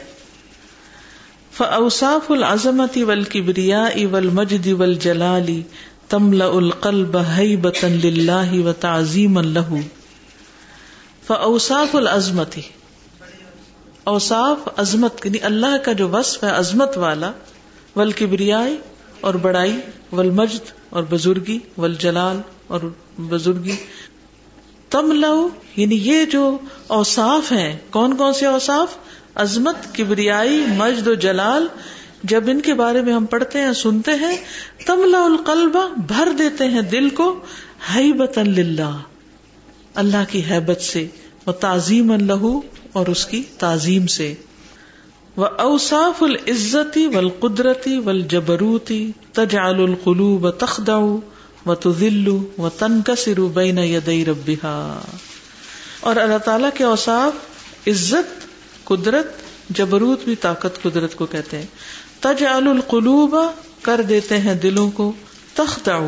فاوصاف 1.56 2.30
العظمت 2.30 2.98
والکبریا 3.06 3.86
والمجد 4.12 4.66
والجلال 4.78 5.50
تملا 6.08 6.46
القلب 6.58 7.16
هيبه 7.16 7.88
لله 8.04 8.60
وتعظيما 8.60 9.40
له. 9.40 9.80
فاوصاف 11.26 11.96
العظمت، 11.96 12.58
اوصاف 14.04 14.68
عظمت 14.76 15.26
یعنی 15.26 15.38
اللہ 15.42 15.76
کا 15.84 15.92
جو 15.92 16.08
وصف 16.08 16.44
ہے 16.44 16.50
عظمت 16.50 16.98
والا 16.98 17.32
ول 17.96 18.12
اور 19.20 19.34
بڑائی 19.34 19.76
ول 20.12 20.30
مجد 20.30 20.72
اور 20.90 21.02
بزرگی 21.02 21.58
ول 21.78 21.94
جلال 21.94 22.40
اور 22.66 22.80
بزرگی. 23.18 23.76
تم 24.90 25.12
لو 25.12 25.48
یعنی 25.76 25.98
یہ 26.02 26.24
جو 26.24 26.58
اوساف 26.86 27.52
ہیں، 27.52 27.76
کون 27.90 28.16
کون 28.16 28.32
سے 28.32 28.46
اوساف 28.46 28.96
عظمت، 29.34 29.94
کبریائی، 29.94 30.64
مجد 30.68 31.06
و 31.06 31.14
جلال، 31.14 31.66
جب 32.22 32.44
ان 32.46 32.60
کے 32.60 32.74
بارے 32.74 33.02
میں 33.02 33.12
ہم 33.12 33.26
پڑھتے 33.26 33.60
ہیں، 33.60 33.72
سنتے 33.72 34.10
ہیں 34.10 34.36
تم 34.86 35.04
لا 35.04 35.24
القلبہ 35.24 35.88
بھر 35.96 36.28
دیتے 36.38 36.64
ہیں 36.64 36.82
دل 36.82 37.08
کو 37.08 37.40
حیبت 37.94 38.38
اللہ 38.38 38.98
اللہ 39.94 40.24
کی 40.28 40.42
حیبت 40.50 40.80
سے 40.80 41.06
وہ 41.46 41.52
تعظیم 41.52 42.12
اللہ 42.12 42.58
اور 42.92 43.06
اس 43.06 43.26
کی 43.26 43.42
تعظیم 43.58 44.06
سے۔ 44.06 44.34
وہ 45.36 45.46
اوساف 45.46 46.22
العزتی 46.22 47.06
و 47.06 47.18
القدرتی 47.18 47.98
و 47.98 48.08
الجبروتی 48.08 49.12
تجال 49.32 49.82
القلوب 49.82 50.50
تخدا 50.50 50.98
و 51.66 51.74
تلو 51.74 52.46
و 52.58 52.68
تنکسر 52.68 53.40
بین 53.54 53.78
یدئی 53.78 54.24
ربیحا 54.24 55.00
اور 56.00 56.16
اللہ 56.16 56.38
تعالی 56.38 56.66
کے 56.74 56.85
اوساف 56.85 57.33
عزت 57.88 58.41
قدرت، 58.85 59.26
جبروت 59.70 60.24
بھی 60.24 60.37
طاقت 60.37 60.83
قدرت 60.83 61.14
کو 61.14 61.26
کہتے 61.26 61.58
ہیں۔ 61.58 61.66
تج 62.20 62.44
القلوب، 62.44 63.37
کر 63.83 64.00
دیتے 64.08 64.38
ہیں 64.38 64.54
دلوں 64.54 64.90
کو۔ 64.90 65.12
تختا 65.54 65.98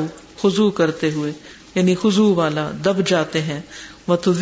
خزو 0.43 0.71
کرتے 0.71 1.11
ہوئے۔ 1.11 1.33
یعنی 1.75 1.95
خزو 2.03 2.35
والا، 2.35 2.71
دب 2.85 3.07
جاتے 3.07 3.43
ہیں۔ 3.43 3.61
وہ 4.07 4.17
تو 4.17 4.33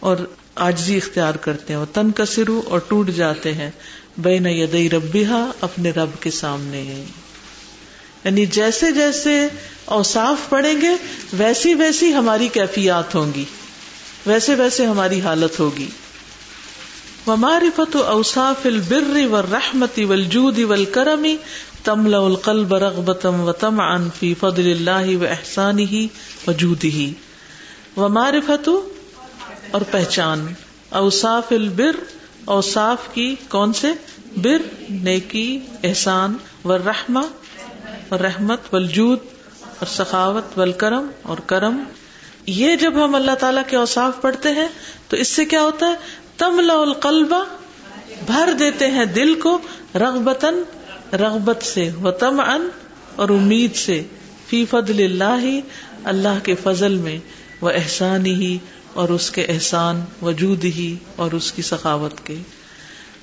اور 0.00 0.16
آجزی 0.54 0.96
اختیار 0.96 1.34
کرتے 1.34 1.72
ہیں۔ 1.72 1.80
وہ 1.80 1.94
تن 1.94 2.12
کسرو 2.12 2.62
اور 2.68 2.80
ٹوٹ 2.88 3.10
جاتے 3.10 3.54
ہیں۔ 3.54 3.70
بے 4.18 4.36
یدئی 4.50 4.90
ربیحا 4.90 5.50
اپنے 5.60 5.90
رب 5.90 6.10
کے 6.20 6.30
سامنے۔ 6.30 7.04
یعنی 8.24 8.46
جیسے 8.46 8.92
جیسے 8.92 9.48
اوساف 9.84 10.48
پڑیں 10.48 10.80
گے، 10.80 10.90
ویسی 11.32 11.74
ویسی 11.74 12.14
ہماری 12.14 12.48
کیفیات 12.48 13.14
ہوں 13.14 13.34
گی۔ 13.34 13.44
ویسے 14.26 14.54
ویسے 14.54 14.86
ہماری 14.86 15.20
حالت 15.20 15.60
ہوگی۔ 15.60 15.88
معرفت 17.26 17.96
اوساف 17.96 18.66
البر 18.66 19.26
و 19.30 19.42
رحمتی 19.42 20.04
ولجود 20.04 20.58
ول 20.58 20.84
کرمی 20.84 21.36
القلب 21.86 22.74
رغبتم 22.74 23.40
و 23.40 23.52
تم 23.52 23.80
فی 24.18 24.34
فضل 24.34 24.70
اللہ 24.70 25.16
و 25.16 25.24
احسانی 25.24 25.84
ہی 25.84 26.08
وجود 26.46 26.84
ہی 26.84 27.12
و 27.96 28.08
معرفت 28.08 28.68
اور 29.70 29.80
پہچان. 29.90 30.52
اوساف 30.90 31.52
البر 31.52 31.96
اوصاف 32.44 32.98
کی 33.14 33.34
کون 33.48 33.72
سے؟ 33.72 33.92
بر، 34.36 34.62
نیکی، 34.90 35.58
احسان 35.82 36.36
و 36.64 36.78
رحما 36.78 37.22
رحمت 38.12 38.74
والجود، 38.74 39.18
اور 39.78 39.86
سخاوت، 39.86 40.58
والکرم، 40.58 41.06
اور 41.22 41.38
کرم. 41.38 41.84
یہ 42.46 42.76
جب 42.76 43.04
ہم 43.04 43.14
اللہ 43.14 43.34
تعالیٰ 43.34 43.62
کے 43.66 43.76
اوصاف 43.76 44.20
پڑھتے 44.20 44.48
ہیں، 44.48 44.68
تو 45.08 45.16
اس 45.16 45.28
سے 45.28 45.44
کیا 45.44 45.62
ہوتا 45.62 45.86
ہے؟ 45.86 45.94
تملا 46.40 46.74
القلبہ 46.74 47.44
بھر 48.26 48.52
دیتے 48.58 48.86
ہیں 48.86 49.04
دل 49.04 49.40
کو 49.40 49.58
رغبتن 49.94 50.62
رغبت 51.12 51.62
سے 51.62 51.90
و 52.02 52.10
تم 52.10 52.40
ان 52.40 52.68
اور 53.16 53.28
امید 53.28 53.76
سے۔ 53.76 54.02
فی 54.46 54.64
فضل 54.64 55.04
اللہ 55.04 55.60
اللہ 56.04 56.38
کے 56.42 56.54
فضل 56.62 56.96
میں 56.96 57.18
وہ 57.60 57.70
احسان 57.70 58.26
ہی 58.26 58.58
اور 58.94 59.08
اس 59.08 59.30
کے 59.30 59.44
احسان 59.44 60.04
وجود 60.22 60.64
ہی 60.64 60.96
اور 61.16 61.32
اس 61.32 61.52
کی 61.52 61.62
سخاوت 61.62 62.26
کے۔ 62.26 62.34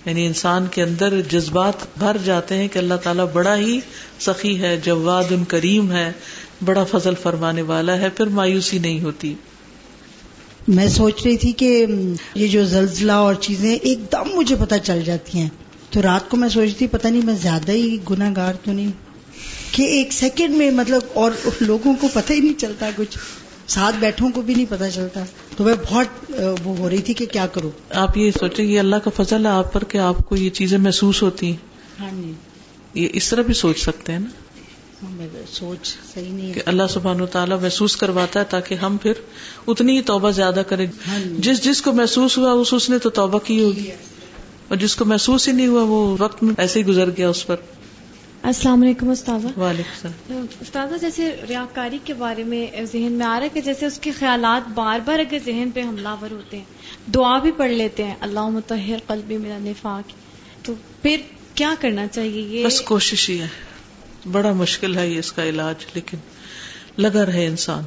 یعنی 0.05 0.25
انسان 0.25 0.65
کے 0.71 0.83
اندر 0.83 1.21
جذبات 1.21 1.99
بھر 1.99 2.17
جاتے 2.25 2.55
ہیں 2.55 2.67
کہ 2.67 2.79
اللہ 2.79 2.93
تعالیٰ 2.93 3.25
بڑا 3.33 3.55
ہی 3.55 3.79
سخی 4.19 4.61
ہے، 4.61 4.77
جواد 4.77 5.23
ان 5.29 5.43
کریم 5.43 5.91
ہے، 5.91 6.11
بڑا 6.65 6.83
فضل 6.83 7.13
فرمانے 7.23 7.61
والا 7.61 7.97
ہے، 7.97 8.09
پھر 8.09 8.25
مایوسی 8.25 8.79
نہیں 8.79 9.01
ہوتی۔ 9.01 9.33
میں 10.67 10.87
سوچ 10.87 11.23
رہی 11.25 11.37
تھی 11.37 11.51
کہ 11.51 11.85
یہ 12.35 12.47
جو 12.47 12.65
زلزلہ 12.65 13.11
اور 13.11 13.33
چیزیں 13.33 13.75
ایک 13.75 13.99
دم 14.11 14.35
مجھے 14.35 14.55
پتہ 14.55 14.75
چل 14.83 15.01
جاتی 15.05 15.37
ہیں۔ 15.37 15.49
تو 15.89 16.01
رات 16.01 16.29
کو 16.29 16.37
میں 16.37 16.49
سوچ 16.49 16.63
رہی 16.63 16.71
تھی 16.71 16.87
پتہ 16.87 17.07
نہیں 17.07 17.25
میں 17.25 17.33
زیادہ 17.41 17.71
ہی 17.71 17.97
گناگار 18.09 18.53
تو 18.53 18.71
نہیں 18.71 18.91
کہ 19.71 19.83
ایک 19.83 20.13
سیکنڈ 20.13 20.55
میں 20.55 20.71
مطلب 20.71 21.01
اور 21.13 21.31
لوگوں 21.61 21.93
کو 22.01 22.07
پتہ 22.13 22.33
ہی 22.33 22.39
نہیں 22.39 22.59
چلتا 22.59 22.89
کچھ 22.95 23.17
ساتھ 23.67 23.95
بیٹھوں 23.99 24.29
کو 24.29 24.41
بھی 24.41 24.55
نہیں 24.55 24.65
پتا 24.69 24.89
چلتا۔ 24.89 25.23
تو 25.57 25.63
میں 25.63 25.73
بہت 25.89 26.31
وہ 26.63 26.77
ہو 26.77 26.89
رہی 26.89 26.97
تھی 26.97 27.13
کہ 27.13 27.25
کیا 27.25 27.47
کروں۔ 27.47 27.71
آپ 27.93 28.17
یہ 28.17 28.31
سوچیں 28.31 28.65
یہ 28.65 28.79
اللہ 28.79 28.95
کا 28.95 29.23
فضل 29.23 29.45
ہے 29.45 29.51
آپ 29.51 29.73
پر 29.73 29.83
کہ 29.83 29.97
آپ 29.97 30.15
کو 30.29 30.35
یہ 30.35 30.49
چیزیں 30.49 30.77
محسوس 30.77 31.21
ہوتی۔ 31.21 31.47
ہیں 31.47 31.55
ہاں 31.99 32.09
جی۔ 32.11 32.33
یہ 32.93 33.07
اس 33.13 33.29
طرح 33.29 33.41
بھی 33.41 33.53
سوچ 33.53 33.79
سکتے 33.79 34.11
ہیں 34.11 34.19
نا؟ 34.19 34.29
سوچ 35.51 35.95
صحیح 36.13 36.31
نہیں 36.31 36.53
کہ 36.53 36.61
اللہ 36.65 36.83
سبحان 36.89 37.21
و 37.21 37.25
تعالیٰ 37.25 37.61
محسوس 37.61 37.95
کرواتا 37.95 38.39
ہے 38.39 38.45
تاکہ 38.49 38.75
ہم 38.75 38.97
پھر 38.97 39.11
اتنی 39.67 39.97
ہی 39.97 40.01
توبہ 40.01 40.31
زیادہ 40.31 40.61
کریں۔ 40.67 40.87
ہاں 41.07 41.19
جی۔ 41.19 41.35
جس 41.37 41.63
جس 41.63 41.81
کو 41.81 41.93
محسوس 41.93 42.37
ہوا 42.37 42.51
اس 42.51 42.73
اس 42.73 42.89
نے 42.89 42.99
تو 42.99 43.09
توبہ 43.09 43.39
کی 43.39 43.63
ہوگی۔ 43.63 43.91
اور 44.67 44.77
جس 44.77 44.95
کو 44.95 45.05
محسوس 45.05 45.47
ہی 45.47 45.53
نہیں 45.53 45.67
ہوا 45.67 45.83
وہ 45.83 46.15
وقت 46.19 46.43
میں 46.43 46.55
ایسے 46.57 46.79
ہی 46.79 46.85
گزر 46.85 47.09
گیا 47.17 47.29
اس 47.29 47.47
پر۔ 47.47 47.55
السلام 48.43 48.81
علیکم 48.81 49.09
استاذہ۔ 49.09 49.59
وعلیکم 49.59 50.07
السلام۔ 50.07 50.45
استاذہ 50.61 50.95
جیسے 51.01 51.35
ریاکاری 51.49 51.97
کے 52.03 52.13
بارے 52.13 52.43
میں 52.43 52.83
ذہن 52.83 53.11
میں 53.11 53.25
آ 53.25 53.35
رہا 53.35 53.43
ہے 53.43 53.49
کہ 53.49 53.61
جیسے 53.61 53.85
اس 53.85 53.99
کے 53.99 54.11
خیالات 54.11 54.69
بار 54.69 54.99
بار 55.05 55.19
اگر 55.19 55.37
ذہن 55.45 55.69
پہ 55.73 55.83
حملہ 55.83 56.15
ور 56.21 56.31
ہوتے 56.31 56.57
ہیں 56.57 56.63
دعا 57.11 57.39
بھی 57.39 57.51
پڑھ 57.51 57.71
لیتے 57.71 58.03
ہیں 58.03 58.15
اللہ 58.21 58.49
متحر 58.49 58.97
قلبی 59.07 59.37
میرا 59.37 59.57
نفاق 59.57 60.11
تو 60.65 60.73
پھر 61.01 61.17
کیا 61.55 61.73
کرنا 61.79 62.07
چاہیے؟ 62.07 62.41
یہ 62.41 62.65
بس 62.65 62.81
کوشش 62.81 63.29
ہی 63.29 63.41
ہے۔ 63.41 63.66
بڑا 64.31 64.53
مشکل 64.53 64.97
ہے 64.97 65.09
یہ 65.09 65.19
اس 65.19 65.31
کا 65.33 65.43
علاج 65.43 65.75
لیکن 65.93 66.17
لگا 66.97 67.25
رہے 67.25 67.45
انسان۔ 67.45 67.83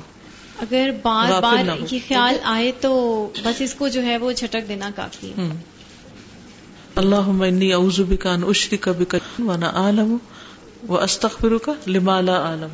اگر 0.58 0.90
بار 1.02 1.40
بار۔ 1.40 1.64
یہ 1.90 1.98
خیال 2.08 2.34
آئے 2.42 2.72
تو 2.80 3.28
بس 3.44 3.60
اس 3.60 3.74
کو 3.74 3.88
جو 3.88 4.02
ہے 4.02 4.16
وہ 4.18 4.32
چھٹک 4.32 4.68
دینا 4.68 4.90
کافی 4.96 5.30
ہے۔ 5.30 5.48
اللہ 6.94 7.72
اعوذ 7.72 8.00
بک 8.00 8.26
ان 8.26 8.44
اشرک 8.48 8.88
بک 8.98 9.16
وانا 9.38 9.70
عالم 9.74 10.16
و 10.88 10.98
استغفرک 10.98 11.70
لما 11.86 12.20
لا 12.20 12.36
عالم 12.36 12.68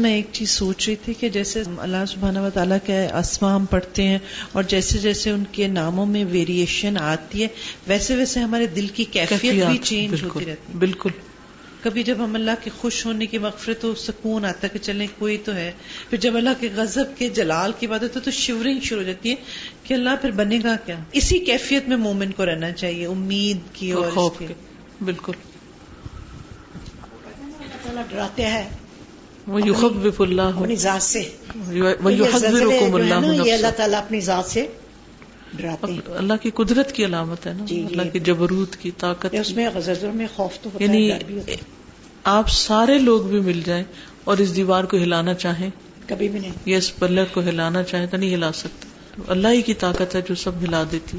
میں 0.00 0.14
ایک 0.14 0.26
چیز 0.32 0.50
سوچ 0.50 0.88
رہی 0.88 0.96
تھی 0.96 1.14
کہ 1.14 1.28
جیسے 1.28 1.62
اللہ 1.78 2.04
سبحانہ 2.08 2.38
و 2.38 2.48
تعالیٰ 2.54 2.78
کے 2.84 3.06
اسما 3.06 3.56
ہم 3.56 3.64
پڑھتے 3.64 4.02
ہیں 4.02 4.18
اور 4.52 4.62
جیسے 4.62 4.98
جیسے 4.98 5.30
ان 5.30 5.44
کے 5.52 5.66
ناموں 5.66 6.06
میں 6.06 6.24
ویریشن 6.24 6.98
آتی 6.98 7.42
ہے 7.42 7.48
ویسے 7.86 8.16
ویسے 8.16 8.40
ہمارے 8.40 8.66
دل 8.66 8.86
کی 8.86 9.04
کیفیت 9.04 9.66
بھی 9.66 9.78
چینج 9.78 10.22
ہوتی 10.22 10.46
رہتی 10.46 10.72
ہے۔ 10.72 10.78
بالکل۔ 10.78 11.10
کبھی 11.84 12.02
جب 12.02 12.16
ہم 12.18 12.34
اللہ 12.34 12.50
کے 12.64 12.70
خوش 12.78 13.06
ہونے 13.06 13.26
کی 13.26 13.38
مغفرت 13.38 13.80
تو 13.80 13.94
سکون 13.94 14.44
آتا 14.44 14.58
ہے 14.62 14.68
کہ 14.68 14.78
چلیں 14.78 15.06
کوئی 15.18 15.38
تو 15.38 15.54
ہے 15.54 15.72
پھر 16.10 16.18
جب 16.18 16.36
اللہ 16.36 16.50
کے 16.60 16.68
غضب 16.74 17.04
کے 17.18 17.28
جلال 17.28 17.72
کی 17.78 17.86
بات 17.86 18.02
ہوتی 18.02 18.18
ہے 18.18 18.24
تو 18.24 18.30
شیورنگ 18.30 18.80
شروع 18.80 19.02
ہو 19.02 19.06
جاتی 19.06 19.30
ہے 19.30 19.34
کہ 19.82 19.94
اللہ 19.94 20.10
پھر 20.20 20.30
بنے 20.30 20.58
گا 20.64 20.76
کیا؟ 20.86 20.96
اسی 21.12 21.38
کیفیت 21.38 21.88
میں 21.88 21.96
مومن 21.96 22.32
کو 22.32 22.46
رہنا 22.46 22.72
چاہیے 22.72 23.06
امید 23.06 23.56
کی 23.72 23.92
اور 23.92 24.10
خوف 24.14 24.38
کی۔ 24.38 24.46
بالکل۔ 25.04 25.32
ڈراتے 28.10 28.46
ہیں۔ 28.46 28.68
اللہ۔ 30.18 30.42
اپنی 30.42 30.76
ذات 30.76 31.02
سے۔ 31.02 31.18
یہ 31.70 33.54
اللہ 33.54 33.70
تعالیٰ 33.76 33.98
اپنی 33.98 34.20
ذات 34.20 34.44
سے 34.44 34.66
ڈراتے 35.54 35.92
ہیں۔ 35.92 36.00
اللہ 36.08 36.32
کی 36.42 36.50
قدرت 36.50 36.92
کی 36.92 37.04
علامت 37.04 37.46
ہے 37.46 37.52
نا۔ 37.52 37.64
جی، 37.64 37.76
جی۔ 37.76 37.86
اللہ 37.86 38.10
کی 38.12 38.20
جبروت 38.20 38.76
کی 38.76 38.90
طاقت 38.90 39.34
اس 39.34 39.50
میں 39.50 39.68
غزل 39.74 40.10
میں 40.14 40.26
خوف 40.34 40.58
تو 40.62 40.70
ہوتا 40.74 40.92
ہے 40.92 41.00
یعنی 41.00 41.10
آپ 42.24 42.48
سارے 42.48 42.98
لوگ 42.98 43.22
بھی 43.22 43.40
مل 43.40 43.62
جائیں 43.62 43.84
اور 44.24 44.36
اس 44.36 44.56
دیوار 44.56 44.84
کو 44.84 44.96
ہلانا 44.96 45.34
چاہیں۔ 45.34 45.70
کبھی 46.08 46.28
بھی 46.28 46.38
نہیں۔ 46.38 46.52
یا 46.64 46.78
اس 46.78 46.96
پلر 46.96 47.24
کو 47.32 47.40
ہلانا 47.40 47.82
چاہیں 47.82 48.06
تو 48.06 48.16
نہیں 48.16 48.34
ہلا 48.34 48.52
سکتے۔ 48.52 48.88
تو 49.16 49.22
اللہ 49.28 49.48
ہی 49.48 49.62
کی 49.62 49.74
طاقت 49.74 50.14
ہے 50.14 50.20
جو 50.20 50.34
سب 50.34 50.50
ہلا 50.62 50.82
دیتی۔ 50.92 51.18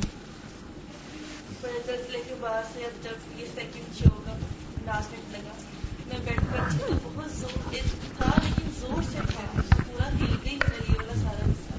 زلزلے 1.61 2.21
کے 2.27 2.35
بعد 2.39 2.63
سے 2.73 2.83
اب 2.83 3.03
جب 3.03 3.41
یہ 3.41 3.45
سیکنڈ 3.55 3.97
شو 3.99 4.09
کا 4.09 4.37
لاسٹ 4.85 5.13
منٹ 5.13 5.31
لگا 5.31 5.53
میں 6.07 6.25
بیڈ 6.25 6.39
پر 6.39 6.69
تھی 6.71 6.79
تو 6.79 7.09
بہت 7.15 7.31
زور 7.31 7.75
تھا 8.17 8.31
لیکن 8.43 8.69
زور 8.79 9.01
سے 9.11 9.19
تھا 9.33 9.61
پورا 9.87 10.07
ہل 10.07 10.35
گئی 10.45 10.55
میرا 10.55 10.91
یہ 10.91 10.95
والا 10.97 11.13
سارا 11.15 11.51
حصہ 11.51 11.73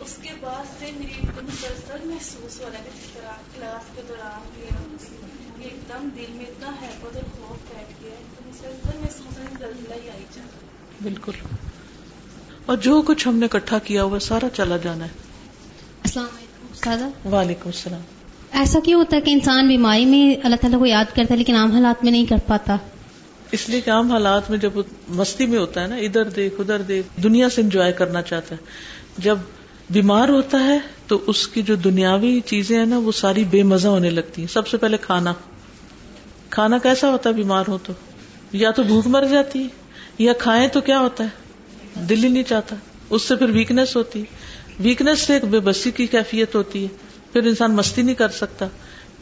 اس 0.00 0.18
کے 0.22 0.30
بعد 0.40 0.64
سے 0.78 0.90
میری 0.96 1.12
ایک 1.12 1.36
دم 1.36 1.46
سر 1.88 1.96
محسوس 2.04 2.60
ہو 2.60 2.66
رہا 2.72 2.78
ہے 2.78 2.84
جس 2.84 3.10
طرح 3.14 3.32
کلاس 3.56 3.96
کے 3.96 4.02
دوران 4.08 4.60
یہ 4.60 5.64
ایک 5.64 5.88
دم 5.88 6.08
دل 6.16 6.32
میں 6.32 6.44
اتنا 6.44 6.70
حیبت 6.82 7.16
اور 7.16 7.24
خوف 7.38 7.74
بیٹھ 7.74 8.02
گیا 8.02 8.10
ہے۔ 8.10 8.39
بالکل۔ 11.02 11.32
اور 12.66 12.76
جو 12.76 13.02
کچھ 13.06 13.28
ہم 13.28 13.36
نے 13.36 13.46
اکٹھا 13.46 13.78
کیا 13.78 14.02
ہوا 14.02 14.18
سارا 14.18 14.48
چلا 14.54 14.76
جانا 14.76 15.04
ہے۔ 15.04 15.10
السلام 16.02 16.26
علیکم 16.38 17.34
وعلیکم 17.34 17.66
السلام۔ 17.66 18.00
ایسا 18.52 18.78
کیوں 18.84 19.00
ہوتا 19.00 19.16
ہے 19.16 19.20
کہ 19.20 19.30
انسان 19.30 19.68
بیماری 19.68 20.04
میں 20.04 20.36
اللہ 20.44 20.56
تعالیٰ 20.56 20.78
کو 20.78 20.86
یاد 20.86 21.04
کرتا 21.14 21.34
ہے 21.34 21.38
لیکن 21.38 21.56
عام 21.56 21.72
حالات 21.72 22.04
میں 22.04 22.12
نہیں 22.12 22.26
کر 22.26 22.36
پاتا؟ 22.46 22.76
اس 23.50 23.68
لیے 23.68 23.80
کہ 23.80 23.90
عام 23.90 24.10
حالات 24.10 24.50
میں 24.50 24.58
جب 24.58 24.70
مستی 25.08 25.46
میں 25.46 25.58
ہوتا 25.58 25.82
ہے 25.82 25.86
نا 25.86 25.96
ادھر 25.96 26.24
دیکھ 26.24 26.54
ادھر 26.58 26.82
دیکھ 26.82 27.20
دنیا 27.22 27.48
سے 27.48 27.60
انجوائے 27.60 27.92
کرنا 27.92 28.22
چاہتا 28.22 28.54
ہے۔ 28.54 28.60
جب 29.18 29.38
بیمار 29.90 30.28
ہوتا 30.28 30.64
ہے 30.64 30.78
تو 31.06 31.20
اس 31.26 31.48
کی 31.48 31.62
جو 31.62 31.74
دنیاوی 31.74 32.40
چیزیں 32.40 32.78
ہیں 32.78 32.86
نا 32.86 32.98
وہ 32.98 33.12
ساری 33.12 33.44
بے 33.44 33.62
مزہ 33.62 33.88
ہونے 33.88 34.10
لگتی 34.10 34.42
ہیں۔ 34.42 34.48
سب 34.48 34.68
سے 34.68 34.76
پہلے 34.76 34.96
کھانا۔ 34.96 35.32
کھانا 36.50 36.78
کیسا 36.78 37.10
ہوتا 37.10 37.28
ہے 37.30 37.34
بیمار 37.34 37.64
ہو 37.68 37.78
تو؟ 37.78 37.92
یا 38.52 38.70
تو 38.70 38.82
بھوک 38.82 39.06
مر 39.06 39.24
جاتی 39.30 39.62
ہے، 39.62 39.68
یا 40.18 40.32
کھائیں 40.32 40.68
تو 40.68 40.80
کیا 40.80 41.00
ہوتا 41.00 41.24
ہے؟ 41.24 41.28
دل 42.02 42.24
ہی 42.24 42.28
نہیں 42.28 42.42
چاہتا۔ 42.42 42.76
اس 43.10 43.22
سے 43.22 43.36
پھر 43.36 43.50
ویکنیس 43.50 43.96
ہوتی۔ 43.96 44.20
ہے 44.20 44.24
ویکنیس 44.80 45.18
سے 45.18 45.34
ایک 45.34 45.44
بے 45.44 45.58
بسی 45.58 45.90
کی 45.90 46.06
کیفیت 46.06 46.54
ہوتی 46.54 46.82
ہے۔ 46.82 46.88
پھر 47.32 47.42
انسان 47.42 47.72
مستی 47.72 48.02
نہیں 48.02 48.14
کر 48.14 48.28
سکتا۔ 48.28 48.66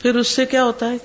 پھر 0.02 0.14
اس 0.14 0.28
سے 0.28 0.46
کیا 0.46 0.64
ہوتا 0.64 0.92
ہے؟ 0.92 0.96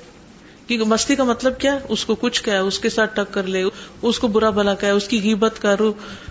کیونکہ 0.67 0.85
مستی 0.87 1.15
کا 1.15 1.23
مطلب 1.23 1.59
کیا؟ 1.59 1.73
ہے 1.73 1.79
اس 1.89 2.05
کو 2.05 2.15
کچھ 2.15 2.43
کہ 2.43 2.51
اس 2.51 2.79
کے 2.79 2.89
ساتھ 2.89 3.15
ٹکر 3.15 3.43
لے، 3.43 3.63
اس 4.01 4.19
کو 4.19 4.27
برا 4.27 4.49
بلا 4.49 4.73
کہ 4.73 4.85
اس 4.85 5.07
کی 5.07 5.21
غیبت 5.21 5.61
کر، 5.61 5.75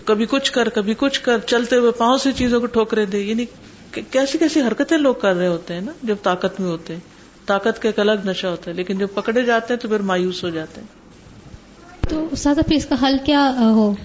کبھی 0.05 0.25
کچھ 0.29 0.51
کر، 0.51 0.69
کبھی 0.69 0.93
کچھ 0.97 1.21
کر، 1.21 1.37
چلتے 1.39 1.75
ہوئے 1.75 1.91
پاؤں 1.91 2.17
سے 2.17 2.31
چیزوں 2.31 2.59
کو 2.59 2.65
ٹھوکرے 2.65 3.05
دے۔ 3.05 3.19
یعنی 3.19 3.45
کیسی 3.91 4.37
کیسی 4.37 4.61
حرکتیں 4.61 4.97
لوگ 4.97 5.15
کر 5.15 5.35
رہے 5.35 5.47
ہوتے 5.47 5.73
ہیں 5.73 5.81
نا، 5.81 5.91
جب 6.03 6.15
طاقت 6.23 6.59
میں 6.59 6.69
ہوتے 6.69 6.93
ہیں۔ 6.93 7.01
طاقت 7.45 7.81
کا 7.81 7.89
ایک 7.89 7.99
الگ 7.99 8.25
نشہ 8.25 8.47
ہوتا 8.47 8.71
ہے، 8.71 8.75
لیکن 8.75 8.97
جب 8.97 9.07
پکڑے 9.13 9.41
جاتے 9.41 9.73
ہیں 9.73 9.81
تو 9.81 9.87
پھر 9.87 9.99
مایوس 9.99 10.43
ہو 10.43 10.49
جاتے 10.49 10.81
ہیں۔ 10.81 11.02
تو 12.09 12.27
استاذہ 12.31 12.61
پھر 12.61 12.75
اس 12.75 12.85
کا 12.85 12.95
حل 13.01 13.17
کیا 13.25 13.55
ہو؟ 13.59 13.95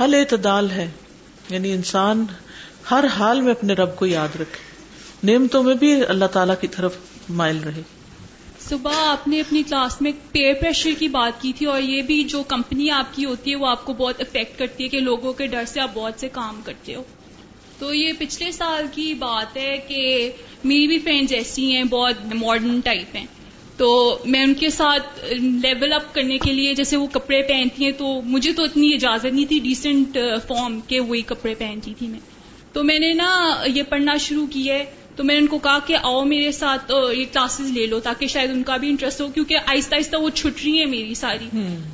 حل 0.00 0.14
اعتدال 0.14 0.70
ہے۔ 0.70 0.90
یعنی 1.50 1.72
انسان 1.72 2.24
ہر 2.90 3.04
حال 3.18 3.40
میں 3.40 3.50
اپنے 3.50 3.72
رب 3.72 3.96
کو 3.96 4.06
یاد 4.06 4.28
رکھے۔ 4.40 4.72
نعمتوں 5.32 5.62
میں 5.62 5.74
بھی 5.74 6.06
اللہ 6.06 6.24
تعالیٰ 6.24 6.54
کی 6.60 6.66
طرف 6.66 6.96
مائل 7.28 7.58
رہے۔ 7.58 7.82
صبح 8.68 8.92
آپ 8.94 9.28
نے 9.28 9.40
اپنی 9.40 9.62
کلاس 9.62 10.02
میں 10.02 10.12
پیئر 10.32 10.54
پریشر 10.60 10.90
کی 10.98 11.08
بات 11.08 11.42
کی 11.42 11.52
تھی 11.52 11.66
اور 11.66 11.82
یہ 11.82 12.02
بھی 12.02 12.24
جو 12.24 12.42
کمپنی 12.42 12.90
آپ 12.90 13.14
کی 13.14 13.24
ہوتی 13.24 13.50
ہے 13.50 13.56
وہ 13.56 13.66
آپ 13.66 13.84
کو 13.84 13.92
بہت 13.92 14.14
افیکٹ 14.20 14.58
کرتی 14.58 14.84
ہے 14.84 14.88
کہ 14.88 15.00
لوگوں 15.00 15.32
کے 15.32 15.46
ڈر 15.46 15.64
سے 15.64 15.80
آپ 15.80 15.90
بہت 15.94 16.12
سے 16.16 16.28
کام 16.28 16.60
کرتے 16.64 16.94
ہو۔ 16.94 17.02
تو 17.78 17.94
یہ 17.94 18.12
پچھلے 18.18 18.52
سال 18.52 18.86
کی 18.92 19.14
بات 19.14 19.56
ہے 19.56 19.76
کہ 19.88 20.32
میری 20.64 20.86
بھی 20.86 20.98
فرینڈز 20.98 21.32
ایسی 21.32 21.76
ہیں 21.76 21.84
بہت 21.84 22.14
ماڈرن 22.34 22.80
ٹائپ 22.80 23.16
ہیں۔ 23.16 23.26
تو 23.76 24.18
میں 24.24 24.44
ان 24.44 24.54
کے 24.54 24.70
ساتھ 24.70 25.24
لیول 25.38 25.92
اپ 25.92 26.14
کرنے 26.14 26.38
کے 26.38 26.52
لیے 26.52 26.74
جیسے 26.74 26.96
وہ 26.96 27.06
کپڑے 27.06 27.42
پہنتی 27.42 27.84
ہیں 27.84 27.92
تو 27.92 28.20
مجھے 28.24 28.52
تو 28.52 28.64
اتنی 28.64 28.94
اجازت 28.94 29.26
نہیں 29.26 29.46
تھی 29.46 29.58
ڈیسنٹ 29.58 30.18
فارم 30.48 30.80
کے 30.80 31.00
وہی 31.00 31.22
کپڑے 31.22 31.54
پہنتی 31.54 31.94
تھی 31.98 32.06
میں۔ 32.06 32.18
تو 32.72 32.84
میں 32.84 32.98
نے 32.98 33.12
نا 33.12 33.56
یہ 33.66 33.82
پڑھنا 33.82 34.16
شروع 34.16 34.46
کی 34.46 34.70
ہے۔ 34.70 34.84
تو 35.16 35.24
میں 35.24 35.34
نے 35.34 35.40
ان 35.40 35.46
کو 35.46 35.58
کہا 35.58 35.78
کہ 35.86 35.96
آؤ 36.02 36.24
میرے 36.24 36.52
ساتھ 36.52 36.92
یہ 37.16 37.24
کلاسز 37.32 37.70
لے 37.70 37.86
لو 37.86 38.00
تاکہ 38.00 38.26
شاید 38.26 38.50
ان 38.50 38.62
کا 38.62 38.76
بھی 38.76 38.88
انٹرسٹ 38.88 39.20
ہو 39.20 39.28
کیونکہ 39.28 39.56
آہستہ 39.66 39.94
آہستہ 39.94 40.16
وہ 40.16 40.30
چھٹ 40.30 40.64
رہی 40.64 40.78
ہیں 40.78 40.86
میری 40.86 41.14
ساری۔ 41.14 41.48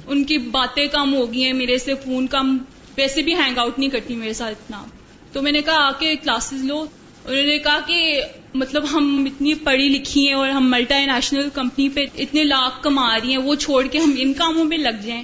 ان 0.07 0.25
کی 0.25 0.39
باتیں 0.39 0.87
کم 0.87 1.15
ہو 1.15 1.33
گئی 1.33 1.45
ہیں 1.45 1.53
میرے 1.53 1.79
سے 1.79 1.95
فون 1.95 2.27
کم 2.27 2.59
ویسے 2.97 3.23
بھی 3.23 3.35
ہینگ 3.35 3.59
آؤٹ 3.59 3.79
نہیں 3.79 3.91
کرتی 3.91 4.15
میرے 4.15 4.33
ساتھ 4.33 4.51
اتنا۔ 4.51 4.85
تو 5.33 5.43
میں 5.43 5.53
نے 5.53 5.63
کہا 5.63 5.87
آ 5.87 5.91
کے 5.99 6.17
کلاسز 6.17 6.65
لو۔ 6.65 6.87
انہوں 7.29 7.45
نے 7.45 7.59
کہا 7.59 7.79
کہ 7.87 8.23
مطلب 8.55 8.85
ہم 8.93 9.25
اتنی 9.27 9.55
پڑھی 9.55 9.89
لکھی 9.89 10.27
ہیں 10.27 10.35
اور 10.35 10.49
ہم 10.49 10.71
ملٹا 10.71 10.99
نیشنل 11.07 11.49
کمپنی 11.55 11.89
پہ 11.89 12.05
اتنے 12.17 12.45
لاکھ 12.45 12.83
کما 12.83 13.09
رہی 13.19 13.31
ہیں، 13.31 13.39
وہ 13.39 13.55
چھوڑ 13.55 13.87
کے 13.87 13.99
ہم 13.99 14.15
ان 14.19 14.33
کاموں 14.33 14.65
میں 14.65 14.79
لگ 14.79 15.03
جائیں۔ 15.03 15.23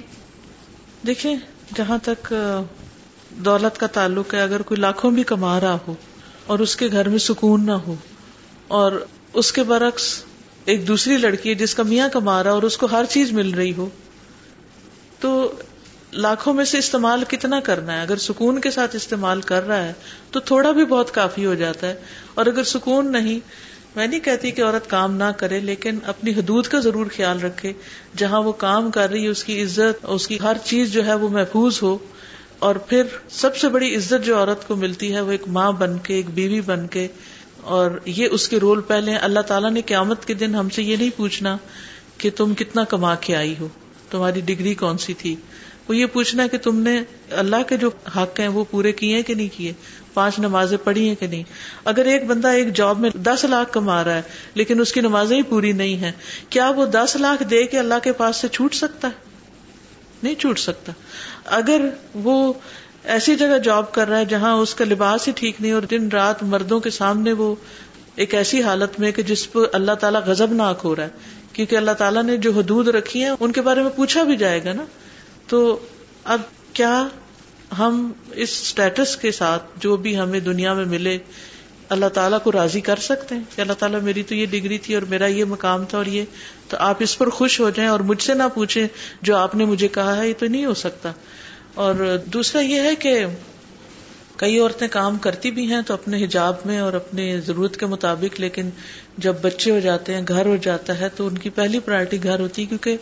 دیکھیں، 1.07 1.35
جہاں 1.75 1.97
تک 2.03 2.33
دولت 3.45 3.77
کا 3.77 3.87
تعلق 3.87 4.33
ہے، 4.33 4.41
اگر 4.41 4.61
کوئی 4.61 4.79
لاکھوں 4.81 5.11
بھی 5.11 5.23
کما 5.23 5.59
رہا 5.59 5.77
ہو 5.87 5.95
اور 6.45 6.59
اس 6.59 6.75
کے 6.75 6.87
گھر 6.91 7.09
میں 7.09 7.17
سکون 7.17 7.65
نہ 7.65 7.77
ہو 7.87 7.95
اور 8.67 8.91
اس 9.33 9.51
کے 9.51 9.63
برعکس 9.63 10.23
ایک 10.65 10.87
دوسری 10.87 11.17
لڑکی 11.17 11.49
ہے 11.49 11.55
جس 11.55 11.75
کا 11.75 11.83
میاں 11.83 12.09
کما 12.09 12.43
رہا 12.43 12.51
اور 12.51 12.63
اس 12.63 12.77
کو 12.77 12.87
ہر 12.91 13.05
چیز 13.09 13.31
مل 13.31 13.53
رہی 13.53 13.73
ہو، 13.77 13.89
تو 15.19 15.51
لاکھوں 16.15 16.53
میں 16.53 16.65
سے 16.65 16.77
استعمال 16.77 17.23
کتنا 17.27 17.59
کرنا 17.59 17.97
ہے؟ 17.97 18.01
اگر 18.01 18.15
سکون 18.17 18.61
کے 18.61 18.71
ساتھ 18.71 18.95
استعمال 18.95 19.41
کر 19.41 19.67
رہا 19.67 19.83
ہے 19.83 19.93
تو 20.31 20.39
تھوڑا 20.39 20.71
بھی 20.71 20.85
بہت 20.85 21.13
کافی 21.13 21.45
ہو 21.45 21.55
جاتا 21.55 21.87
ہے۔ 21.87 21.95
اور 22.33 22.45
اگر 22.45 22.63
سکون 22.63 23.11
نہیں، 23.11 23.39
میں 23.95 24.07
نہیں 24.07 24.19
کہتی 24.19 24.51
کہ 24.51 24.63
عورت 24.63 24.89
کام 24.89 25.15
نہ 25.15 25.31
کرے، 25.37 25.59
لیکن 25.59 25.99
اپنی 26.05 26.31
حدود 26.31 26.67
کا 26.67 26.79
ضرور 26.79 27.05
خیال 27.15 27.41
رکھے۔ 27.41 27.73
جہاں 28.17 28.41
وہ 28.41 28.51
کام 28.51 28.91
کر 28.91 29.09
رہی 29.09 29.23
ہے، 29.23 29.27
اس 29.27 29.43
کی 29.43 29.63
عزت، 29.63 30.05
اس 30.07 30.27
کی 30.27 30.39
ہر 30.39 30.57
چیز 30.63 30.93
جو 30.93 31.05
ہے 31.05 31.13
وہ 31.13 31.29
محفوظ 31.29 31.79
ہو۔ 31.81 31.97
اور 32.59 32.75
پھر 32.75 33.03
سب 33.29 33.57
سے 33.57 33.69
بڑی 33.69 33.95
عزت 33.95 34.25
جو 34.25 34.37
عورت 34.37 34.67
کو 34.67 34.75
ملتی 34.75 35.13
ہے، 35.13 35.21
وہ 35.21 35.31
ایک 35.31 35.47
ماں 35.47 35.71
بن 35.71 35.97
کے، 35.97 36.13
ایک 36.13 36.29
بیوی 36.29 36.61
بن 36.61 36.87
کے۔ 36.87 37.07
اور 37.61 37.91
یہ 38.05 38.27
اس 38.31 38.49
کے 38.49 38.59
رول 38.59 38.81
پہلے 38.81 39.15
اللہ 39.15 39.39
تعالیٰ 39.39 39.71
نے 39.71 39.81
قیامت 39.81 40.25
کے 40.25 40.33
دن 40.33 40.55
ہم 40.55 40.69
سے 40.69 40.83
یہ 40.83 40.95
نہیں 40.95 41.09
پوچھنا 41.15 41.57
کہ 42.17 42.29
تم 42.35 42.53
کتنا 42.53 42.83
کما 42.83 43.15
کے 43.15 43.35
آئی 43.35 43.55
ہو، 43.59 43.67
تمہاری 44.09 44.41
ڈگری 44.41 44.73
کون 44.73 44.97
سی 44.97 45.13
تھی؟ 45.13 45.35
وہ 45.87 45.95
یہ 45.95 46.05
پوچھنا 46.05 46.43
ہے 46.43 46.49
کہ 46.49 46.57
تم 46.57 46.79
نے 46.79 47.03
اللہ 47.31 47.63
کے 47.67 47.77
جو 47.77 47.89
حق 48.15 48.39
ہیں 48.39 48.47
وہ 48.47 48.63
پورے 48.71 48.91
کیے 48.91 49.15
ہیں 49.15 49.23
کہ 49.23 49.33
نہیں 49.33 49.49
کیے؟ 49.57 49.73
پانچ 50.13 50.39
نمازیں 50.39 50.77
پڑھی 50.83 51.07
ہیں 51.07 51.15
کہ 51.15 51.27
نہیں؟ 51.27 51.43
اگر 51.85 52.05
ایک 52.05 52.25
بندہ 52.25 52.47
ایک 52.47 52.73
جاب 52.73 52.99
میں 52.99 53.09
دس 53.09 53.45
لاکھ 53.49 53.73
کما 53.73 54.03
رہا 54.03 54.15
ہے، 54.15 54.21
لیکن 54.53 54.79
اس 54.79 54.93
کی 54.93 55.01
نمازیں 55.01 55.37
ہی 55.37 55.41
پوری 55.41 55.71
نہیں 55.71 56.01
ہے 56.01 56.11
کیا 56.49 56.69
وہ 56.69 56.85
دس 56.85 57.15
لاکھ 57.15 57.43
دے 57.43 57.63
کے 57.63 57.79
اللہ 57.79 57.99
کے 58.03 58.11
پاس 58.11 58.35
سے 58.35 58.47
چھوٹ 58.47 58.73
سکتا 58.73 59.07
ہے؟ 59.07 59.23
نہیں 60.23 60.35
چھوٹ 60.35 60.59
سکتا۔ 60.59 60.91
اگر 61.45 61.81
وہ 62.13 62.53
ایسی 63.03 63.35
جگہ 63.35 63.57
جاب 63.57 63.91
کر 63.91 64.07
رہا 64.07 64.17
ہے 64.17 64.25
جہاں 64.25 64.53
اس 64.53 64.75
کا 64.75 64.85
لباس 64.85 65.27
ہی 65.27 65.33
ٹھیک 65.35 65.55
نہیں 65.59 65.71
اور 65.71 65.81
دن 65.81 66.07
رات 66.09 66.43
مردوں 66.43 66.79
کے 66.79 66.89
سامنے 66.89 67.31
وہ 67.31 67.55
ایک 68.15 68.35
ایسی 68.35 68.61
حالت 68.63 68.99
میں 68.99 69.11
کہ 69.11 69.23
جس 69.23 69.51
پہ 69.51 69.59
اللہ 69.73 69.91
تعالیٰ 69.91 70.21
غزب 70.25 70.53
ناک 70.53 70.81
ہو 70.83 70.95
رہا 70.95 71.03
ہے، 71.03 71.09
کیونکہ 71.53 71.75
اللہ 71.75 71.91
تعالیٰ 71.91 72.23
نے 72.23 72.37
جو 72.37 72.51
حدود 72.51 72.87
رکھی 72.87 73.23
ہیں، 73.23 73.31
ان 73.39 73.51
کے 73.51 73.61
بارے 73.61 73.81
میں 73.81 73.89
پوچھا 73.89 74.23
بھی 74.23 74.37
جائے 74.37 74.63
گا 74.63 74.73
نا۔ 74.73 74.85
تو 75.47 75.79
اب 76.23 76.41
کیا 76.73 77.07
ہم 77.77 78.11
اس 78.31 78.49
اسٹیٹس 78.61 79.17
کے 79.17 79.31
ساتھ 79.31 79.63
جو 79.79 79.97
بھی 79.97 80.17
ہمیں 80.17 80.39
دنیا 80.39 80.73
میں 80.73 80.85
ملے، 80.85 81.17
اللہ 81.89 82.05
تعالیٰ 82.05 82.39
کو 82.43 82.51
راضی 82.51 82.81
کر 82.81 82.95
سکتے 82.95 83.35
ہیں؟ 83.35 83.43
کہ 83.55 83.61
اللہ 83.61 83.73
تعالیٰ 83.73 84.01
میری 84.01 84.23
تو 84.23 84.35
یہ 84.35 84.45
ڈگری 84.45 84.77
تھی 84.77 84.93
اور 84.93 85.03
میرا 85.03 85.25
یہ 85.25 85.45
مقام 85.45 85.85
تھا 85.85 85.97
اور 85.97 86.05
یہ، 86.05 86.23
تو 86.69 86.77
آپ 86.79 86.95
اس 86.99 87.17
پر 87.17 87.29
خوش 87.29 87.59
ہو 87.59 87.69
جائیں 87.69 87.89
اور 87.89 87.99
مجھ 87.99 88.23
سے 88.23 88.33
نہ 88.33 88.43
پوچھیں 88.53 88.87
جو 89.21 89.35
آپ 89.37 89.55
نے 89.55 89.65
مجھے 89.65 89.87
کہا 89.87 90.17
ہے، 90.17 90.29
یہ 90.29 90.33
تو 90.37 90.45
نہیں 90.45 90.65
ہو 90.65 90.73
سکتا۔ 90.73 91.11
اور 91.73 92.17
دوسرا 92.25 92.61
یہ 92.61 92.81
ہے 92.81 92.95
کہ 92.95 93.25
کئی 94.37 94.59
عورتیں 94.59 94.87
کام 94.87 95.17
کرتی 95.17 95.51
بھی 95.51 95.65
ہیں 95.65 95.81
تو 95.81 95.93
اپنے 95.93 96.23
حجاب 96.23 96.55
میں 96.65 96.79
اور 96.79 96.93
اپنے 96.93 97.41
ضرورت 97.41 97.77
کے 97.77 97.85
مطابق، 97.85 98.39
لیکن 98.39 98.69
جب 99.17 99.35
بچے 99.41 99.71
ہو 99.71 99.79
جاتے 99.79 100.13
ہیں، 100.13 100.21
گھر 100.27 100.45
ہو 100.45 100.55
جاتا 100.55 100.99
ہے 100.99 101.09
تو 101.09 101.27
ان 101.27 101.37
کی 101.37 101.49
پہلی 101.49 101.79
پرائرٹی 101.79 102.23
گھر 102.23 102.39
ہوتی 102.39 102.61
ہے، 102.61 102.67
کیونکہ 102.67 102.97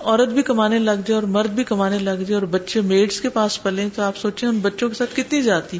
عورت 0.00 0.28
بھی 0.28 0.42
کمانے 0.42 0.78
لگ 0.78 0.90
جائے 0.90 1.14
اور 1.14 1.22
مرد 1.22 1.50
بھی 1.50 1.64
کمانے 1.64 1.98
لگ 1.98 2.10
جائے 2.10 2.34
اور 2.34 2.42
بچے 2.42 2.80
میڈس 2.80 3.20
کے 3.20 3.28
پاس 3.28 3.62
پلے 3.62 3.88
تو 3.94 4.02
آپ 4.02 4.16
سوچیں 4.16 4.48
ان 4.48 4.58
بچوں 4.58 4.88
کے 4.88 4.94
ساتھ 4.94 5.16
کتنی 5.16 5.42
جاتی۔ 5.42 5.78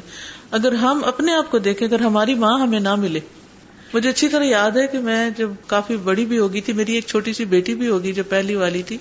اگر 0.51 0.71
ہم 0.71 1.01
اپنے 1.05 1.33
آپ 1.33 1.51
کو 1.51 1.57
دیکھیں، 1.57 1.87
اگر 1.87 1.99
ہماری 1.99 2.33
ماں 2.33 2.59
ہمیں 2.59 2.79
نہ 2.79 2.95
ملے۔ 2.95 3.19
مجھے 3.93 4.09
اچھی 4.09 4.27
طرح 4.27 4.43
یاد 4.43 4.71
ہے 4.71 4.87
کہ 4.87 4.99
میں 4.99 5.29
جب 5.37 5.49
کافی 5.67 5.97
بڑی 5.97 6.25
بھی 6.25 6.39
ہوگی 6.39 6.61
تھی، 6.61 6.73
میری 6.73 6.93
ایک 6.93 7.05
چھوٹی 7.05 7.33
سی 7.33 7.45
بیٹی 7.45 7.75
بھی 7.75 7.87
ہوگی 7.87 8.13
جو 8.13 8.23
پہلی 8.23 8.55
والی 8.55 8.83
تھی۔ 8.83 8.97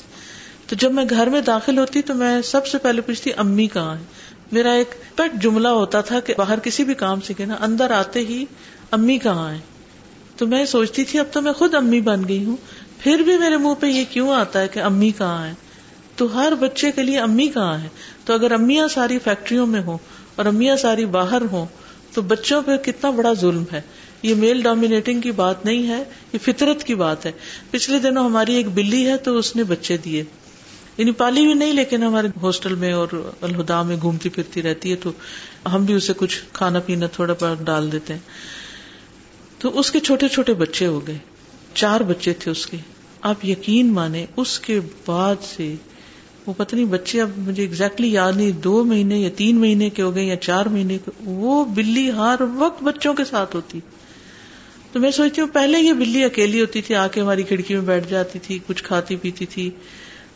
تو 0.67 0.77
جب 0.77 0.93
میں 0.93 1.05
گھر 1.11 1.27
میں 1.27 1.41
داخل 1.41 1.79
ہوتی 1.79 2.03
تو 2.03 2.15
میں 2.15 2.43
سب 2.43 2.67
سے 2.67 2.79
پہلے 2.79 3.01
پوچھتی، 3.01 3.31
امی 3.37 3.67
کہاں 3.67 3.95
ہے 3.95 4.03
میرا 4.53 4.73
ایک 4.73 4.95
پیٹ 5.17 5.43
جملہ 5.43 5.69
ہوتا 5.69 6.01
تھا 6.01 6.21
کہ 6.21 6.35
باہر 6.39 6.59
کسی 6.59 6.85
بھی 6.85 6.95
کام 6.95 7.21
سے 7.21 7.45
نا، 7.47 7.57
اندر 7.61 7.91
آتے 7.91 8.21
ہی 8.21 8.45
امی 8.91 9.19
کہاں 9.19 9.53
ہے 9.53 9.59
تو 10.37 10.47
میں 10.47 10.65
سوچتی 10.65 11.05
تھی، 11.05 11.19
اب 11.19 11.27
تو 11.33 11.43
میں 11.43 11.53
خود 11.53 11.75
امی 11.75 12.01
بن 12.01 12.29
گئی 12.29 12.45
ہوں۔ 12.45 12.57
پھر 13.01 13.19
بھی 13.19 13.39
میرے 13.39 13.57
منہ 13.57 13.75
پہ 13.81 13.87
یہ 13.87 14.05
کیوں 14.11 14.31
آتا 14.31 14.61
ہے 14.61 14.69
کہ 14.69 14.79
امی 14.79 15.11
کہاں 15.11 15.47
ہے 15.47 15.53
تو 16.17 16.35
ہر 16.35 16.53
بچے 16.61 16.93
کے 16.93 17.03
لیے 17.03 17.19
امی 17.19 17.49
کہاں 17.49 17.79
ہے 17.79 17.89
تو 18.25 18.33
اگر 18.33 18.53
امیاں 18.53 18.89
ساری 18.89 19.19
فیکٹریوں 19.19 19.67
میں 19.67 19.83
ہوں 19.83 19.99
اور 20.37 20.47
امیاں 20.47 20.77
ساری 20.77 21.05
باہر 21.05 21.43
ہوں، 21.53 21.67
تو 22.15 22.23
بچوں 22.23 22.63
پہ 22.63 22.77
کتنا 22.77 23.11
بڑا 23.11 23.33
ظلم 23.33 23.65
ہے۔ 23.73 23.81
یہ 24.23 24.35
میل 24.35 24.63
ڈومینیٹنگ 24.63 25.21
کی 25.21 25.31
بات 25.31 25.65
نہیں 25.65 25.89
ہے، 25.89 26.05
یہ 26.33 26.39
فطرت 26.43 26.85
کی 26.85 26.95
بات 26.95 27.27
ہے۔ 27.27 27.33
پچھلے 27.71 27.99
دنوں 27.99 28.25
ہماری 28.25 28.55
ایک 28.55 28.69
بلی 28.69 29.07
ہے 29.07 29.17
تو 29.17 29.39
اس 29.39 29.57
نے 29.57 29.65
بچے 29.65 29.97
دیے۔ 29.97 30.25
یعنی 30.99 31.11
پالی 31.11 31.45
ہوئی 31.45 31.55
نہیں، 31.55 31.73
لیکن 31.73 32.03
ہمارے 32.03 32.29
ہاسٹل 32.43 32.75
میں 32.75 32.93
اور 32.93 33.33
الہدا 33.41 33.83
میں 33.83 33.97
گھومتی 34.01 34.29
پھرتی 34.29 34.63
رہتی 34.63 34.91
ہے، 34.91 34.97
تو 34.97 35.11
ہم 35.73 35.85
بھی 35.85 35.95
اسے 35.95 36.13
کچھ 36.17 36.41
کھانا 36.53 36.79
پینا 36.79 37.07
تھوڑا 37.07 37.35
بہت 37.41 37.59
ڈال 37.59 37.93
دیتے 37.93 38.13
ہیں۔ 38.13 38.21
تو 39.59 39.79
اس 39.79 39.91
کے 39.91 40.01
چھوٹے 40.01 40.29
چھوٹے 40.29 40.55
بچے 40.55 40.87
ہو 40.87 41.07
گئے۔ 41.07 41.19
چار 41.79 42.01
بچے 42.01 42.33
تھے 42.33 42.51
اس 42.51 42.67
کے۔ 42.67 42.77
آپ 43.21 43.45
یقین 43.45 43.93
مانے 43.93 44.27
اس 44.37 44.59
کے 44.59 44.81
بعد 45.07 45.35
سے 45.43 45.75
وہ 46.47 46.53
پتہ 46.57 46.75
نہیں 46.77 46.87
بچے 46.87 47.21
اب 47.21 47.31
مجھے 47.37 47.63
exactly 47.65 48.13
یاد 48.13 48.33
نہیں، 48.33 48.51
دو 48.51 48.85
مہینے 48.85 49.19
یا 49.19 49.29
تین 49.37 49.57
مہینے 49.57 49.91
کے 49.91 50.03
ہو 50.03 50.15
گئے 50.15 50.25
یا 50.25 50.37
چار 50.37 50.67
مہینے 50.67 50.99
کے، 51.05 51.11
وہ 51.21 51.65
بلی 51.65 52.13
ہر 52.13 52.37
وقت 52.55 52.83
بچوں 52.83 53.15
کے 53.15 53.25
ساتھ 53.25 53.57
ہوتی۔ 53.57 53.81
تو 54.93 55.01
میں 55.01 55.11
سوچتی 55.11 55.41
ہوں، 55.41 55.49
پہلے 55.49 55.81
یہ 55.81 55.93
بلی 55.93 56.25
اکیلی 56.25 56.61
ہوتی 56.61 56.83
تھی، 56.83 56.95
آ 56.95 57.09
کے 57.09 57.21
ہماری 57.21 57.43
کھڑکی 57.43 57.75
میں 57.75 57.83
بیٹھ 57.83 58.11
جاتی 58.11 58.39
تھی، 58.39 58.59
کچھ 58.67 58.85
کھاتی 58.85 59.17
پیتی 59.17 59.47
تھی۔ 59.47 59.71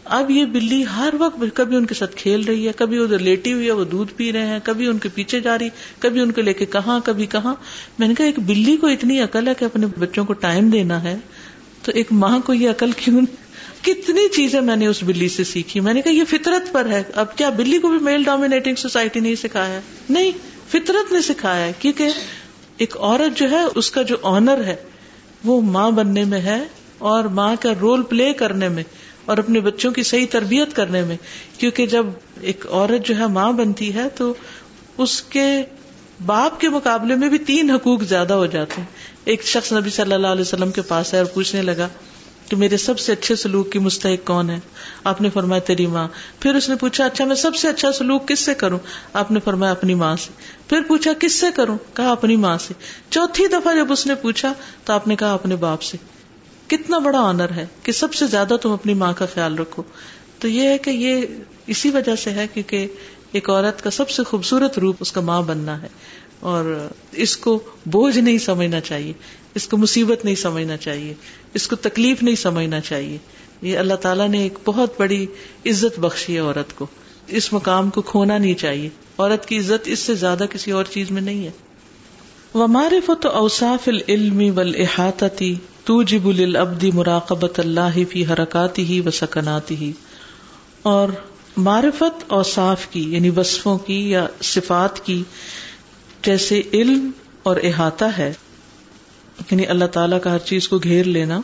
اب 0.05 0.31
یہ 0.31 0.45
بلی 0.45 0.85
ہر 0.97 1.15
وقت 1.19 1.45
کبھی 1.55 1.77
ان 1.77 1.87
کے 1.87 1.95
ساتھ 1.95 2.17
کھیل 2.17 2.45
رہی 2.45 2.67
ہے، 2.67 2.73
کبھی 2.77 2.99
ادھر 2.99 3.19
لیٹی 3.19 3.53
ہوئی 3.53 3.67
ہے، 3.67 3.73
وہ 3.73 3.85
دودھ 3.85 4.13
پی 4.17 4.33
رہے 4.33 4.47
ہیں، 4.47 4.59
کبھی 4.65 4.87
ان 4.87 4.99
کے 4.99 5.09
پیچھے 5.09 5.41
جا 5.41 5.59
رہی، 5.59 5.69
کبھی 5.99 6.21
ان 6.21 6.33
کو 6.33 6.41
لے 6.41 6.53
کے 6.53 6.67
کہاں، 6.67 7.01
کبھی 7.05 7.27
کہاں۔ 7.27 7.55
میں 7.99 8.09
نے 8.09 8.15
کہا، 8.15 8.27
ایک 8.27 8.39
بلی 8.39 8.77
کو 8.77 8.87
اتنی 8.87 9.21
عقل 9.21 9.49
ہے 9.49 9.55
کہ 9.59 9.65
اپنے 9.65 9.87
بچوں 9.99 10.25
کو 10.25 10.33
ٹائم 10.33 10.71
دینا 10.71 11.03
ہے، 11.03 11.17
تو 11.83 11.93
ایک 11.95 12.07
ماں 12.11 12.39
کو 12.39 12.55
یہ 12.55 12.71
عقل 12.71 12.93
کیوں 12.93 13.21
کتنی 13.83 14.29
چیزیں 14.29 14.61
میں 14.61 14.77
نے 14.77 14.87
اس 14.87 15.03
بلی 15.03 15.29
سے 15.29 15.45
سیکھی۔ 15.45 15.81
میں 15.81 15.95
نے 15.95 16.03
کہا، 16.03 16.13
یہ 16.13 16.25
فطرت 16.25 16.73
پر 16.73 16.87
ہے۔ 16.87 17.03
اب 17.15 17.37
کیا 17.37 17.51
بلی 17.51 17.79
کو 17.79 17.89
بھی 17.89 17.99
میل 17.99 18.23
ڈومینیٹنگ 18.23 18.75
سوسائٹی 18.75 19.21
نہیں 19.21 19.35
سکھایا 19.35 19.81
نہیں، 20.11 20.31
فطرت 20.69 21.13
نے 21.13 21.23
سکھایا 21.23 21.67
ہے، 21.67 21.73
کیونکہ 21.79 22.09
ایک 22.77 22.97
عورت 22.97 23.39
جو 23.39 23.51
ہے، 23.51 23.61
اس 23.75 23.91
کا 23.91 24.03
جو 24.03 24.17
آنر 24.23 24.65
ہے، 24.65 24.77
وہ 25.45 25.61
ماں 25.61 25.91
بننے 25.91 26.25
میں 26.25 26.41
ہے 26.41 26.65
اور 26.99 27.25
ماں 27.25 27.57
کا 27.61 27.73
رول 27.81 28.03
پلے 28.03 28.33
کرنے 28.33 28.69
میں۔ 28.69 28.83
اور 29.25 29.39
اپنے 29.39 29.61
بچوں 29.61 29.93
کی 29.93 30.03
صحیح 30.03 30.27
تربیت 30.31 30.77
کرنے 30.77 31.03
میں، 31.03 31.17
کیونکہ 31.59 31.87
جب 31.87 32.07
ایک 32.41 32.67
عورت 32.71 33.07
جو 33.07 33.19
ہے 33.19 33.27
ماں 33.27 33.53
بنتی 33.53 33.95
ہے 33.95 34.09
تو 34.09 34.35
اس 34.99 35.23
کے 35.23 35.63
باپ 36.27 36.61
کے 36.61 36.69
مقابلے 36.69 37.15
میں 37.15 37.29
بھی 37.29 37.39
تین 37.39 37.71
حقوق 37.71 38.03
زیادہ 38.03 38.35
ہو 38.35 38.47
جاتے 38.47 38.75
ہیں۔ 38.79 38.89
ایک 39.25 39.43
شخص 39.45 39.73
نبی 39.73 39.91
صلی 39.91 40.13
اللہ 40.13 40.27
علیہ 40.27 40.41
وسلم 40.41 40.71
کے 40.71 40.83
پاس 40.83 41.15
ہے 41.15 41.19
اور 41.19 41.27
پوچھنے 41.27 41.63
لگا 41.63 41.89
کہ 42.49 42.57
میرے 42.57 42.77
سب 42.77 42.99
سے 42.99 43.13
اچھے 43.13 43.37
سلوک 43.37 43.73
کی 43.73 43.79
مستحق 43.79 44.27
کون 44.27 44.51
ہے؟ 44.51 44.59
آپ 45.05 45.21
نے 45.21 45.31
فرمایا 45.31 45.61
تیری 45.61 45.87
ماں۔ 45.87 46.09
پھر 46.41 46.55
اس 46.55 46.69
نے 46.69 46.77
پوچھا 46.77 47.05
اچھا 47.05 47.25
میں 47.25 47.37
سب 47.37 47.57
سے 47.57 47.69
اچھا 47.69 47.93
سلوک 47.93 48.29
کس 48.29 48.41
سے 48.41 48.55
کروں؟ 48.55 48.79
آپ 49.13 49.31
نے 49.31 49.41
فرمایا 49.45 49.73
اپنی 49.73 49.95
ماں 49.95 50.17
سے۔ 50.17 50.31
پھر 50.69 50.81
پوچھا، 50.89 51.11
کس 51.21 51.33
سے 51.33 51.47
کروں؟ 51.55 51.79
کہا، 51.95 52.13
اپنی 52.13 52.37
ماں 52.37 52.59
سے۔ 52.59 52.75
چوتھی 53.11 53.47
دفعہ 53.47 53.75
جب 53.75 53.93
اس 53.93 54.07
نے 54.07 54.15
پوچھا 54.15 54.53
تو 54.85 54.93
آپ 54.93 55.09
نے 55.09 55.17
کہا 55.17 55.35
اپنے 55.35 55.57
باپ 55.57 55.83
سے۔ 55.83 55.97
کتنا 56.77 56.99
بڑا 56.99 57.19
آنر 57.19 57.51
ہے 57.57 57.67
کہ 57.83 57.93
سب 57.93 58.15
سے 58.15 58.27
زیادہ 58.27 58.57
تم 58.63 58.71
اپنی 58.71 58.95
ماں 58.95 59.13
کا 59.19 59.27
خیال 59.35 59.59
رکھو۔ 59.59 59.83
تو 60.39 60.49
یہ 60.49 60.69
ہے 60.69 60.79
کہ 60.79 60.91
یہ 60.91 61.27
اسی 61.67 61.91
وجہ 61.91 62.17
سے 62.17 62.31
ہے 62.31 62.47
کیونکہ 62.55 62.87
ایک 63.33 63.51
عورت 63.51 63.83
کا 63.83 63.91
سب 63.91 64.11
سے 64.11 64.23
خوبصورت 64.23 64.79
روپ 64.79 64.97
اس 65.01 65.13
کا 65.13 65.21
ماں 65.21 65.43
بننا 65.43 65.83
ہے۔ 65.83 65.89
اور 66.41 66.89
اس 67.13 67.37
کو 67.37 67.59
بوجھ 67.87 68.19
نہیں 68.19 68.39
سمجھنا 68.39 68.81
چاہیے، 68.81 69.13
اس 69.55 69.69
کو 69.69 69.77
مصیبت 69.77 70.25
نہیں 70.25 70.35
سمجھنا 70.35 70.77
چاہیے، 70.77 71.15
اس 71.55 71.69
کو 71.69 71.77
تکلیف 71.77 72.23
نہیں 72.23 72.35
سمجھنا 72.35 72.81
چاہیے۔ 72.81 73.19
یہ 73.63 73.79
اللہ 73.79 73.95
تعالیٰ 73.95 74.29
نے 74.29 74.39
ایک 74.39 74.59
بہت 74.65 75.01
بڑی 75.01 75.27
عزت 75.67 76.01
بخشی 76.01 76.35
ہے 76.35 76.39
عورت 76.39 76.77
کو۔ 76.77 76.87
اس 77.27 77.53
مقام 77.53 77.91
کو 77.91 78.03
کھونا 78.03 78.39
نہیں 78.39 78.55
چاہیے۔ 78.55 78.89
عورت 79.19 79.47
کی 79.47 79.59
عزت 79.59 79.89
اس 79.89 79.99
سے 79.99 80.15
زیادہ 80.15 80.45
کسی 80.51 80.71
اور 80.71 80.85
چیز 80.85 81.11
میں 81.11 81.23
نہیں 81.23 81.47
ہے۔ 81.47 81.51
وہ 82.55 82.67
معرفت 82.67 83.27
اوساف 83.27 83.89
العلم 83.89 84.59
ول 84.59 84.75
احاطتی 84.79 85.55
تو 85.85 86.03
جب 86.03 86.27
العبدی 86.27 86.91
مراقبت 86.91 87.61
اللہ 87.61 87.99
فی 88.11 88.25
حرکاتی 88.27 88.85
ہی 88.85 89.01
و 89.01 89.11
سکناتی 89.11 89.77
ہی 89.77 89.93
اور 90.83 91.09
معرفت 91.57 92.25
اوصاف 92.27 92.87
کی 92.87 93.15
یعنی 93.15 93.31
وصفوں 93.31 93.79
کی 93.79 94.11
یا 94.11 94.27
صفات 94.43 95.07
کی 95.07 95.23
جیسے 96.23 96.63
علم 96.73 97.11
اور 97.43 97.57
احاطہ 97.63 98.05
ہے 98.19 98.33
یعنی 99.51 99.67
اللہ 99.67 99.85
تعالیٰ 99.85 100.21
کا 100.21 100.33
ہر 100.33 100.39
چیز 100.39 100.69
کو 100.69 100.79
گھیر 100.79 101.05
لینا۔ 101.05 101.41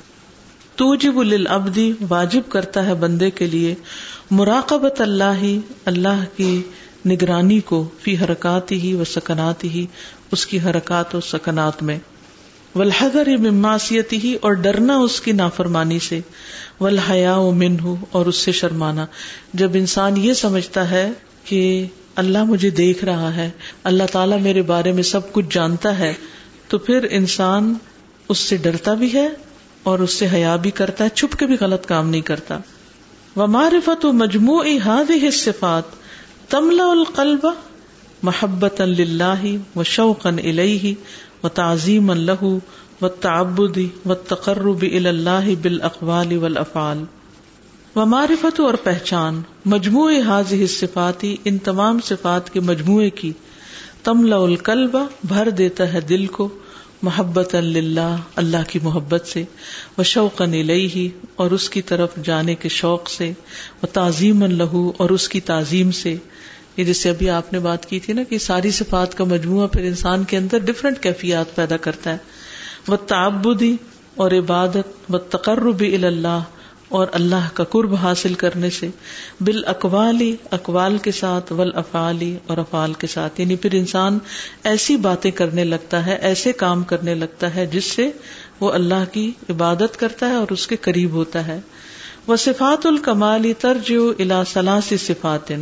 تو 0.77 0.95
جب 0.95 1.19
العبدی 1.19 1.93
واجب 2.09 2.41
کرتا 2.49 2.87
ہے 2.87 2.95
بندے 2.95 3.31
کے 3.31 3.47
لیے 3.47 3.75
مراقبت 4.31 5.01
اللہ 5.01 5.37
ہی 5.43 5.61
اللہ 5.85 6.25
کی 6.37 6.63
نگرانی 7.07 7.61
کو، 7.61 7.89
فی 8.03 8.17
حرکات 8.17 8.73
ہی 8.73 8.95
و 8.95 9.05
سکنات 9.05 9.65
ہی 9.65 9.87
اس 10.33 10.47
کی 10.47 10.61
حرکات 10.61 11.15
و 11.15 11.21
سکنات 11.21 11.83
میں۔ 11.83 11.99
ولحدر 12.75 13.37
مماسیتی 13.37 14.17
ہی 14.17 14.35
اور 14.35 14.53
ڈرنا 14.53 14.97
اس 14.97 15.21
کی 15.21 15.33
نافرمانی 15.33 15.99
سے 15.99 16.21
ولحیا 16.81 17.37
و 17.37 17.53
من 17.53 17.81
ہو 17.81 17.97
اور 18.11 18.27
اس 18.27 18.37
سے 18.37 18.53
شرمانا۔ 18.53 19.07
جب 19.55 19.71
انسان 19.75 20.17
یہ 20.17 20.33
سمجھتا 20.33 20.91
ہے 20.91 21.11
کہ 21.45 21.87
اللہ 22.17 22.45
مجھے 22.45 22.71
دیکھ 22.71 23.05
رہا 23.05 23.37
ہے، 23.37 23.51
اللہ 23.85 24.03
تعالیٰ 24.13 24.41
میرے 24.41 24.63
بارے 24.63 24.93
میں 24.93 25.03
سب 25.03 25.33
کچھ 25.33 25.47
جانتا 25.51 25.99
ہے، 25.99 26.15
تو 26.69 26.79
پھر 26.79 27.07
انسان 27.11 27.75
اس 28.29 28.39
سے 28.39 28.57
ڈرتا 28.57 28.95
بھی 28.95 29.13
ہے 29.13 29.29
اور 29.83 29.99
اس 29.99 30.13
سے 30.13 30.27
حیا 30.33 30.57
بھی 30.57 30.71
کرتا 30.71 31.05
ہے، 31.05 31.09
چھپ 31.09 31.39
کے 31.39 31.47
بھی 31.47 31.57
غلط 31.61 31.87
کام 31.87 32.11
نہیں 32.11 32.21
کرتا۔ 32.21 32.59
و 33.37 33.47
معرفت 33.47 34.05
و 34.05 34.13
مجموعی 34.13 34.79
هذه 34.85 35.25
الصفات 35.25 35.83
تملا 36.51 36.85
القلب 36.85 37.47
محبت 38.23 38.81
اللہ 38.81 39.79
و 39.79 39.83
شوقن 39.83 40.39
الیہ۔ 40.39 40.95
و 41.45 41.49
تعظیم 41.51 42.11
اللہ 42.11 42.45
و 43.03 43.09
تعبد 43.21 43.79
و 44.07 44.15
تقرب 44.27 44.85
اللہ 44.93 45.49
بالاقوال 45.63 46.37
والافعال 46.37 47.05
و 47.97 48.07
معرفت 48.07 48.61
اور 48.61 48.75
پہچان 48.83 49.41
مجموع 49.67 50.11
حاضح 50.27 50.67
صفاتی 50.69 51.37
ان 51.45 51.59
تمام 51.65 52.01
صفات 52.05 52.51
کے 52.51 52.61
مجموعے 52.63 53.11
کی 53.13 53.33
تملا 54.03 54.37
القلب 54.43 54.97
بھر 55.25 55.51
دیتا 55.51 55.93
ہے 55.93 56.01
دل 56.01 56.27
کو 56.33 56.49
محبت 57.03 57.55
اللہ 57.55 58.17
اللہ 58.37 58.69
کی 58.69 58.79
محبت 58.83 59.27
سے 59.27 59.43
وہ 59.99 60.03
شوق 60.03 60.41
ہی 60.43 61.09
اور 61.37 61.51
اس 61.51 61.69
کی 61.71 61.83
طرف 61.83 62.17
جانے 62.25 62.55
کے 62.55 62.69
شوق 62.69 63.11
سے 63.11 63.33
وہ 63.83 63.87
تعظیم 63.93 64.45
لہو 64.53 64.91
اور 64.97 65.11
اس 65.11 65.29
کی 65.29 65.41
تعظیم 65.43 65.91
سے 65.93 66.17
یہ 66.79 66.85
جیسے 66.85 67.11
ابھی 67.11 67.31
آپ 67.31 67.53
نے 67.53 67.59
بات 67.59 67.87
کی 67.87 68.01
تھی 68.01 68.13
نا 68.13 68.23
کہ 68.23 68.39
ساری 68.39 68.71
صفات 68.71 69.15
کا 69.15 69.25
مجموعہ 69.25 69.67
پھر 69.67 69.83
انسان 69.83 70.25
کے 70.25 70.37
اندر 70.37 70.59
ڈفرینٹ 70.59 70.99
کیفیات 71.03 71.55
پیدا 71.55 71.77
کرتا 71.77 72.13
ہے۔ 72.13 72.17
وہ 72.89 72.97
تعبدی 72.97 73.77
اور 74.15 74.31
عبادت 74.31 75.13
و 75.13 75.19
تقرب 75.19 75.81
اللہ 75.81 76.41
اور 76.89 77.07
اللہ 77.13 77.49
کا 77.55 77.65
قرب 77.65 77.95
حاصل 77.95 78.35
کرنے 78.35 78.71
سے۔ 78.71 78.89
بال 79.41 79.65
اقوالی 79.67 80.37
اقوال 80.51 80.99
کے 80.99 81.13
ساتھ 81.13 81.53
ول 81.53 81.71
افعالی 81.75 82.37
اور 82.47 82.57
افعال 82.57 82.93
کے 82.93 83.07
ساتھ۔ 83.07 83.41
یعنی 83.41 83.57
پھر 83.57 83.73
انسان 83.73 84.19
ایسی 84.65 84.97
باتیں 84.97 85.31
کرنے 85.31 85.65
لگتا 85.65 86.07
ہے، 86.07 86.17
ایسے 86.17 86.53
کام 86.53 86.83
کرنے 86.83 87.15
لگتا 87.15 87.55
ہے 87.55 87.67
جس 87.67 87.85
سے 87.85 88.11
وہ 88.61 88.73
اللہ 88.73 89.13
کی 89.13 89.33
عبادت 89.51 89.97
کرتا 89.97 90.31
ہے 90.31 90.35
اور 90.35 90.47
اس 90.51 90.67
کے 90.67 90.77
قریب 90.77 91.11
ہوتا 91.11 91.47
ہے۔ 91.47 91.61
وہ 92.27 92.37
صفات 92.37 92.87
الکمالی 92.87 93.55
ترج 93.55 93.93
الا 94.19 94.45
سلاسی 94.45 94.97
صفات۔ 94.97 95.53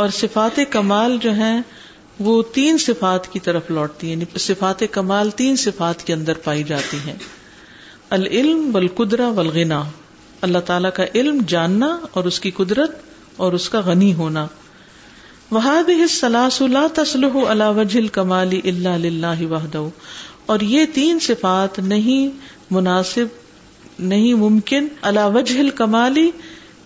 اور 0.00 0.08
صفات 0.08 0.60
کمال 0.70 1.18
جو 1.20 1.32
ہیں 1.32 1.62
وہ 2.20 2.42
تین 2.54 2.78
صفات 2.78 3.32
کی 3.32 3.40
طرف 3.40 3.70
لوٹتی 3.70 4.06
ہیں 4.06 4.14
یعنی 4.14 4.38
صفات 4.38 4.84
کمال 4.90 5.30
تین 5.30 5.56
صفات 5.56 6.06
کے 6.06 6.12
اندر 6.12 6.32
پائی 6.34 6.62
جاتی 6.62 6.96
ہیں۔ 7.06 7.16
العلم 8.10 8.70
والقدرہ 8.72 9.26
والغنا 9.26 9.82
اللہ 10.40 10.58
تعالیٰ 10.58 10.90
کا 10.94 11.04
علم 11.14 11.38
جاننا 11.46 11.98
اور 12.12 12.24
اس 12.24 12.40
کی 12.40 12.50
قدرت 12.50 12.90
اور 13.36 13.52
اس 13.52 13.68
کا 13.68 13.80
غنی 13.80 14.14
ہونا۔ 14.14 14.46
لا 15.52 16.86
تسلح 16.94 17.38
اللہ 17.48 17.70
وجہ 17.76 18.00
کمالی 18.12 18.60
اللہ 18.64 19.46
وحد 19.46 19.76
اور 20.46 20.60
یہ 20.60 20.84
تین 20.94 21.18
صفات 21.18 21.78
نہیں 21.78 22.28
مناسب، 22.70 23.26
نہیں 23.98 24.34
ممکن 24.34 24.88
اللہ 25.02 25.26
وجہ 25.34 25.70
کمالی 25.74 26.30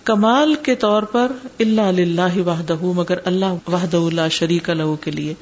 کمال 0.05 0.55
کے 0.55 0.75
طور 0.75 1.03
پر 1.03 1.33
اللہ 1.61 1.81
اللہ 1.81 2.39
وحدہ 2.39 2.77
مگر 2.83 3.15
اللہ 3.25 3.71
وحد 3.71 3.95
اللہ 3.95 4.29
شریک 4.31 4.71
اللہ 4.71 5.03
کے 5.05 5.11
لیے۔ 5.11 5.35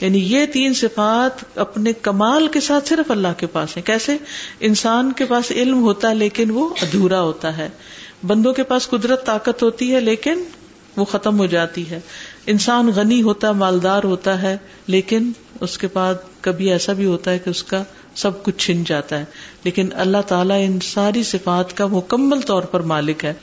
یعنی 0.00 0.18
یہ 0.18 0.46
تین 0.46 0.74
صفات 0.74 1.58
اپنے 1.58 1.92
کمال 1.92 2.48
کے 2.48 2.60
ساتھ 2.60 2.88
صرف 2.88 3.10
اللہ 3.10 3.28
کے 3.36 3.46
پاس 3.46 3.76
ہیں۔ 3.76 3.84
کیسے؟ 3.84 4.16
انسان 4.60 5.12
کے 5.12 5.24
پاس 5.24 5.50
علم 5.50 5.82
ہوتا 5.82 6.10
ہے 6.10 6.14
لیکن 6.14 6.50
وہ 6.50 6.68
ادھورا 6.82 7.20
ہوتا 7.20 7.56
ہے۔ 7.56 7.68
بندوں 8.26 8.54
کے 8.54 8.62
پاس 8.62 8.88
قدرت، 8.88 9.26
طاقت 9.26 9.62
ہوتی 9.62 9.94
ہے 9.94 10.00
لیکن 10.00 10.42
وہ 10.96 11.04
ختم 11.04 11.38
ہو 11.38 11.46
جاتی 11.46 11.90
ہے۔ 11.90 12.00
انسان 12.46 12.90
غنی 12.96 13.22
ہوتا 13.22 13.48
ہے 13.48 13.52
مالدار 13.52 14.04
ہوتا 14.04 14.42
ہے 14.42 14.56
لیکن 14.86 15.32
اس 15.60 15.78
کے 15.78 15.86
بعد 15.92 16.14
کبھی 16.40 16.72
ایسا 16.72 16.92
بھی 16.92 17.06
ہوتا 17.06 17.30
ہے 17.30 17.38
کہ 17.38 17.50
اس 17.50 17.62
کا 17.62 17.82
سب 18.14 18.42
کچھ 18.42 18.58
چھن 18.58 18.84
جاتا 18.84 19.18
ہے۔ 19.18 19.24
لیکن 19.64 19.88
اللہ 19.94 20.18
تعالیٰ 20.26 20.64
ان 20.64 20.80
ساری 20.80 21.22
صفات 21.22 21.76
کا 21.76 21.86
مکمل 21.86 22.40
طور 22.40 22.62
پر 22.62 22.80
مالک 22.80 23.24
ہے۔ 23.24 23.34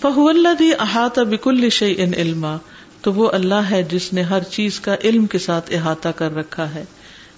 فہو 0.00 0.28
اللہ 0.28 0.62
احاطہ 0.78 1.20
بک 1.20 1.48
الشع 1.48 1.86
ان 1.96 2.14
علما، 2.14 2.56
تو 3.00 3.12
وہ 3.12 3.30
اللہ 3.30 3.54
ہے 3.54 3.82
جس 3.82 4.12
نے 4.12 4.22
ہر 4.22 4.42
چیز 4.42 4.80
کا 4.80 4.96
علم 5.04 5.26
کے 5.26 5.38
ساتھ 5.38 5.74
احاطہ 5.74 6.08
کر 6.08 6.34
رکھا 6.34 6.74
ہے۔ 6.74 6.84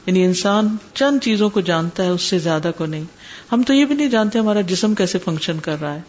یعنی 0.07 0.25
انسان 0.25 0.77
چند 0.95 1.19
چیزوں 1.23 1.51
کو 1.51 1.61
جانتا 1.61 2.05
ہے، 2.05 2.09
اس 2.09 2.23
سے 2.23 2.39
زیادہ 2.39 2.71
کو 2.77 2.87
نہیں۔ 2.87 3.05
ہم 3.53 3.63
تو 3.63 3.75
یہ 3.75 3.85
بھی 3.85 3.95
نہیں 3.95 4.11
جانتے 4.11 4.39
ہمارا 4.39 4.61
جسم 4.61 4.95
کیسے 4.95 5.19
فنکشن 5.19 5.61
کر 5.61 5.81
رہا 5.81 5.95
ہے۔ 5.95 6.01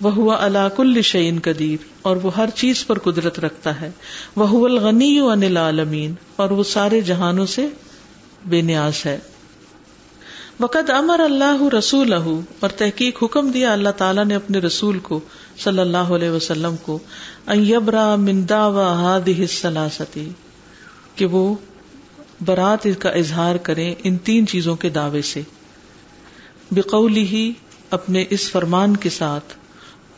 وہ 0.00 0.14
ہوا 0.14 0.44
اللہ 0.44 0.68
کل 0.76 1.02
شعین 1.02 1.38
قدیر، 1.42 1.84
اور 2.02 2.16
وہ 2.16 2.36
ہر 2.36 2.48
چیز 2.54 2.86
پر 2.86 2.98
قدرت 2.98 3.40
رکھتا 3.40 3.80
ہے۔ 3.80 3.90
وہ 4.36 4.64
الغنی 4.64 5.18
انل 5.18 5.56
عالمین 5.56 6.14
اور 6.36 6.50
وہ 6.50 6.62
سارے 6.62 7.00
جہانوں 7.00 7.46
سے 7.46 7.68
بے 8.46 8.60
نیاز 8.60 9.06
ہے۔ 9.06 9.18
وقت 10.60 10.90
امر 10.90 11.20
اللہ 11.20 11.74
رسول 11.78 12.12
اور 12.60 12.68
تحقیق 12.68 13.22
حکم 13.22 13.50
دیا 13.50 13.72
اللہ 13.72 13.88
تعالیٰ 13.88 14.24
نے 14.24 14.34
اپنے 14.34 14.58
رسول 14.58 14.98
کو 14.98 15.20
صلی 15.58 15.78
اللہ 15.78 15.96
علیہ 15.96 16.30
وسلم 16.30 16.76
کو 16.76 16.98
مندا 18.16 18.66
و 18.66 19.18
سلاستی 19.48 20.30
کہ 21.16 21.26
وہ 21.26 21.54
برات 22.44 22.86
کا 22.98 23.10
اظہار 23.10 23.56
کریں 23.56 23.94
ان 24.04 24.16
تین 24.16 24.46
چیزوں 24.46 24.76
کے 24.76 24.88
دعوے 24.88 25.22
سے۔ 25.22 25.42
بقولی 26.70 27.26
ہی 27.26 27.52
اپنے 27.90 28.24
اس 28.30 28.50
فرمان 28.50 28.96
کے 28.96 29.10
ساتھ 29.10 29.54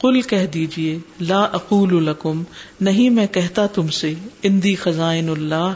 کل 0.01 0.23
کہہ 0.23 0.47
دیجیے 0.47 0.99
لا 1.21 1.43
اقول 1.43 2.05
لکم، 2.05 2.43
نہیں 2.81 3.11
میں 3.11 3.27
کہتا 3.27 3.67
تم 3.67 3.89
سے، 3.89 4.15
اندی 4.43 4.75
خزائن 4.75 5.29
اللہ، 5.29 5.73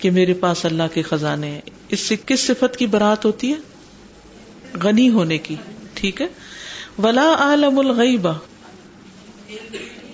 کہ 0.00 0.10
میرے 0.10 0.34
پاس 0.34 0.64
اللہ 0.64 0.82
کے 0.94 1.02
خزانے 1.02 1.50
ہیں۔ 1.50 1.60
اس 1.88 2.00
سے 2.00 2.16
کس 2.26 2.40
صفت 2.40 2.76
کی 2.76 2.86
برات 2.86 3.24
ہوتی 3.24 3.50
ہے؟ 3.50 3.77
غنی 4.82 5.10
ہونے 5.10 5.38
کی، 5.38 5.54
ٹھیک 5.94 6.22
ہے؟ 6.22 6.26
ولا 7.02 7.34
عالم 7.38 7.78
الغیبا 7.78 8.32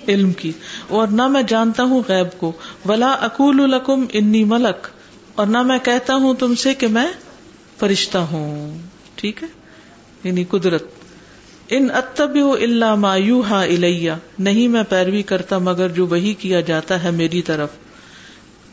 علم 0.09 0.33
کی۔ 0.33 0.53
اور 0.89 1.09
نہ 1.09 1.29
میں 1.29 1.43
جانتا 1.43 1.83
ہوں 1.83 2.03
غیب 2.09 2.39
کو۔ 2.39 2.53
ولا 2.87 3.13
اکول 3.13 3.61
القم 3.61 4.05
انی 4.13 4.45
ملک 4.45 4.87
اور 5.35 5.47
نہ 5.47 5.63
میں 5.63 5.79
کہتا 5.79 6.15
ہوں 6.15 6.35
تم 6.35 6.55
سے 6.55 6.75
کہ 6.75 6.87
میں 6.87 7.13
فرشتہ 7.79 8.19
ہوں۔ 8.19 8.79
ٹھیک 9.15 9.43
ہے؟ 9.43 9.49
یعنی 10.25 10.45
قدرت۔ 10.45 10.85
ان 11.69 11.89
اتب 11.95 12.31
اللہ 12.63 12.95
مایو 12.95 13.43
ہا 13.51 13.63
الیا 13.63 14.17
نہیں 14.39 14.69
میں 14.69 14.83
پیروی 14.89 15.23
کرتا 15.23 15.59
مگر 15.59 15.89
جو 15.89 16.07
وہی 16.07 16.35
کیا 16.35 16.61
جاتا 16.61 17.03
ہے 17.03 17.11
میری 17.11 17.43
طرف۔ 17.43 17.69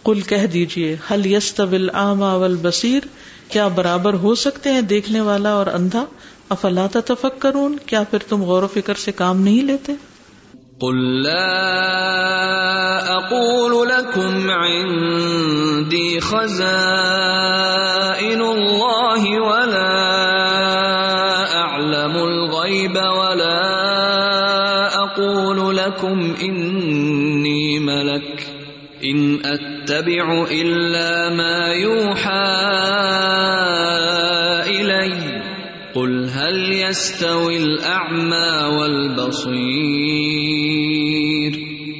کل 0.03 0.21
کہہ 0.21 0.45
دیجیے 0.45 0.97
حل 1.11 1.25
یس 1.25 1.53
طبل 1.53 1.89
آما 1.93 2.37
بصیر 2.37 3.07
کیا 3.51 3.67
برابر 3.67 4.13
ہو 4.13 4.35
سکتے 4.35 4.71
ہیں 4.71 4.81
دیکھنے 4.81 5.21
والا 5.21 5.51
اور 5.53 5.67
اندھا؟ 5.73 6.05
افلا 6.49 6.85
تفکرون 6.87 7.75
کیا 7.85 8.03
پھر 8.09 8.19
تم 8.29 8.43
غور 8.43 8.63
و 8.63 8.67
فکر 8.67 8.93
سے 8.93 9.11
کام 9.11 9.41
نہیں 9.41 9.63
لیتے؟ 9.63 9.93
قل 10.79 10.99
لا 11.23 11.51
اقول 13.15 13.73
لكم 13.89 14.51
عندي 14.51 16.19
خزائن 16.19 16.71
الله 18.41 19.21
ولا 19.41 19.91
اعلم 21.55 22.15
الغيب 22.15 22.95
ولا 22.95 23.61
اقول 24.95 25.77
لكم 25.77 26.35
اني 26.41 27.79
ملك 27.79 28.47
ان 29.03 29.39
اتبع 29.45 30.45
الا 30.51 31.29
ما 31.29 31.73
يوحى 31.73 32.90
يستوي 36.91 37.57
الاعمى 37.57 38.77
والبصير 38.77 39.61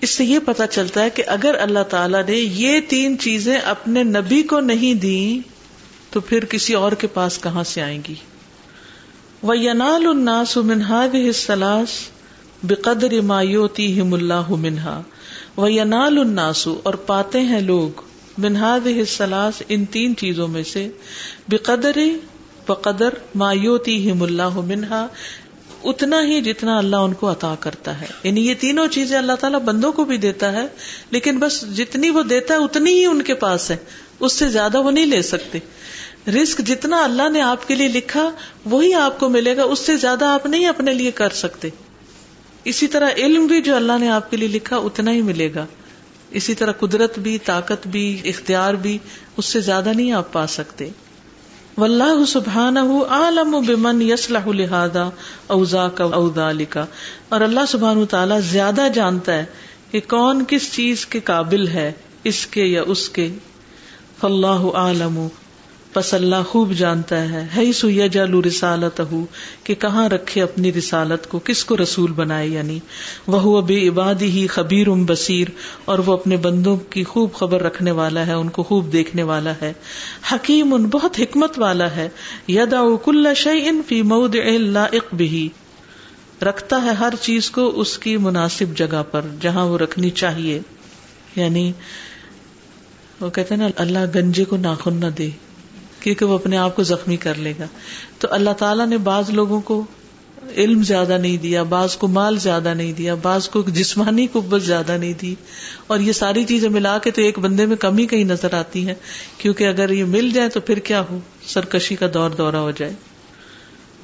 اس 0.01 0.09
سے 0.09 0.25
یہ 0.25 0.39
پتا 0.45 0.67
چلتا 0.67 1.03
ہے 1.03 1.09
کہ 1.09 1.23
اگر 1.27 1.55
اللہ 1.59 1.79
تعالی 1.89 2.17
نے 2.27 2.35
یہ 2.35 2.79
تین 2.89 3.19
چیزیں 3.19 3.57
اپنے 3.57 4.03
نبی 4.03 4.41
کو 4.41 4.59
نہیں 4.59 4.93
دی 4.93 5.39
تو 6.09 6.19
پھر 6.19 6.45
کسی 6.45 6.73
اور 6.73 6.91
کے 6.91 7.07
پاس 7.07 7.41
کہاں 7.41 7.63
سے 7.63 7.81
آئیں 7.81 8.01
گی؟ 8.07 8.15
وہ 9.43 9.57
ینال 9.57 10.05
الناس 10.05 10.57
منہاد 10.57 11.15
سلاس 11.35 12.09
بقدر 12.63 13.21
مایوتی 13.21 14.01
ہم 14.01 14.13
اللہ 14.13 14.49
منہا 14.49 15.01
وہ 15.55 15.71
ینال 15.71 16.17
الناس 16.17 16.67
اور 16.83 16.93
پاتے 16.93 17.39
ہیں 17.39 17.61
لوگ۔ 17.61 18.09
منہاد 18.39 18.87
سلاس 19.07 19.63
ان 19.69 19.85
تین 19.85 20.15
چیزوں 20.15 20.47
میں 20.47 20.63
سے، 20.63 20.89
بقدر 21.47 21.91
بقدر 22.67 23.09
مایوتی 23.35 24.11
ہم 24.11 24.23
اللہ 24.23 24.49
منہا، 24.49 25.07
اتنا 25.83 26.25
ہی 26.25 26.41
جتنا 26.41 26.77
اللہ 26.77 26.95
ان 26.95 27.13
کو 27.13 27.31
عطا 27.31 27.55
کرتا 27.59 28.01
ہے۔ 28.01 28.05
یعنی 28.23 28.47
یہ 28.47 28.53
تینوں 28.59 28.87
چیزیں 28.87 29.17
اللہ 29.17 29.33
تعالیٰ 29.33 29.59
بندوں 29.59 29.91
کو 29.91 30.05
بھی 30.05 30.17
دیتا 30.17 30.51
ہے، 30.51 30.67
لیکن 31.11 31.39
بس 31.39 31.77
جتنی 31.77 32.09
وہ 32.09 32.23
دیتا 32.23 32.53
ہے، 32.53 32.59
اتنی 32.59 32.91
ہی 32.91 33.05
ان 33.05 33.21
کے 33.21 33.33
پاس 33.33 33.71
ہے۔ 33.71 33.77
اس 34.19 34.33
سے 34.33 34.49
زیادہ 34.49 34.81
وہ 34.81 34.91
نہیں 34.91 35.05
لے 35.05 35.21
سکتے۔ 35.21 35.59
رسک 36.31 36.57
جتنا 36.57 37.03
اللہ 37.03 37.29
نے 37.29 37.41
آپ 37.41 37.67
کے 37.67 37.75
لیے 37.75 37.87
لکھا، 37.87 38.31
وہی 38.65 38.93
آپ 38.93 39.19
کو 39.19 39.29
ملے 39.29 39.57
گا۔ 39.57 39.63
اس 39.63 39.79
سے 39.79 39.97
زیادہ 39.97 40.25
آپ 40.25 40.45
نہیں 40.45 40.65
اپنے 40.65 40.93
لیے 40.93 41.11
کر 41.11 41.29
سکتے۔ 41.29 41.69
اسی 42.63 42.87
طرح 42.87 43.09
علم 43.17 43.45
بھی 43.45 43.61
جو 43.61 43.75
اللہ 43.75 43.97
نے 43.99 44.09
آپ 44.09 44.31
کے 44.31 44.37
لیے 44.37 44.47
لکھا، 44.47 44.77
اتنا 44.77 45.11
ہی 45.11 45.21
ملے 45.21 45.49
گا۔ 45.55 45.65
اسی 46.32 46.55
طرح 46.55 46.71
قدرت 46.71 47.19
بھی، 47.19 47.38
طاقت 47.38 47.88
بھی، 47.88 48.21
اختیار 48.25 48.73
بھی 48.73 48.97
اس 49.38 49.45
سے 49.45 49.59
زیادہ 49.59 49.89
نہیں 49.95 50.11
آپ 50.11 50.34
پا 50.34 50.47
سکتے۔ 50.47 50.89
واللہ 51.77 52.25
سبحانہ 52.27 53.03
عالم 53.09 53.63
بمن 53.67 54.01
یسلح 54.01 54.47
لہذا 54.47 55.09
اوزا 55.47 55.88
کا 55.88 56.03
اوزا 56.03 56.51
لکھا 56.51 56.86
اور 57.30 57.41
اللہ 57.41 57.59
سبحان 57.67 58.05
تعالیٰ 58.05 58.39
زیادہ 58.41 58.88
جانتا 58.93 59.34
ہے 59.34 59.45
کہ 59.91 59.99
کون 60.07 60.43
کس 60.47 60.73
چیز 60.73 61.05
کے 61.05 61.19
قابل 61.19 61.67
ہے، 61.67 61.91
اس 62.23 62.47
کے 62.47 62.65
یا 62.65 62.84
اس 62.88 63.09
کے۔ 63.09 63.30
فاللہ 64.19 64.71
عالم 64.73 65.27
پس 65.93 66.13
اللہ 66.13 66.35
خوب 66.49 66.73
جانتا 66.73 67.21
ہے۔ 67.29 67.47
ہے 67.57 67.71
سو 67.71 67.89
یجالو 67.89 68.41
رسالت 68.41 69.01
کہ 69.63 69.75
کہاں 69.75 70.09
رکھے 70.09 70.41
اپنی 70.41 70.73
رسالت 70.73 71.29
کو، 71.29 71.39
کس 71.39 71.65
کو 71.65 71.77
رسول 71.77 72.11
بنائے 72.11 72.47
یعنی 72.47 72.79
وہ 73.27 73.57
اب 73.57 73.71
عبادی 73.87 74.25
ہی 74.25 74.47
خبیر 74.47 74.87
ام 74.87 75.05
بصیر، 75.05 75.47
اور 75.85 75.99
وہ 75.99 76.13
اپنے 76.13 76.37
بندوں 76.37 76.77
کی 76.77 77.03
خوب 77.03 77.33
خبر 77.33 77.61
رکھنے 77.61 77.91
والا 77.91 78.27
ہے، 78.27 78.33
ان 78.33 78.49
کو 78.49 78.63
خوب 78.63 78.93
دیکھنے 78.93 79.23
والا 79.23 79.53
ہے۔ 79.61 79.73
حکیم 80.31 80.73
ان 80.73 80.85
بہت 80.85 81.19
حکمت 81.19 81.59
والا 81.59 81.95
ہے۔ 81.95 82.09
یدا 82.47 82.81
کل 83.05 83.27
شعین 83.35 83.81
فی 83.87 84.01
مود 84.01 84.35
اللہ 84.35 85.15
بھی 85.15 85.49
رکھتا 86.41 86.81
ہے 86.81 86.89
ہر 86.89 87.13
چیز 87.21 87.51
کو 87.51 87.71
اس 87.75 87.97
کی 87.97 88.17
مناسب 88.17 88.77
جگہ 88.77 89.03
پر، 89.11 89.21
جہاں 89.41 89.65
وہ 89.65 89.77
رکھنی 89.77 90.09
چاہیے۔ 90.09 90.59
یعنی 91.35 91.71
وہ 93.19 93.29
کہتے 93.29 93.55
ہیں 93.55 93.61
نا، 93.61 93.67
اللہ 93.75 93.99
گنجے 94.15 94.45
کو 94.45 94.57
ناخن 94.57 94.95
نہ 94.95 95.05
دے۔ 95.05 95.29
کیونکہ 95.99 96.25
وہ 96.25 96.33
اپنے 96.33 96.57
آپ 96.57 96.75
کو 96.75 96.83
زخمی 96.83 97.17
کر 97.17 97.35
لے 97.35 97.53
گا۔ 97.59 97.65
تو 98.19 98.27
اللہ 98.31 98.49
تعالیٰ 98.49 98.87
نے 98.87 98.97
بعض 98.97 99.29
لوگوں 99.29 99.61
کو 99.61 99.85
علم 100.57 100.83
زیادہ 100.83 101.17
نہیں 101.17 101.37
دیا، 101.37 101.63
بعض 101.63 101.95
کو 101.95 102.07
مال 102.07 102.39
زیادہ 102.39 102.73
نہیں 102.73 102.93
دیا، 102.93 103.15
بعض 103.15 103.49
کو 103.49 103.63
جسمانی 103.67 104.27
قبت 104.31 104.61
زیادہ 104.61 104.97
نہیں 104.97 105.13
دی۔ 105.13 105.35
اور 105.87 105.99
یہ 105.99 106.11
ساری 106.11 106.43
چیزیں 106.43 106.69
ملا 106.69 106.97
کے 106.97 107.11
تو 107.11 107.21
ایک 107.21 107.39
بندے 107.39 107.65
میں 107.65 107.75
کمی 107.75 108.05
کہیں 108.05 108.23
نظر 108.23 108.53
آتی 108.53 108.87
ہے 108.87 108.93
کیونکہ 109.37 109.67
اگر 109.67 109.89
یہ 109.89 110.03
مل 110.03 110.31
جائے 110.31 110.49
تو 110.49 110.59
پھر 110.59 110.79
کیا 110.79 111.03
ہو؟ 111.09 111.19
سرکشی 111.47 111.95
کا 111.95 112.07
دور 112.13 112.29
دورہ 112.29 112.55
ہو 112.55 112.71
جائے۔ 112.71 112.91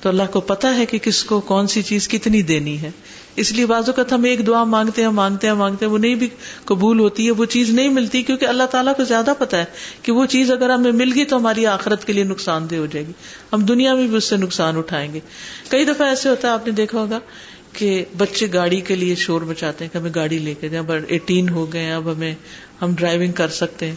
تو 0.01 0.09
اللہ 0.09 0.23
کو 0.31 0.41
پتا 0.41 0.75
ہے 0.75 0.85
کہ 0.85 0.97
کس 0.97 1.23
کو 1.23 1.41
کون 1.41 1.67
سی 1.67 1.81
چیز 1.81 2.07
کتنی 2.07 2.41
دینی 2.41 2.81
ہے۔ 2.81 2.91
اس 3.36 3.51
لیے 3.51 3.65
بازو 3.65 3.91
کا 3.91 4.03
ہم 4.11 4.23
ایک 4.23 4.47
دعا 4.47 4.63
مانگتے 4.63 5.01
ہیں 5.01 5.09
مانگتے 5.09 5.47
ہیں 5.47 5.53
مانگتے 5.53 5.86
ہیں، 5.86 5.91
وہ 5.91 5.97
نہیں 5.97 6.15
بھی 6.15 6.29
قبول 6.65 6.99
ہوتی 6.99 7.25
ہے، 7.25 7.31
وہ 7.31 7.45
چیز 7.45 7.69
نہیں 7.69 7.89
ملتی 7.89 8.23
کیونکہ 8.23 8.45
اللہ 8.45 8.63
تعالیٰ 8.63 8.95
کو 8.95 9.03
زیادہ 9.03 9.33
پتا 9.39 9.57
ہے 9.57 9.65
کہ 10.01 10.11
وہ 10.11 10.25
چیز 10.25 10.51
اگر 10.51 10.69
ہمیں 10.69 10.91
مل 10.91 11.11
گئی 11.15 11.25
تو 11.25 11.38
ہماری 11.38 11.65
آخرت 11.65 12.05
کے 12.05 12.13
لیے 12.13 12.23
نقصان 12.23 12.69
دہ 12.69 12.75
ہو 12.75 12.86
جائے 12.86 13.07
گی۔ 13.07 13.11
ہم 13.53 13.61
دنیا 13.61 13.95
میں 13.95 14.07
بھی 14.07 14.17
اس 14.17 14.23
سے 14.23 14.38
نقصان 14.38 14.77
اٹھائیں 14.77 15.13
گے۔ 15.13 15.19
کئی 15.69 15.86
دفعہ 15.86 16.07
ایسے 16.07 16.29
ہوتا 16.29 16.47
ہے، 16.47 16.53
آپ 16.53 16.67
نے 16.67 16.71
دیکھا 16.71 16.99
ہوگا 16.99 17.19
کہ 17.73 18.05
بچے 18.17 18.47
گاڑی 18.53 18.81
کے 18.81 18.95
لیے 18.95 19.15
شور 19.15 19.41
مچاتے 19.41 19.86
ہیں، 19.86 19.93
کہ 19.93 19.97
ہمیں 19.97 20.11
گاڑی 20.15 20.38
لے 20.38 20.53
کے 20.53 20.77
اب 20.77 20.91
ایٹین 21.07 21.49
ہو 21.49 21.73
گئے 21.73 21.91
اب 21.91 22.11
ہمیں 22.11 22.36
ہم 22.81 22.93
ڈرائیونگ 22.95 23.31
کر 23.31 23.47
سکتے 23.47 23.88
ہیں۔ 23.88 23.95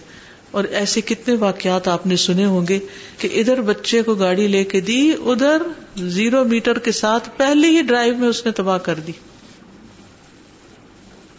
اور 0.50 0.64
ایسے 0.64 1.00
کتنے 1.00 1.34
واقعات 1.34 1.88
آپ 1.88 2.06
نے 2.06 2.16
سنے 2.16 2.44
ہوں 2.44 2.66
گے 2.68 2.78
کہ 3.18 3.28
ادھر 3.32 3.60
بچے 3.60 4.02
کو 4.02 4.14
گاڑی 4.14 4.48
لے 4.48 4.64
کے 4.64 4.80
دی، 4.80 5.12
ادھر 5.24 5.62
زیرو 5.96 6.44
میٹر 6.44 6.78
کے 6.78 6.92
ساتھ 6.92 7.30
پہلے 7.36 7.68
ہی 7.68 7.82
ڈرائیو 7.82 8.16
میں 8.16 8.28
اس 8.28 8.46
نے 8.46 8.52
تباہ 8.52 8.78
کر 8.78 8.94
دی۔ 8.94 9.12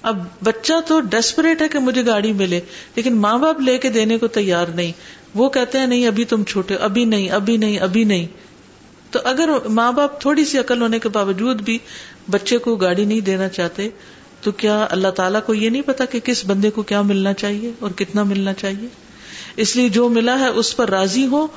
اب 0.01 0.23
بچہ 0.43 0.73
تو 0.87 0.99
ڈیسپریٹ 0.99 1.61
ہے 1.61 1.67
کہ 1.67 1.79
مجھے 1.79 2.05
گاڑی 2.05 2.33
ملے، 2.33 2.59
لیکن 2.95 3.15
ماں 3.15 3.37
باپ 3.37 3.61
لے 3.61 3.77
کے 3.77 3.89
دینے 3.89 4.17
کو 4.17 4.27
تیار 4.27 4.65
نہیں۔ 4.67 4.91
وہ 5.35 5.49
کہتے 5.49 5.77
ہیں، 5.77 5.87
نہیں، 5.87 6.07
ابھی 6.07 6.25
تم 6.25 6.43
چھوٹے، 6.43 6.75
ابھی 6.75 7.05
نہیں 7.05 7.29
ابھی 7.29 7.57
نہیں 7.57 7.79
ابھی 7.79 8.03
نہیں۔ 8.03 8.27
تو 9.11 9.19
اگر 9.23 9.49
ماں 9.69 9.91
باپ 9.91 10.21
تھوڑی 10.21 10.45
سی 10.45 10.57
عقل 10.57 10.81
ہونے 10.81 10.99
کے 10.99 11.09
باوجود 11.09 11.61
بھی 11.61 11.77
بچے 12.31 12.57
کو 12.57 12.75
گاڑی 12.75 13.05
نہیں 13.05 13.21
دینا 13.21 13.47
چاہتے 13.47 13.89
تو 14.41 14.51
کیا 14.51 14.87
اللہ 14.89 15.07
تعالیٰ 15.07 15.39
کو 15.45 15.53
یہ 15.53 15.69
نہیں 15.69 15.81
پتا 15.81 16.05
کہ 16.05 16.19
کس 16.19 16.45
بندے 16.45 16.69
کو 16.69 16.81
کیا 16.81 17.01
ملنا 17.01 17.33
چاہیے 17.33 17.71
اور 17.79 17.91
کتنا 17.91 18.23
ملنا 18.23 18.53
چاہیے؟ 18.53 18.87
اس 19.57 19.75
لیے 19.75 19.89
جو 19.89 20.09
ملا 20.09 20.39
ہے 20.39 20.47
اس 20.47 20.77
پر 20.77 20.89
راضی 20.89 21.27
ہو 21.27 21.47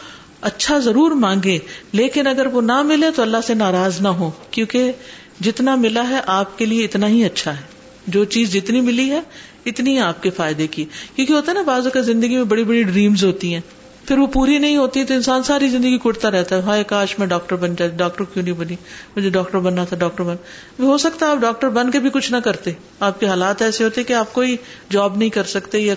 اچھا 0.40 0.78
ضرور 0.78 1.10
مانگے، 1.10 1.58
لیکن 1.92 2.26
اگر 2.26 2.46
وہ 2.46 2.60
نہ 2.60 2.82
ملے 2.82 3.10
تو 3.16 3.22
اللہ 3.22 3.36
سے 3.46 3.54
ناراض 3.54 4.00
نہ 4.00 4.08
ہو، 4.08 4.30
کیونکہ 4.50 4.92
جتنا 5.40 5.74
ملا 5.74 6.08
ہے 6.08 6.20
آپ 6.26 6.58
کے 6.58 6.66
لیے 6.66 6.84
اتنا 6.84 7.08
ہی 7.08 7.24
اچھا 7.24 7.56
ہے۔ 7.56 7.62
جو 8.06 8.24
چیز 8.24 8.52
جتنی 8.52 8.80
ملی 8.80 9.10
ہے، 9.10 9.20
اتنی 9.66 9.98
آپ 9.98 10.22
کے 10.22 10.30
فائدے 10.30 10.66
کی۔ 10.66 10.84
کیونکہ 11.14 11.32
ہوتا 11.32 11.52
ہے 11.52 11.56
نا 11.56 11.62
بازو 11.62 11.90
کا 11.90 12.00
زندگی 12.00 12.36
میں 12.36 12.44
بڑی 12.44 12.64
بڑی 12.64 12.82
ڈریمز 12.82 13.24
ہوتی 13.24 13.54
ہیں۔ 13.54 13.60
پھر 14.08 14.18
وہ 14.18 14.26
پوری 14.26 14.58
نہیں 14.58 14.76
ہوتی 14.76 15.04
تو 15.04 15.14
انسان 15.14 15.42
ساری 15.42 15.68
زندگی 15.68 15.98
کٹتا 15.98 16.30
رہتا 16.30 16.56
ہے۔ 16.56 16.60
ہائے 16.60 16.84
کاش 16.84 17.18
میں 17.18 17.26
ڈاکٹر 17.26 17.56
بن 17.56 17.74
جائے 17.74 17.90
ڈاکٹر 17.90 18.24
کیوں 18.24 18.44
نہیں 18.44 18.54
بنی؟ 18.54 18.76
مجھے 19.16 19.30
ڈاکٹر 19.30 19.58
بننا 19.58 19.84
تھا، 19.84 19.96
ڈاکٹر 19.96 20.22
بن۔ 20.24 20.36
ہو 20.78 20.98
سکتا 20.98 21.26
ہے 21.26 21.30
آپ 21.30 21.36
ڈاکٹر 21.36 21.68
بن 21.68 21.90
کے 21.90 21.98
بھی 21.98 22.10
کچھ 22.10 22.32
نہ 22.32 22.36
کرتے۔ 22.36 22.70
آپ 23.00 23.20
کے 23.20 23.26
حالات 23.26 23.62
ایسے 23.62 23.84
ہوتے 23.84 24.04
کہ 24.04 24.12
آپ 24.12 24.32
کوئی 24.32 24.56
جاب 24.90 25.16
نہیں 25.16 25.30
کر 25.30 25.44
سکتے 25.44 25.78
یا 25.78 25.94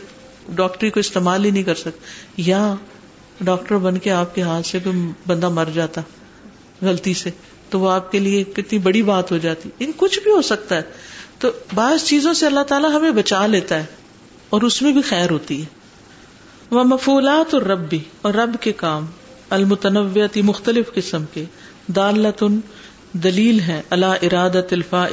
ڈاکٹری 0.50 0.90
کو 0.90 1.00
استعمال 1.00 1.46
ہی 1.46 1.52
نہیں 1.52 1.64
کر 1.64 1.76
سکتے۔ 1.76 2.00
یا 2.38 2.76
ڈاکٹر 3.42 3.78
بن 3.78 3.98
کے 3.98 4.12
آپ 4.12 4.36
کے 4.36 4.42
ہاتھ 4.42 4.68
سے 4.68 4.80
کوئی 4.84 5.12
بندہ 5.28 5.50
مر 5.50 5.66
جاتا 5.74 6.02
غلطی 6.82 7.14
سے، 7.14 7.30
تو 7.70 7.80
وہ 7.80 7.92
آپ 7.92 8.12
کے 8.12 8.20
لیے 8.20 8.44
کتنی 8.44 8.80
بڑی 8.80 9.02
بات 9.02 9.32
ہو 9.32 9.38
جاتی۔ 9.38 9.70
ان 9.80 9.92
کچھ 9.98 10.20
بھی 10.20 10.32
ہو 10.32 10.42
سکتا 10.42 10.76
ہے۔ 10.76 10.82
تو 11.40 11.50
بعض 11.74 12.04
چیزوں 12.04 12.34
سے 12.34 12.46
اللہ 12.46 12.64
تعالیٰ 12.64 12.92
ہمیں 12.92 13.12
بچا 13.12 13.46
لیتا 13.46 13.76
ہے 13.80 13.86
اور 14.50 14.62
اس 14.62 14.82
میں 14.82 14.92
بھی 14.92 15.02
خیر 15.02 15.32
ہوتی 15.32 15.62
ہے۔ 15.62 15.85
وہ 16.72 16.84
مفولات 16.84 17.54
اور 17.54 17.62
رب 17.62 17.90
بھی 17.90 18.00
اور 18.22 18.34
رب 18.34 18.56
کے 18.62 18.72
کام، 18.72 19.06
المتنوعتی 19.50 20.42
مختلف 20.42 20.94
قسم 20.94 21.24
کے، 21.34 21.44
دالتن، 21.96 22.60
دلیل 23.14 23.60
ہے 23.60 23.82
اللہ 23.90 24.14
ارادت 24.22 24.74
الفا 24.74 25.06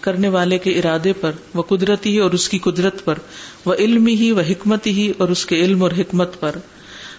کرنے 0.00 0.28
والے 0.28 0.58
کے 0.58 0.70
ارادے 0.70 1.12
پر 1.12 1.32
وہ 1.54 1.62
قدرتی 1.62 2.18
اور 2.18 2.30
اس 2.30 2.48
کی 2.48 2.58
قدرت 2.58 3.04
پر 3.04 3.18
وہ 3.64 3.74
علم 3.74 4.06
ہی 4.06 4.30
و 4.32 4.40
حکمت 4.40 4.86
ہی 4.86 5.12
اور 5.18 5.28
اس 5.28 5.46
کے 5.46 5.56
علم 5.56 5.82
اور 5.82 5.90
حکمت 5.90 6.40
پر۔ 6.40 6.56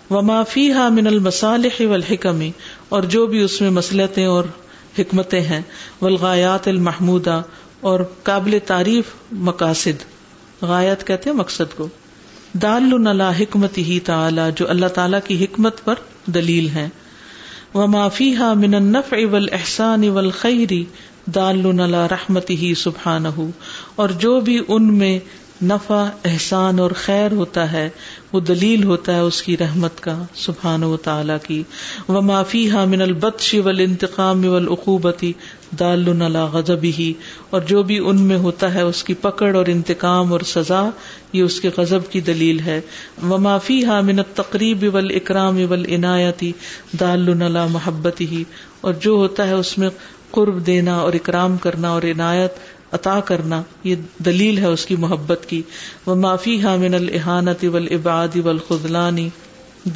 وہ 0.10 0.22
معافی 0.22 0.72
ہا 0.72 0.90
من 0.90 1.08
المسالح 1.08 1.82
والحکم، 1.82 2.42
اور 2.90 3.04
جو 3.04 3.26
بھی 3.28 3.42
اس 3.42 3.62
میں 3.62 3.70
مسلطیں 3.70 4.26
اور 4.26 4.44
حکمتیں 5.00 5.42
ہیں 5.42 5.62
ولغایات 6.02 6.68
المحمودہ 6.68 7.42
اور 7.82 8.00
قابل 8.24 8.58
تعریف 8.66 9.06
مقاصد۔ 9.32 10.04
غایت 10.62 11.08
کہتے 11.08 11.30
ہیں 11.30 11.38
مقصد 11.38 11.78
کو۔ 11.78 11.88
دال 12.62 13.08
اللہ 13.08 13.32
حکمت 13.40 13.78
ہی 13.78 14.00
تعالی، 14.00 14.42
جو 14.56 14.70
اللہ 14.70 14.86
تعالی 14.86 15.18
کی 15.24 15.44
حکمت 15.44 15.84
پر 15.84 15.96
دلیل 16.26 16.70
ہے 16.70 16.90
وہ 17.74 17.88
معافی 17.88 18.36
ہا 18.36 18.54
من 18.54 18.74
النف 18.74 19.14
اول 19.14 19.48
احسان 19.52 20.04
اول 20.04 20.32
خیری 20.32 20.84
دال 21.26 21.82
اللہ 21.82 22.08
رحمت 22.12 22.50
ہی 22.50 22.74
سبحان 22.74 23.26
اور 23.96 24.10
جو 24.10 24.40
بھی 24.40 24.60
ان 24.68 24.94
میں 24.94 25.20
نفع، 25.62 26.04
احسان 26.26 26.80
اور 26.80 26.92
خیر 26.96 27.32
ہوتا 27.32 27.72
ہے، 27.72 27.90
وہ 28.34 28.40
دلیل 28.40 28.84
ہوتا 28.84 29.16
ہے 29.16 29.20
اس 29.20 29.42
کی 29.44 29.58
رحمت 29.58 30.00
کا 30.00 30.16
سبحان 30.36 30.84
و 30.84 30.98
تعالی 30.98 31.34
کی۔ 31.44 31.64
وہ 32.08 32.22
معافی 32.22 32.70
ہا 32.72 32.86
من 32.86 33.02
البت 33.02 33.56
ول 33.66 33.80
انتقام 33.80 34.46
ول 34.46 34.68
اقوبتی 34.72 35.34
دال 35.80 36.08
غضب 36.52 36.84
ہی 36.84 37.14
اور 37.50 37.62
جو 37.62 37.84
بھی 37.84 38.00
ان 38.00 38.22
میں 38.22 38.38
ہوتا 38.38 38.74
ہے، 38.74 38.82
اس 38.82 39.04
کی 39.04 39.14
پکڑ 39.14 39.56
اور 39.56 39.66
انتقام 39.66 40.32
اور 40.32 40.40
سزا، 40.40 40.90
یہ 41.34 41.44
اس 41.44 41.62
کے 41.62 41.70
غضب 41.78 42.12
کی 42.12 42.22
دلیل 42.22 42.60
ہے۔ 42.60 42.82
وہ 43.24 43.38
معافی 43.38 43.84
ہا 43.86 44.02
من 44.02 44.24
تقریب 44.34 44.86
ول 44.94 45.16
اکرام 45.16 45.60
ول 45.70 45.86
عنایتی 45.90 46.52
دال 47.00 47.34
محبت 47.72 48.22
ہی 48.22 48.44
اور 48.82 48.94
جو 48.94 49.12
ہوتا 49.12 49.48
ہے، 49.48 49.54
اس 49.54 49.78
میں 49.78 49.90
قرب 50.32 50.66
دینا 50.66 50.96
اور 50.96 51.14
اکرام 51.14 51.58
کرنا 51.58 51.90
اور 51.90 52.04
عنایت 52.04 52.52
عطا 52.92 53.20
کرنا، 53.20 53.62
یہ 53.84 53.96
دلیل 54.26 54.58
ہے 54.58 54.66
اس 54.66 54.86
کی 54.86 54.96
محبت 54.96 55.46
کی۔ 55.50 55.62
وہ 56.06 56.16
معافی 56.16 56.62
ہا 56.64 56.76
من 56.76 56.94
الحانت 56.94 57.66
ول 57.74 57.88
عباد 57.92 58.36
ول 58.46 58.58
خزلانی 58.68 59.30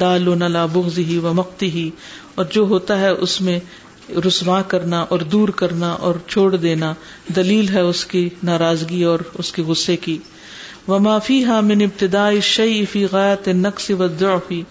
دال 0.00 0.28
بغض 0.72 0.98
ہی 0.98 1.18
و 1.18 1.32
مکتی 1.34 1.70
ہی 1.70 1.90
اور 2.34 2.44
جو 2.44 2.62
ہوتا 2.62 2.98
ہے 3.00 3.08
اس 3.08 3.40
میں 3.40 3.58
رسوا 4.26 4.62
کرنا 4.62 5.00
اور 5.00 5.18
دور 5.18 5.48
کرنا 5.48 5.90
اور 5.90 6.14
چھوڑ 6.26 6.56
دینا، 6.56 6.94
دلیل 7.36 7.68
ہے 7.68 7.80
اس 7.80 8.04
کی 8.04 8.28
ناراضگی 8.42 9.02
اور 9.02 9.18
اس 9.34 9.52
کے 9.52 9.62
غصے 9.62 9.96
کی۔ 9.96 10.18
وہ 10.86 10.98
معافی 10.98 11.44
ہا 11.44 11.60
من 11.60 11.82
ابتدائی 11.82 12.40
شعی 12.40 12.84
فی 12.84 13.04
غایت 13.12 13.48
نقص 13.48 13.90
و 13.90 14.06
ضعفی 14.18 14.62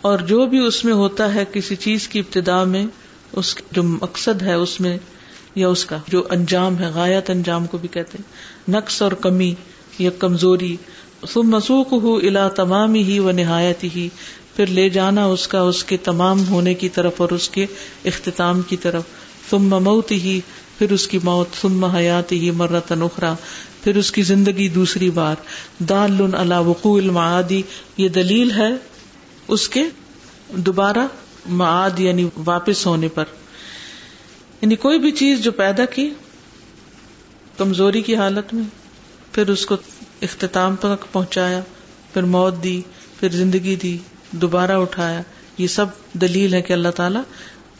اور 0.00 0.18
جو 0.18 0.46
بھی 0.46 0.58
اس 0.58 0.84
میں 0.84 0.92
ہوتا 0.92 1.34
ہے 1.34 1.44
کسی 1.52 1.76
چیز 1.76 2.08
کی 2.08 2.18
ابتدا 2.18 2.64
میں، 2.64 2.86
اس 3.32 3.56
جو 3.70 3.82
مقصد 3.82 4.42
ہے 4.42 4.54
اس 4.54 4.80
میں 4.80 4.98
یا 5.54 5.68
اس 5.68 5.84
کا، 5.84 5.98
جو 6.08 6.22
انجام 6.30 6.78
ہے، 6.78 6.86
غایت 6.94 7.30
انجام 7.30 7.66
کو 7.66 7.78
بھی 7.78 7.88
کہتے 7.88 8.18
ہیں۔ 8.18 8.32
نقص 8.76 9.02
اور 9.02 9.12
کمی 9.12 9.54
یا 9.98 10.10
کمزوری۔ 10.18 10.76
مسوخ 11.36 11.92
ہو 11.92 12.16
الا 12.16 12.48
تمامی 12.48 13.02
ہی 13.02 13.18
و 13.18 13.30
نہایت 13.30 13.84
ہی 13.84 14.08
پھر 14.56 14.66
لے 14.66 14.88
جانا 14.88 15.24
اس 15.24 15.48
کا، 15.48 15.60
اس 15.60 15.84
کے 15.84 15.96
تمام 15.96 16.48
ہونے 16.48 16.74
کی 16.74 16.88
طرف 16.88 17.20
اور 17.20 17.28
اس 17.28 17.48
کے 17.48 17.66
اختتام 18.04 18.62
کی 18.62 18.76
طرف۔ 18.76 19.02
ثم 19.50 19.84
موت 19.84 20.10
ہی 20.10 20.40
پھر 20.78 20.92
اس 20.92 21.08
کی 21.08 21.18
موت۔ 21.22 21.48
ثم 21.62 21.84
حیات 21.84 22.32
ہی 22.32 22.50
مرت 22.50 22.92
نخرا 22.92 23.34
پھر 23.84 23.96
اس 23.96 24.12
کی 24.12 24.22
زندگی 24.22 24.68
دوسری 24.68 25.10
بار۔ 25.10 25.36
دال 25.78 26.34
علی 26.34 26.54
وقوع 26.66 27.00
المعادی۔ 27.00 27.62
یہ 27.96 28.08
دلیل 28.08 28.50
ہے 28.50 28.70
اس 29.48 29.68
کے 29.68 29.82
دوبارہ 30.48 31.06
معاد 31.46 32.00
یعنی 32.00 32.28
واپس 32.44 32.86
ہونے 32.86 33.08
پر۔ 33.08 33.24
یعنی 34.62 34.76
کوئی 34.76 34.98
بھی 34.98 35.10
چیز 35.10 35.40
جو 35.40 35.52
پیدا 35.52 35.84
کی 35.84 36.10
کمزوری 37.58 38.02
کی 38.02 38.16
حالت 38.16 38.54
میں، 38.54 38.64
پھر 39.32 39.48
اس 39.50 39.66
کو 39.66 39.76
اختتام 40.22 40.76
تک 40.76 41.12
پہنچایا، 41.12 41.60
پھر 42.12 42.22
موت 42.22 42.64
دی، 42.64 42.82
پھر 43.20 43.28
زندگی 43.28 43.76
دی، 43.76 43.98
دوبارہ 44.32 44.72
اٹھایا۔ 44.72 45.22
یہ 45.58 45.66
سب 45.66 45.86
دلیل 46.12 46.54
ہے 46.54 46.62
کہ 46.62 46.72
اللہ 46.72 46.88
تعالیٰ 46.88 47.22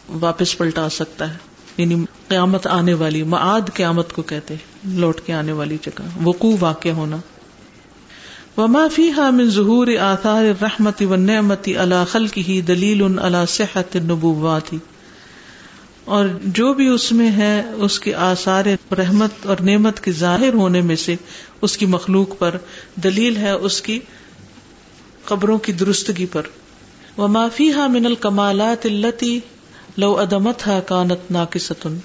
واپس 0.08 0.58
پلٹا 0.58 0.88
سکتا 0.88 1.32
ہے۔ 1.32 1.38
یعنی 1.76 2.04
قیامت 2.28 2.66
آنے 2.66 2.94
والی، 2.94 3.22
معاد 3.22 3.60
قیامت 3.74 4.12
کو 4.12 4.22
کہتے 4.22 4.54
لوٹ 4.84 5.20
کے 5.26 5.32
آنے 5.32 5.52
والی 5.52 5.76
جگہ۔ 5.82 6.26
وقوع 6.28 6.56
واقع 6.60 6.88
ہونا۔ 6.88 7.16
وما 8.56 8.88
فيها 8.88 9.30
من 9.30 9.50
ظهور 9.50 9.86
آثار 10.00 10.44
الرحمت 10.44 11.02
والنعمت 11.02 11.68
على 11.68 11.96
خلقه 12.08 12.52
دلیل 12.66 13.18
على 13.18 13.38
صحت 13.48 13.96
النبوات۔ 13.96 14.74
اور 16.05 16.26
جو 16.44 16.74
بھی 16.74 16.86
اس 16.86 17.12
میں 17.12 17.30
ہے، 17.30 17.62
اس 17.76 18.00
کے 18.00 18.14
آثار 18.14 18.64
رحمت 18.98 19.46
اور 19.46 19.57
نعمت 19.61 20.00
کے 20.00 20.12
ظاہر 20.12 20.55
ہونے 20.55 20.80
میں 20.80 20.96
سے 20.96 21.16
اس 21.62 21.76
کی 21.76 21.86
مخلوق 21.86 22.38
پر 22.38 22.59
دلیل 22.96 23.36
ہے، 23.36 23.50
اس 23.50 23.82
کی 23.82 23.98
قبروں 25.24 25.59
کی 25.59 25.72
درستگی 25.72 26.26
پر۔ 26.26 26.42
وہ 27.16 27.28
معافی 27.28 27.72
ہا 27.72 27.86
من 27.86 28.07
الکمالات 28.07 28.86
التی 28.86 29.40
لو 29.96 30.18
ادمت 30.18 30.66
ہا 30.66 30.80
کانت 30.80 31.30
ناقصتن 31.30 31.98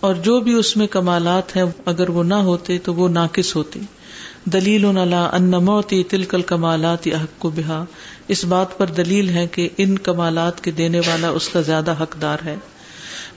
اور 0.00 0.14
جو 0.14 0.40
بھی 0.40 0.52
اس 0.52 0.76
میں 0.76 0.86
کمالات 0.86 1.56
ہیں، 1.56 1.64
اگر 1.84 2.08
وہ 2.08 2.24
نہ 2.24 2.34
ہوتے 2.34 2.78
تو 2.78 2.94
وہ 2.94 3.08
ناقص 3.08 3.56
ہوتے۔ 3.56 3.80
دلیل 4.44 4.84
ان 4.84 5.50
موتی 5.50 6.02
تلکل 6.02 6.42
کمالات 6.42 7.06
احق 7.06 7.38
کو 7.38 7.50
بہا 7.50 7.84
اس 8.28 8.44
بات 8.44 8.78
پر 8.78 8.86
دلیل 8.86 9.28
ہے 9.28 9.46
کہ 9.46 9.68
ان 9.78 9.98
کمالات 9.98 10.64
کے 10.64 10.70
دینے 10.70 11.00
والا 11.00 11.28
اس 11.28 11.48
کا 11.48 11.60
زیادہ 11.60 11.94
حقدار 12.02 12.38
ہے۔ 12.44 12.56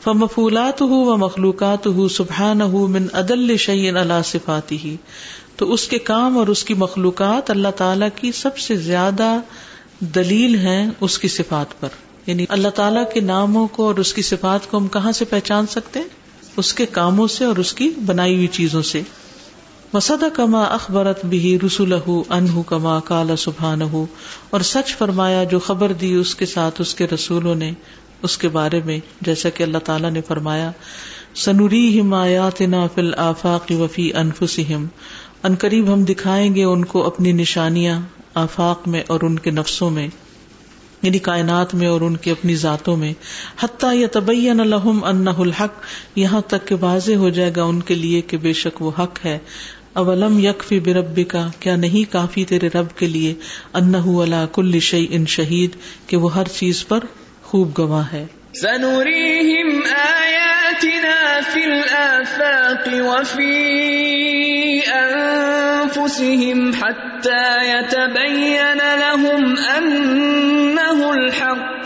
فمفولات 0.04 0.82
ہُ 0.82 0.86
و 0.90 1.18
مخلوقات 1.18 1.88
ہُ 1.88 2.10
سبحان 2.10 2.62
ہُ 2.62 2.88
من 2.88 3.06
عدل 3.14 3.58
شعین 3.58 3.98
اللہ 3.98 4.22
صفاتی 4.26 4.78
ہی 4.84 4.96
تو 5.56 5.74
اس 5.74 5.88
کے 5.88 5.98
کام 5.98 6.38
اور 6.38 6.48
اس 6.48 6.64
کی 6.64 6.74
مخلوقات 6.74 7.50
اللہ 7.50 7.68
تعالی 7.78 8.06
کی 8.16 8.32
سب 8.32 8.58
سے 8.58 8.76
زیادہ 8.76 9.40
دلیل 10.00 10.56
ہیں 10.56 10.92
اس 11.02 11.20
کی 11.20 11.28
صفات 11.28 11.80
پر۔ 11.80 11.88
یعنی 12.26 12.46
اللہ 12.50 12.68
تعالیٰ 12.68 13.04
کے 13.14 13.20
ناموں 13.20 13.68
کو 13.68 13.86
اور 13.86 13.96
اس 13.96 14.14
کی 14.14 14.22
صفات 14.22 14.72
کو 14.72 14.78
ہم 14.78 14.88
کہاں 14.88 15.12
سے 15.12 15.26
پہچان 15.26 15.68
سکتے 15.68 16.00
ہیں؟ 16.00 16.08
اس 16.58 16.74
کے 16.74 16.86
کاموں 16.86 17.28
سے 17.28 17.46
اور 17.46 17.58
اس 17.58 17.74
کی 17.74 17.92
بنائی 18.06 18.36
ہوئی 18.36 18.48
چیزوں 18.48 18.82
سے۔ 18.82 19.02
وسد 19.94 20.24
کما 20.34 20.64
اخبرت 20.64 21.26
بھی 21.26 21.60
رسول 21.66 21.94
انہ 22.30 22.62
کما 22.68 23.00
کالا 23.00 23.36
سبحان 23.36 23.82
ہو 23.82 24.06
اور 24.50 24.62
سچ 24.62 24.98
فرمایا 24.98 25.44
جو 25.44 25.60
خبر 25.60 25.92
دی 25.94 26.14
اس 26.14 26.36
کے 26.36 26.46
ساتھ 26.46 26.82
اس 26.82 26.96
کے 26.96 27.08
رسولوں 27.08 27.56
نے۔ 27.56 27.72
اس 28.24 28.38
کے 28.38 28.50
بارے 28.50 28.80
میں، 28.86 29.00
جیسا 29.22 29.50
کہ 29.50 29.64
اللہ 29.64 29.78
تعالیٰ 29.78 30.12
نے 30.12 30.22
فرمایا 30.22 30.72
سنوری 31.36 32.00
ہمایات 32.00 32.62
نا 32.62 32.88
فل 32.96 33.14
آفاق 33.18 33.72
وفی 33.80 34.14
انفسم 34.14 34.86
ان 35.44 35.56
قریب 35.56 35.94
ہم 35.94 36.04
دکھائیں 36.04 36.56
گے 36.56 36.64
ان 36.64 36.86
کو 36.86 37.06
اپنی 37.06 37.32
نشانیاں 37.32 38.00
آفاق 38.34 38.88
میں 38.88 39.04
اور 39.08 39.20
ان 39.22 39.40
کے 39.40 39.52
نفسوں 39.52 39.90
میں 39.90 40.08
یعنی 41.02 41.20
کائنات 41.20 41.74
میں 41.76 41.88
اور 41.88 42.02
ان 42.02 42.18
کی 42.18 42.32
اپنی 42.32 42.56
ذاتوں 42.56 42.98
میں۔ 42.98 43.14
حتیٰ 43.60 43.96
یا 43.96 44.08
طبین 44.08 44.60
الحم 44.60 45.04
ان 45.04 45.28
الحق، 45.28 45.74
یہاں 46.16 46.42
تک 46.42 46.68
کہ 46.68 46.76
واضح 46.82 47.12
ہو 47.12 47.30
جائے 47.30 47.52
گا 47.56 47.64
ان 47.64 47.82
کے 47.82 47.96
لیے 47.96 48.22
کہ 48.22 48.38
بے 48.38 48.54
شک 48.54 48.82
وہ 48.82 48.92
حق 49.00 49.26
ہے۔ 49.26 49.38
اولم 49.94 50.40
یکفی 50.40 50.80
بربی 50.80 51.24
کا 51.24 51.48
کیا 51.60 51.76
نہیں 51.76 52.12
کافی 52.12 52.46
تیرے 52.46 52.68
رب 52.68 52.98
کے 52.98 53.08
لیے؟ 53.08 53.34
ان 53.74 53.96
اللہ 53.96 54.46
کل 54.54 54.80
شعی 54.80 55.08
ان 55.10 55.26
شہید، 55.26 55.70
کہ 56.08 56.18
وہ 56.18 56.34
ہر 56.36 56.48
چیز 56.56 56.88
پر 56.88 57.00
خوب 57.54 57.70
گواہ 57.78 58.14
ہے۔ 58.14 58.26
سنريهم 58.62 59.68
آياتنا 60.04 61.18
في 61.52 61.64
الآفاق 61.64 62.88
وفي 63.10 63.60
أنفسهم 65.02 66.60
حتى 66.82 67.46
يتبين 67.68 68.82
لهم 69.04 69.56
أنه 69.78 71.14
الحق 71.14 71.86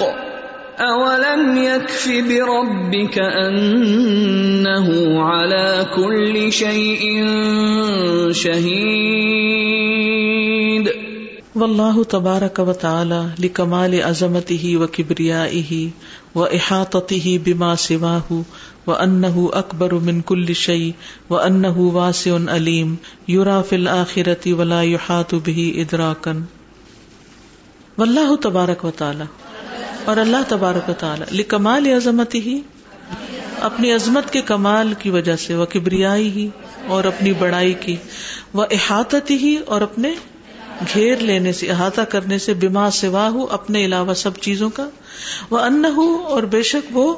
أولم 0.79 1.57
يكف 1.57 2.07
بربك 2.07 3.19
أنه 3.19 5.23
على 5.23 5.85
كل 5.95 6.51
شيء 6.51 7.25
شهيد 8.31 10.36
واللہ 11.57 12.01
تبارک 12.09 12.59
و 12.59 12.73
تعالی 12.73 13.19
لکمال 13.39 13.93
عظمته 14.01 14.71
و 14.77 14.87
کبریائه 14.87 15.77
و 16.35 16.43
احاطته 16.49 17.33
بما 17.45 17.69
سواه 17.83 18.37
و 18.87 18.91
انه 18.95 19.45
اکبر 19.61 19.95
من 20.09 20.19
كل 20.25 20.57
شيء 20.59 20.91
و 21.29 21.39
انه 21.39 21.87
واسع 21.95 22.35
علیم 22.55 22.93
یرا 23.29 23.57
فی 23.69 23.75
الاخرة 23.75 24.53
ولا 24.53 24.83
يحاط 24.85 25.35
به 25.41 25.65
ادراکا. 25.77 26.35
واللہ 27.97 28.35
تبارک 28.41 28.85
و 28.85 28.93
تعالی 28.97 29.29
اور 30.05 30.17
اللہ 30.17 30.47
تبارک 30.47 30.89
و 30.89 30.97
تعالی 30.99 31.33
لکمال 31.33 31.91
عظمته 31.95 32.57
اپنی 33.63 33.91
عظمت 33.91 34.31
کے 34.31 34.41
کمال 34.47 34.93
کی 34.99 35.09
وجہ 35.09 35.35
سے 35.41 35.55
وہ 35.55 35.65
کبریائی 35.69 36.31
ہی 36.31 36.47
اور 36.87 37.03
اپنی 37.05 37.37
بڑائی 37.39 37.77
کی 37.85 37.95
وہ 38.53 38.65
احاطت 38.71 39.37
ہی 39.41 39.55
اور 39.65 39.81
اپنے 39.81 40.17
گھیر 40.93 41.17
لینے 41.17 41.53
سے، 41.53 41.69
احاطہ 41.69 42.01
کرنے 42.01 42.37
سے 42.37 42.53
بیما 42.53 42.89
سوا 42.91 43.29
ہو 43.29 43.45
اپنے 43.51 43.85
علاوہ 43.85 44.13
سب 44.13 44.37
چیزوں 44.37 44.69
کا۔ 44.69 44.89
وہ 45.49 45.59
ان 45.59 45.85
اور 46.27 46.43
بے 46.43 46.63
شک 46.63 46.97
وہ 46.97 47.15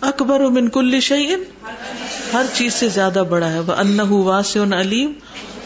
اکبر 0.00 0.40
و 0.40 0.50
من 0.50 0.68
کل 0.68 1.00
شعین 1.00 1.44
ہر 2.32 2.42
چیز 2.52 2.74
سے 2.74 2.88
زیادہ 2.88 3.22
بڑا 3.28 3.50
ہے۔ 3.50 3.58
وہ 3.58 3.72
ان 3.72 4.00
واس 4.00 4.56
علیم۔ 4.56 5.12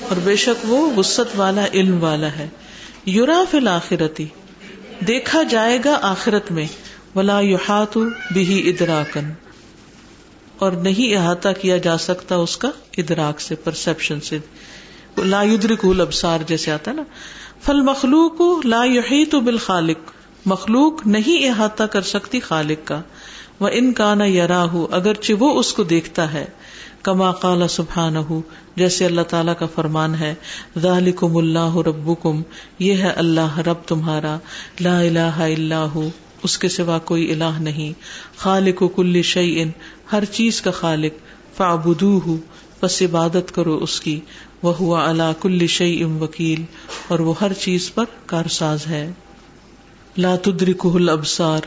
اور 0.00 0.16
بے 0.24 0.36
شک 0.36 0.70
وہ 0.70 0.90
وسط 0.96 1.34
والا، 1.36 1.64
علم 1.74 2.02
والا 2.04 2.28
ہے۔ 2.32 2.48
یورا 3.04 3.42
فل 3.50 3.68
آخرتی 3.68 4.26
دیکھا 5.06 5.42
جائے 5.42 5.78
گا 5.84 5.98
آخرت 6.02 6.52
میں۔ 6.52 6.66
ولا 7.14 7.40
یوہات 7.40 7.98
بھی 8.32 8.68
ادراکن 8.68 9.30
اور 10.58 10.72
نہیں 10.72 11.16
احاطہ 11.16 11.48
کیا 11.60 11.76
جا 11.76 11.98
سکتا 11.98 12.34
اس 12.34 12.56
کا 12.56 12.70
ادراک 12.98 13.40
سے 13.40 13.54
پرسپشن 13.54 14.20
سے۔ 14.20 14.38
لا 15.24 15.42
یدرک 15.42 15.84
الابصار 15.84 16.38
جیسے 16.46 16.72
آتا 16.72 16.92
نا۔ 16.92 17.02
فل 17.62 17.80
مخلوق 17.80 18.66
لا 18.66 18.84
یحیط 18.84 19.34
بالخالق۔ 19.34 20.10
مخلوق 20.46 21.06
نہیں 21.06 21.48
احاطہ 21.48 21.84
کر 21.84 22.02
سکتی 22.02 22.40
خالق 22.40 22.86
کا۔ 22.86 23.02
وہ 23.60 23.68
ان 23.72 23.92
کا 23.92 24.14
نہ 24.14 24.24
یرا 24.24 24.66
اگرچہ 24.90 25.32
وہ 25.38 25.60
اس 25.60 25.72
کو 25.72 25.82
دیکھتا 25.82 26.32
ہے۔ 26.32 26.44
کما 27.02 27.32
قال 27.32 27.68
سبحان 27.68 28.16
جیسے 28.76 29.06
اللہ 29.06 29.20
تعالیٰ 29.20 29.54
کا 29.58 29.66
فرمان 29.74 30.14
ہے۔ 30.14 30.34
ذالکم 30.78 31.36
اللہ 31.36 31.76
ربکم، 31.76 32.42
یہ 32.78 32.94
ہے 32.94 33.10
اللہ 33.10 33.58
رب 33.58 33.82
تمہارا۔ 33.86 34.38
لا 34.80 35.00
الہ 35.00 35.38
الا 35.38 35.84
ہو، 35.84 36.08
اس 36.42 36.58
کے 36.58 36.68
سوا 36.68 36.98
کوئی 36.98 37.32
الہ 37.32 37.58
نہیں۔ 37.60 37.92
خالق 38.36 38.82
کل 38.96 39.22
شعی 39.22 39.64
ہر 40.12 40.24
چیز 40.24 40.60
کا 40.62 40.70
خالق۔ 40.70 41.12
فعبدوہ 41.56 42.36
بس 42.82 43.02
عبادت 43.02 43.54
کرو 43.54 43.78
اس 43.82 44.00
کی۔ 44.00 44.20
وہ 44.62 44.76
ہوا 44.76 45.08
اللہ 45.08 45.32
کل 45.40 45.66
شعی 45.66 46.02
ام 46.02 46.22
وکیل، 46.22 46.64
اور 47.08 47.18
وہ 47.18 47.34
ہر 47.40 47.52
چیز 47.52 47.94
پر 47.94 48.04
کارساز 48.26 48.86
ہے۔ 48.86 49.12
لاتدرک 50.18 50.86
الابصار، 50.94 51.60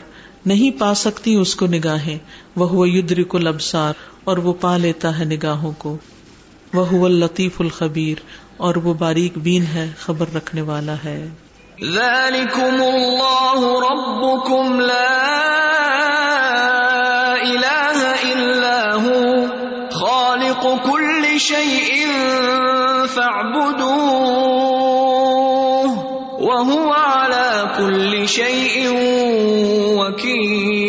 نہیں 0.46 0.80
پا 0.80 0.94
سکتی 0.94 1.34
اس 1.34 1.54
کو 1.56 1.66
نگاہیں۔ 1.66 2.18
وہ 2.56 2.68
ہوا 2.68 2.86
یدرک 2.88 3.34
الابصار، 3.34 3.92
اور 4.24 4.36
وہ 4.36 4.52
پا 4.60 4.76
لیتا 4.76 5.18
ہے 5.18 5.24
نگاہوں 5.24 5.72
کو۔ 5.78 5.96
وہ 6.74 6.88
ہوا 6.88 7.08
لطیف 7.08 7.60
الخبیر، 7.60 8.20
اور 8.56 8.74
وہ 8.74 8.94
باریک 8.94 9.38
بین 9.38 9.64
ہے، 9.74 9.90
خبر 9.98 10.26
رکھنے 10.34 10.60
والا 10.60 10.94
ہے۔ 11.04 11.28
ذلكم 11.80 12.76
اللہ 12.80 13.60
ربكم 13.60 14.80
لا 14.80 15.18
الہ 17.32 18.14
الا 18.24 18.96
هو 18.96 19.32
خالق 19.90 20.66
كل 20.84 21.38
شيء 21.38 22.06
فاعبدوه 23.16 23.92
وهو 26.42 26.92
على 26.92 27.64
كل 27.78 28.28
شيء 28.28 28.88
وكيل. 29.98 30.82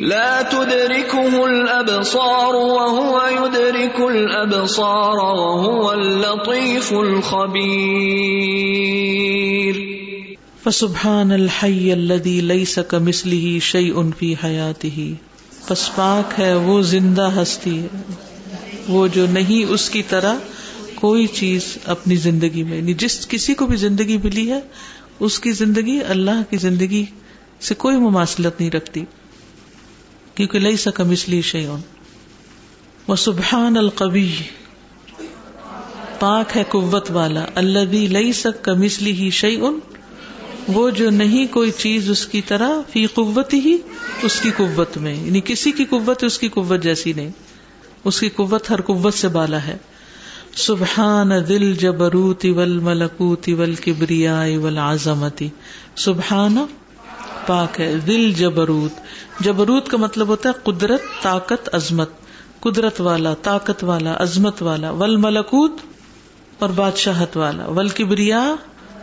لا 0.00 0.42
تدركه 0.42 1.44
الابصار 1.44 2.54
وهو 2.54 3.20
يدرك 3.30 4.00
الابصار 4.00 5.16
وهو 5.16 5.92
اللطيف 5.92 6.92
الخبير. 6.92 7.98
فسبحان 10.64 11.32
الحي 11.32 11.92
الذي 11.92 12.40
ليس 12.40 12.78
كمثله 12.88 13.58
شيء 13.58 13.94
في 14.18 14.34
حياته 14.44 15.12
پس 15.68 15.96
پاک 15.96 16.40
ہے 16.40 16.54
وہ 16.54 16.82
زندہ 16.82 17.30
ہستی 17.42 17.80
ہے۔ 17.80 18.27
وہ 18.88 19.08
جو 19.08 19.26
نہیں 19.26 19.64
اس 19.64 19.90
کی 19.90 20.02
طرح 20.02 20.34
کوئی 20.94 21.26
چیز 21.26 21.78
اپنی 21.84 22.16
زندگی 22.16 22.62
میں 22.62 22.76
یعنی 22.76 22.94
جس 22.94 23.26
کسی 23.26 23.54
کو 23.54 23.66
بھی 23.66 23.76
زندگی 23.76 24.16
ملی 24.16 24.52
ہے، 24.52 24.60
اس 25.20 25.40
کی 25.40 25.52
زندگی 25.52 26.00
اللہ 26.08 26.42
کی 26.50 26.56
زندگی 26.56 27.04
سے 27.60 27.74
کوئی 27.74 27.96
مماثلت 27.96 28.60
نہیں 28.60 28.70
رکھتی۔ 28.70 29.04
کیونکہ 30.34 30.58
لئی 30.58 30.76
سکم 30.76 31.10
اس 31.10 31.28
لیے 31.28 31.42
شیون 31.42 31.80
وہ 33.08 33.16
سبحان 33.16 33.76
القبی 33.76 34.32
پاک 36.18 36.56
ہے 36.56 36.62
قوت 36.68 37.10
والا۔ 37.10 37.44
اللہ 37.54 37.84
بھی 37.90 38.06
لئی 38.06 38.32
سک 38.32 38.64
کمسلی 38.64 39.12
ہی 39.12 39.30
شعی 39.30 39.56
ان 39.60 39.78
وہ 40.68 40.90
جو 40.90 41.10
نہیں 41.10 41.46
کوئی 41.46 41.70
چیز 41.70 42.10
اس 42.10 42.26
کی 42.26 42.40
طرح، 42.42 42.70
فی 42.92 43.06
قوت 43.06 43.54
ہی 43.54 43.76
اس 44.22 44.40
کی 44.40 44.50
قوت 44.56 44.96
میں۔ 44.96 45.14
یعنی 45.14 45.40
کسی 45.44 45.72
کی 45.72 45.84
قوت 45.84 46.24
اس 46.24 46.38
کی 46.38 46.48
قوت 46.48 46.82
جیسی 46.82 47.12
نہیں۔ 47.12 47.30
اس 48.08 48.20
کی 48.20 48.28
قوت 48.28 48.70
ہر 48.70 48.80
قوت 48.80 49.14
سے 49.14 49.28
بالا 49.28 49.64
ہے۔ 49.66 49.76
سبحان 50.56 51.30
دل 51.48 51.74
جبروت 51.74 52.44
ول 52.44 52.78
ملکوت 52.78 53.48
ول 53.48 53.74
کبریا 53.74 54.42
ول 54.62 54.78
آزمتی 54.78 55.48
سبحان 55.96 56.56
پاک 57.46 57.80
ہے 57.80 57.96
دل 58.06 58.32
جبروت۔ 58.32 59.00
جبروت 59.40 59.88
کا 59.88 59.96
مطلب 59.96 60.28
ہوتا 60.28 60.48
ہے 60.48 60.54
قدرت، 60.62 61.00
طاقت، 61.22 61.74
عظمت۔ 61.74 62.08
قدرت 62.60 63.00
والا، 63.00 63.34
طاقت 63.34 63.84
والا، 63.84 64.14
عظمت 64.16 64.62
والا۔ 64.62 64.90
ول 64.90 65.16
ملکوت 65.16 65.72
اور 66.58 66.68
بادشاہت 66.68 67.36
والا۔ 67.36 67.66
ول 67.66 67.88
کبریا 67.88 68.54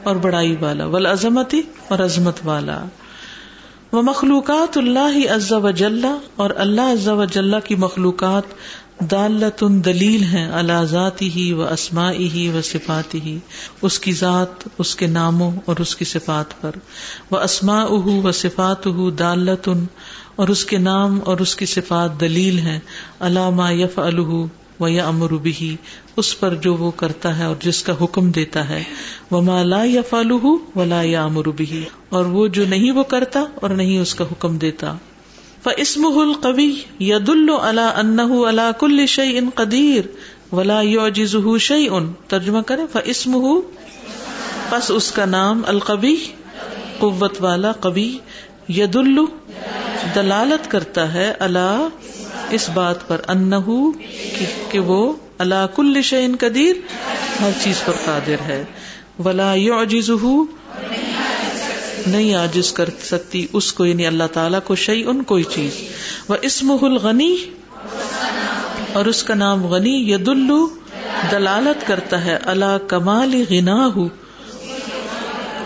اور 0.03 0.15
بڑائی 0.15 0.55
والا۔ 0.59 0.85
ول 0.85 1.05
عظمتی 1.05 1.61
اور 1.87 1.99
عظمت 1.99 2.39
والا۔ 2.45 2.85
وہ 3.91 4.01
مخلوقات 4.01 4.77
اللہ 4.77 5.31
عز 5.31 5.51
و 5.51 5.71
جل 5.71 6.05
اور 6.35 6.49
اللہ 6.55 6.81
عز 6.81 7.07
و 7.07 7.23
کی 7.67 7.75
مخلوقات 7.75 8.43
دالت 8.99 9.63
دلیل 9.85 10.23
ہیں 10.23 10.51
اللہ 10.51 10.83
ذاتی 10.83 11.29
ہی 11.35 11.53
و 11.53 11.67
اسماعی 11.67 12.29
ہی 12.29 12.49
و 12.49 12.61
صفاتی 12.61 13.21
ہی 13.21 13.39
اس 13.81 13.99
کی 13.99 14.11
ذات، 14.11 14.67
اس 14.77 14.95
کے 14.95 15.07
ناموں 15.07 15.51
اور 15.65 15.75
اس 15.79 15.95
کی 15.95 16.05
صفات 16.05 16.61
پر۔ 16.61 16.71
وہ 17.31 17.37
اسما 17.37 17.81
اہ 17.81 18.07
و 18.07 18.31
صفات 18.31 18.87
دالت 19.19 19.69
اور 20.35 20.47
اس 20.47 20.65
کے 20.65 20.77
نام 20.77 21.19
اور 21.25 21.37
اس 21.37 21.55
کی 21.55 21.65
صفات 21.65 22.19
دلیل 22.21 22.59
ہیں۔ 22.59 22.79
علامہ 23.19 23.73
یف 23.73 23.99
الح 23.99 24.45
و 24.79 24.87
یا 24.87 25.07
امر 25.07 25.29
بھی 25.29 25.75
اس 26.17 26.39
پر 26.39 26.55
جو 26.55 26.75
وہ 26.75 26.91
کرتا 26.91 27.37
ہے 27.37 27.45
اور 27.45 27.55
جس 27.59 27.83
کا 27.83 27.93
حکم 28.01 28.31
دیتا 28.31 28.69
ہے۔ 28.69 28.83
وہ 29.31 29.41
مالا 29.41 29.81
یا 29.85 30.01
فالح 30.09 30.45
ولا 30.75 31.01
یا 31.01 31.23
امر 31.23 31.49
بھی 31.49 31.85
اور 32.09 32.25
وہ 32.25 32.47
جو 32.47 32.65
نہیں 32.65 32.91
وہ 32.91 33.03
کرتا 33.03 33.43
اور 33.55 33.69
نہیں 33.69 33.99
اس 33.99 34.15
کا 34.15 34.23
حکم 34.31 34.57
دیتا۔ 34.57 34.95
فسم 35.65 36.05
القوی 36.05 36.75
ید 36.99 37.29
اللہ 37.29 37.81
ان 37.81 38.19
اللہ 38.19 38.71
کل 38.79 39.05
شعی 39.05 39.37
ان 39.37 39.49
قدیر 39.55 40.01
ولا 40.55 40.81
یوجز 40.81 41.35
شعی 41.59 41.87
ان 41.91 42.11
ترجمہ 42.27 42.61
کرے 42.61 42.81
فسم 42.93 43.37
بس 44.69 44.91
اس 44.91 45.11
کا 45.11 45.25
نام 45.25 45.61
القبی 45.65 46.15
قوت 46.99 47.41
والا 47.41 47.71
کبھی 47.71 48.17
ید 48.69 48.97
دلالت 50.15 50.71
کرتا 50.71 51.13
ہے 51.13 51.33
اللہ 51.39 51.87
اس 52.49 52.69
بات 52.73 53.07
پر 53.07 53.21
انہو 53.27 53.91
کہ 54.69 54.79
وہ 54.79 55.13
اللہ 55.37 55.65
کل 55.75 56.01
شعین 56.01 56.35
قدیر، 56.39 56.75
ہر 57.41 57.49
چیز 57.63 57.83
پر 57.85 57.93
قادر 58.05 58.41
ہے۔ 58.47 58.63
ولا 59.25 59.53
یعجز 59.53 60.11
نہیں 62.07 62.33
آجز 62.35 62.71
کر 62.71 62.89
سکتی، 63.03 63.45
اس 63.53 63.71
کو 63.73 63.85
یعنی 63.85 64.05
اللہ 64.07 64.27
تعالیٰ 64.33 64.59
کو 64.63 64.75
شعی 64.75 65.03
ان 65.07 65.23
کوئی 65.23 65.43
چیز۔ 65.43 65.81
وہ 66.29 66.35
اسم 66.41 66.71
الغنی، 66.81 67.35
اور 68.93 69.05
اس 69.05 69.23
کا 69.23 69.35
نام 69.35 69.65
غنی 69.65 69.95
ید 70.11 70.29
دلالت 71.31 71.87
کرتا 71.87 72.23
ہے 72.25 72.37
اللہ 72.43 72.77
کمال 72.87 73.33
غنا 73.49 73.87
ہو 73.95 74.07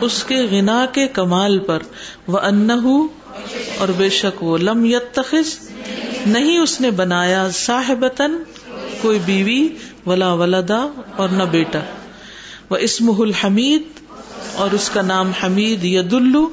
اس 0.01 0.23
کے 0.23 0.35
غنا 0.51 0.85
کے 0.93 1.07
کمال 1.07 1.59
پر 1.59 1.83
وہ 2.27 2.39
ان 2.39 2.69
اور 3.77 3.87
بے 3.97 4.09
شک 4.09 4.43
وہ 4.43 4.57
لم 4.57 4.85
یتخذ، 4.85 5.53
نہیں 6.25 6.57
اس 6.57 6.79
نے 6.81 6.91
بنایا 6.91 7.47
صاحبتن 7.53 8.37
کوئی 9.01 9.19
بیوی، 9.25 9.67
ولا 10.05 10.31
ولدا 10.33 10.85
اور 11.15 11.29
نہ 11.29 11.43
بیٹا۔ 11.43 11.79
وہ 12.69 12.77
اسم 12.77 13.11
الحمید 13.21 13.83
اور 14.55 14.71
اس 14.71 14.89
کا 14.89 15.01
نام 15.01 15.31
حمید 15.43 15.83
ید 15.83 16.13
الو 16.13 16.47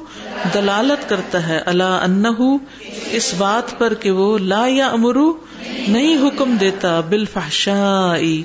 دلالت 0.53 1.09
کرتا 1.09 1.47
ہے 1.47 1.59
اللہ 1.65 1.97
انہ 2.03 2.55
اس 3.11 3.33
بات 3.37 3.77
پر 3.79 3.93
کہ 3.93 4.11
وہ 4.11 4.37
لا 4.37 4.65
یا 4.67 4.87
امرو 4.87 5.31
نہیں 5.87 6.17
حکم 6.17 6.55
دیتا، 6.59 6.99
بالفحشائی، 6.99 8.43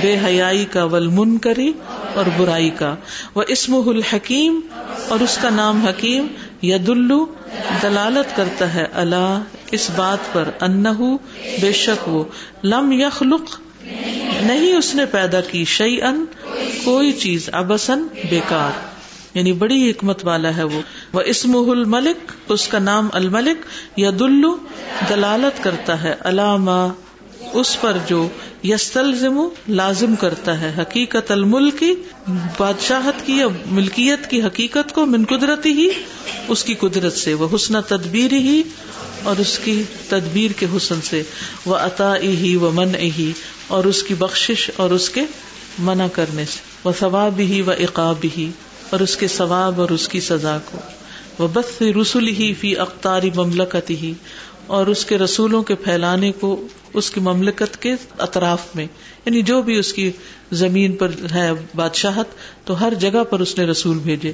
بے 0.00 0.16
حیائی 0.24 0.64
کا 0.64 0.84
ول 0.84 1.36
کری 1.42 1.72
اور 2.14 2.24
برائی 2.36 2.70
کا۔ 2.70 2.94
وہ 3.34 3.42
اسم 3.48 3.74
الحکیم، 3.86 4.60
اور 5.08 5.20
اس 5.20 5.38
کا 5.42 5.50
نام 5.50 5.86
حکیم 5.86 6.26
ید 6.62 6.88
الو 6.88 7.24
دلالت 7.82 8.36
کرتا 8.36 8.72
ہے 8.74 8.86
اللہ 8.94 9.40
اس 9.70 9.90
بات 9.96 10.32
پر 10.32 10.50
انہ 10.60 11.00
بے 11.60 11.72
شک 11.72 12.08
وہ، 12.08 12.24
لم 12.64 12.92
یخلق 12.92 13.58
نہیں 14.44 14.74
اس 14.74 14.94
نے 14.94 15.06
پیدا 15.06 15.40
کی 15.40 15.64
شعی 15.64 16.02
ان 16.02 16.24
کوئی 16.84 17.12
چیز 17.12 17.48
ابسن 17.52 18.06
بیکار۔ 18.30 18.94
یعنی 19.34 19.52
بڑی 19.52 19.90
حکمت 19.90 20.26
والا 20.26 20.56
ہے 20.56 20.62
وہ۔ 20.62 20.80
وہ 21.12 21.20
اسم 21.20 21.56
الملک، 21.56 22.32
اس 22.48 22.68
کا 22.68 22.78
نام 22.78 23.08
الملک 23.12 23.66
یا 23.98 24.10
دلو 24.18 24.56
دلالت 25.08 25.64
کرتا 25.64 26.02
ہے، 26.02 26.14
علامہ 26.20 26.88
اس 27.54 27.80
پر 27.80 27.96
جو 28.06 28.28
یستلزم 28.64 29.38
لازم 29.68 30.14
کرتا 30.16 30.60
ہے، 30.60 30.72
حقیقت 30.78 31.30
الملک 31.30 31.78
کی، 31.78 31.94
بادشاہت 32.58 33.26
کی 33.26 33.32
یا 33.32 33.46
ملکیت 33.66 34.30
کی 34.30 34.42
حقیقت 34.42 34.92
کو، 34.92 35.06
من 35.06 35.24
قدرتی 35.24 35.72
ہی، 35.72 35.88
اس 36.48 36.64
کی 36.64 36.74
قدرت 36.74 37.16
سے، 37.16 37.34
وہ 37.34 37.48
حسن 37.54 37.80
تدبیر 37.82 38.32
ہی 38.32 38.62
اور 39.22 39.40
اس 39.40 39.58
کی 39.58 39.82
تدبیر 40.08 40.50
کے 40.52 40.66
حسن 40.76 41.00
سے، 41.02 41.22
وہ 41.66 41.76
عطا 41.76 42.16
ہی، 42.16 42.56
وہ 42.56 42.70
من 42.74 42.94
ہی 42.94 43.32
اور 43.66 43.84
اس 43.84 44.02
کی 44.02 44.14
بخش 44.14 44.70
اور 44.76 44.90
اس 44.90 45.10
کے 45.10 45.22
منع 45.78 46.06
کرنے 46.12 46.44
سے، 46.44 46.60
وہ 46.84 46.92
ثواب 46.98 47.38
ہی 47.38 47.62
و 47.62 47.70
اقاب 47.70 48.26
ہی 48.38 48.50
اور 48.90 49.00
اس 49.00 49.16
کے 49.16 49.28
ثواب 49.28 49.80
اور 49.80 49.90
اس 49.90 50.08
کی 50.08 50.20
سزا 50.20 50.58
کو، 50.64 50.78
وہ 51.38 51.48
بس 51.52 51.82
رسول 51.82 52.28
ہی 52.28 52.52
فی 52.60 52.76
اختاری 52.78 53.30
مملکت 53.36 53.90
ہی 53.90 54.12
اور 54.66 54.86
اس 54.86 55.04
کے 55.04 55.18
رسولوں 55.18 55.62
کے 55.62 55.74
پھیلانے 55.74 56.32
کو 56.32 56.66
اس 56.94 57.10
کی 57.10 57.20
مملکت 57.20 57.82
کے 57.82 57.94
اطراف 58.18 58.76
میں۔ 58.76 58.86
یعنی 59.26 59.42
جو 59.42 59.62
بھی 59.62 59.78
اس 59.78 59.92
کی 59.92 60.10
زمین 60.52 60.92
پر 60.92 61.10
ہے 61.34 61.50
بادشاہت، 61.74 62.26
تو 62.64 62.80
ہر 62.80 62.94
جگہ 62.94 63.24
پر 63.24 63.40
اس 63.40 63.58
نے 63.58 63.64
رسول 63.64 63.98
بھیجے۔ 63.98 64.32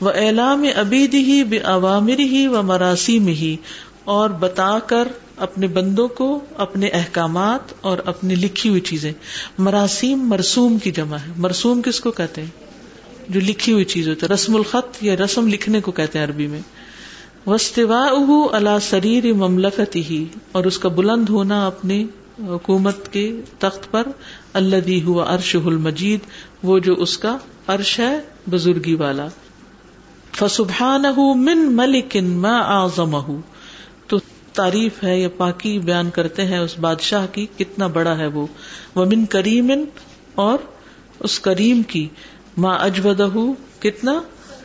وہ 0.00 0.10
اعلام 0.10 0.64
ابید 0.76 1.14
ہی 1.14 1.44
بے 1.44 1.58
عوامر 1.58 2.18
ہی 2.18 2.46
و 2.46 2.62
مراسی 2.62 3.18
میں 3.18 3.32
ہی 3.32 3.56
اور 4.04 4.30
بتا 4.30 4.78
کر 4.78 5.08
اپنے 5.36 5.66
بندوں 5.66 6.08
کو 6.08 6.40
اپنے 6.56 6.88
احکامات 6.88 7.60
اور 7.80 7.98
اپنی 8.06 8.34
لکھی 8.34 8.70
ہوئی 8.70 8.80
چیزیں۔ 8.80 9.12
مراسیم 9.58 10.28
مرسوم 10.28 10.78
کی 10.78 10.90
جمع 10.90 11.16
ہے۔ 11.16 11.32
مرسوم 11.36 11.82
کس 11.82 12.00
کو 12.00 12.10
کہتے 12.10 12.40
ہیں؟ 12.40 12.50
جو 13.28 13.40
لکھی 13.40 13.72
ہوئی 13.72 13.84
چیز 13.84 14.08
ہوتی 14.08 14.26
ہے، 14.26 14.34
رسم 14.34 14.56
الخط 14.56 15.04
یا 15.04 15.16
رسم 15.16 15.48
لکھنے 15.48 15.80
کو 15.80 15.92
کہتے 15.92 16.18
ہیں 16.18 16.26
عربی 16.26 16.46
میں۔ 16.46 16.60
وسطوا 17.46 18.10
اللہ 18.52 18.78
سریر 18.82 19.32
مملکت 19.32 19.96
ہی 19.96 20.24
اور 20.52 20.64
اس 20.64 20.78
کا 20.78 20.88
بلند 20.88 21.28
ہونا 21.28 21.66
اپنی 21.66 22.06
حکومت 22.38 23.12
کے 23.12 23.40
تخت 23.58 23.90
پر 23.90 24.02
اللہ 24.52 25.04
ہوا 25.04 25.34
ارش 25.34 25.56
المجید 25.64 26.20
وہ 26.62 26.78
جو 26.78 26.94
اس 26.94 27.18
کا 27.18 27.38
عرش 27.66 28.00
ہے، 28.00 28.20
بزرگی 28.50 28.94
والا۔ 28.94 29.26
فسبحان 30.32 31.02
من 31.18 31.76
ملکن 31.76 32.24
ما 32.24 32.58
آزم 32.58 33.40
تو 34.06 34.18
تعریف 34.52 35.04
ہے 35.04 35.20
یا 35.20 35.28
پاکی 35.36 35.78
بیان 35.78 36.10
کرتے 36.10 36.46
ہیں 36.46 36.58
اس 36.58 36.78
بادشاہ 36.78 37.26
کی، 37.32 37.46
کتنا 37.58 37.86
بڑا 37.86 38.18
ہے 38.18 38.26
وہ۔ 38.26 38.46
وہ 38.94 39.04
من 39.04 39.26
کریم 39.26 39.72
اور 40.34 40.58
اس 41.20 41.40
کریم 41.40 41.82
کی۔ 41.82 42.08
ماں 42.56 42.78
اجبدہ 42.78 43.28
کتنا 43.78 44.20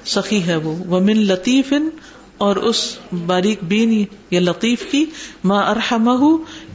سخی 0.06 0.44
ہے 0.46 0.56
وہ۔ 0.56 0.76
وہ 0.88 1.00
من 1.00 1.18
لطیف 1.18 1.74
اور 2.38 2.56
اس 2.56 2.98
باریک 3.26 3.60
بین 3.64 4.06
یا 4.32 4.40
لطیف 4.40 4.92
کی 4.92 5.06
ماں 5.44 5.64
ارحم 5.64 6.10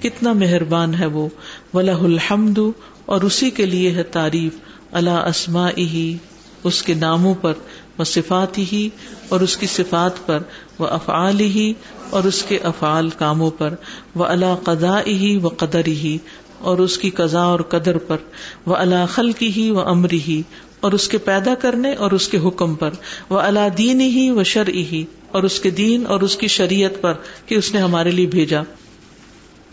کتنا 0.02 0.32
مہربان 0.32 0.94
ہے 0.94 1.06
وہ۔ 1.06 1.28
ولہ 1.74 1.90
الحمد، 1.90 2.58
اور 3.06 3.20
اسی 3.20 3.50
کے 3.50 3.66
لیے 3.66 3.90
ہے 3.90 4.02
تعریف۔ 4.02 4.52
اللہ 4.92 5.10
اسما 5.10 5.68
ہی 5.78 6.16
اس 6.64 6.82
کے 6.82 6.94
ناموں 6.94 7.34
پر 7.34 7.52
وہ 7.98 8.04
صفات 8.04 8.58
ہی 8.58 8.88
اور 9.28 9.40
اس 9.40 9.56
کی 9.56 9.66
صفات 9.66 10.26
پر۔ 10.26 10.38
وہ 10.78 10.86
افعال 10.86 11.40
ہی 11.40 11.72
اور 12.10 12.24
اس 12.24 12.42
کے 12.42 12.58
افعال 12.58 13.10
کاموں 13.10 13.50
پر۔ 13.50 13.74
وہ 14.14 14.24
اللہ 14.24 14.54
قدا 14.62 15.00
ہی 15.06 15.36
و 15.36 15.48
قدر 15.48 15.86
ہی 15.86 16.18
اور 16.58 16.78
اس 16.78 16.98
کی 16.98 17.10
قضاء 17.10 17.44
اور 17.44 17.60
قدر 17.60 17.98
پر۔ 17.98 18.16
وہ 18.66 18.76
اللہ 18.76 19.06
خل 19.08 19.32
کی 19.32 19.52
ہی 19.56 19.70
و 19.70 19.80
امری 19.80 20.20
ہی 20.28 20.42
اور 20.80 20.92
اس 20.92 21.08
کے 21.08 21.18
پیدا 21.18 21.54
کرنے 21.54 21.94
اور 21.94 22.10
اس 22.10 22.28
کے 22.28 22.38
حکم 22.38 22.74
پر۔ 22.74 22.90
وہ 23.28 23.38
اللہ 23.38 23.68
دین 23.78 24.00
ہی 24.00 24.30
و 24.30 24.42
شر 24.42 24.68
ہی 24.68 25.04
اور 25.32 25.42
اس 25.42 25.60
کے 25.60 25.70
دین 25.70 26.06
اور 26.06 26.20
اس 26.20 26.36
کی 26.36 26.48
شریعت 26.48 27.00
پر 27.00 27.12
کہ 27.46 27.54
اس 27.54 27.74
نے 27.74 27.80
ہمارے 27.80 28.10
لیے 28.10 28.26
بھیجا۔ 28.26 28.60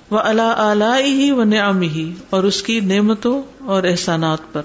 وہ 0.10 0.20
اللہ 0.20 0.42
اعلی 0.42 1.24
ہی 1.24 1.32
و 1.32 1.44
نعم 1.44 1.82
ہی 1.82 2.14
اور 2.30 2.44
اس 2.44 2.64
کی 2.64 2.80
نعمتوں 2.80 3.44
اور 3.66 3.84
احسانات 3.84 4.38
پر۔ 4.52 4.62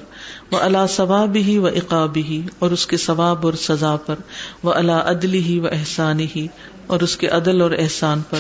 وہ 0.51 0.59
اللہ 0.59 0.87
ثواب 0.89 1.37
ہی 1.37 1.59
و 1.59 1.67
اقاب 1.67 2.17
ہی 2.17 2.43
اور 2.59 2.71
اس 2.71 2.87
کے 2.87 2.97
ثواب 2.97 3.47
اور 3.47 3.53
سزا 3.53 3.97
پر۔ 3.97 4.15
وہ 4.63 4.73
اللہ 4.73 4.93
عدلی 4.93 5.43
ہی 5.43 5.61
و 5.61 5.67
احسان 5.67 6.21
ہی 6.21 6.47
اور 6.87 7.01
اس 7.01 7.17
کے 7.17 7.29
عدل 7.29 7.61
اور 7.61 7.71
احسان 7.71 8.23
پر۔ 8.31 8.39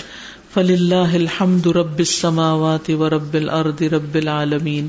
فل 0.54 0.72
اللہ 0.72 1.14
الحمد 1.14 1.66
رب 1.66 1.98
السماوات 1.98 2.90
و 2.90 3.10
رب 3.10 3.34
الارض 3.34 3.82
رب 3.82 4.14
العالمین۔ 4.14 4.88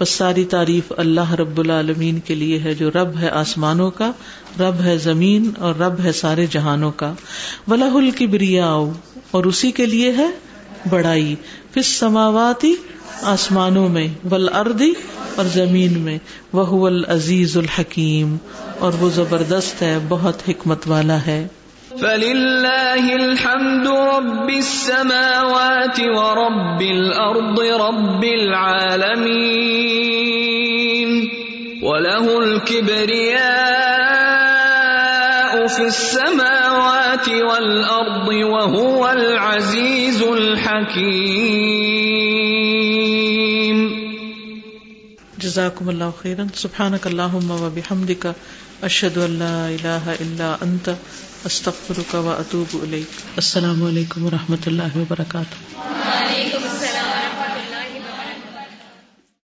بس 0.00 0.08
ساری 0.08 0.44
تعریف 0.44 0.92
اللہ 0.96 1.32
رب 1.32 1.58
العالمین 1.58 2.20
کے 2.20 2.34
لیے 2.34 2.58
ہے 2.58 2.74
جو 2.74 2.90
رب 2.90 3.18
ہے 3.20 3.28
آسمانوں 3.28 3.90
کا، 3.90 4.12
رب 4.60 4.84
ہے 4.84 4.98
زمین 4.98 5.50
اور 5.58 5.74
رب 5.74 6.04
ہے 6.04 6.12
سارے 6.12 6.46
جہانوں 6.50 6.92
کا۔ 6.92 7.14
ولہ 7.68 7.84
الکبریا 7.84 8.66
اور 9.30 9.44
اسی 9.44 9.70
کے 9.70 9.86
لیے 9.86 10.12
ہے 10.12 10.30
بڑائی۔ 10.90 11.34
پھر 11.72 11.82
سماواتی 11.82 12.74
آسمانوں 13.22 13.88
میں 13.88 14.08
ول 14.30 14.48
اردی 14.48 14.92
اور 15.36 15.44
زمین 15.54 15.98
میں۔ 15.98 16.18
وہ 16.52 16.86
العزیز 16.86 17.56
الحکیم 17.56 18.36
اور 18.78 18.92
وہ 18.92 19.10
زبردست 19.10 19.82
ہے، 19.82 19.98
بہت 20.08 20.48
حکمت 20.48 20.82
والا 20.86 21.26
ہے۔ 21.26 21.46
فلله 22.00 23.14
الحمد 23.16 23.86
رب 23.86 24.50
السماوات 24.50 26.00
ورب 26.00 26.82
الأرض 26.82 27.60
رب 27.60 28.24
العالمين 28.24 29.26
وله 31.82 32.38
الكبرياء 32.38 33.36
في 35.66 35.82
السماوات 35.82 37.28
والأرض 37.28 38.28
وهو 38.28 39.08
العزيز 39.08 40.22
الحكيم 40.22 41.56
جزاکم 45.38 45.88
اللہ 45.88 46.10
خیرا 46.22 46.44
سبحانک 46.54 47.06
اللہم 47.06 47.50
و 47.50 47.70
بحمدک. 47.74 48.26
اشہد 48.82 49.16
ان 49.16 49.30
لا 49.30 49.66
الہ 49.66 50.08
الا 50.08 50.56
انت. 50.60 50.90
استغفرك 51.46 52.14
واتوب 52.14 52.76
الیک. 52.82 53.20
السلام 53.36 53.82
علیکم 53.84 54.26
و 54.26 54.30
رحمۃ 54.30 54.66
اللہ 54.66 54.96
وبرکاتہ. 54.96 55.76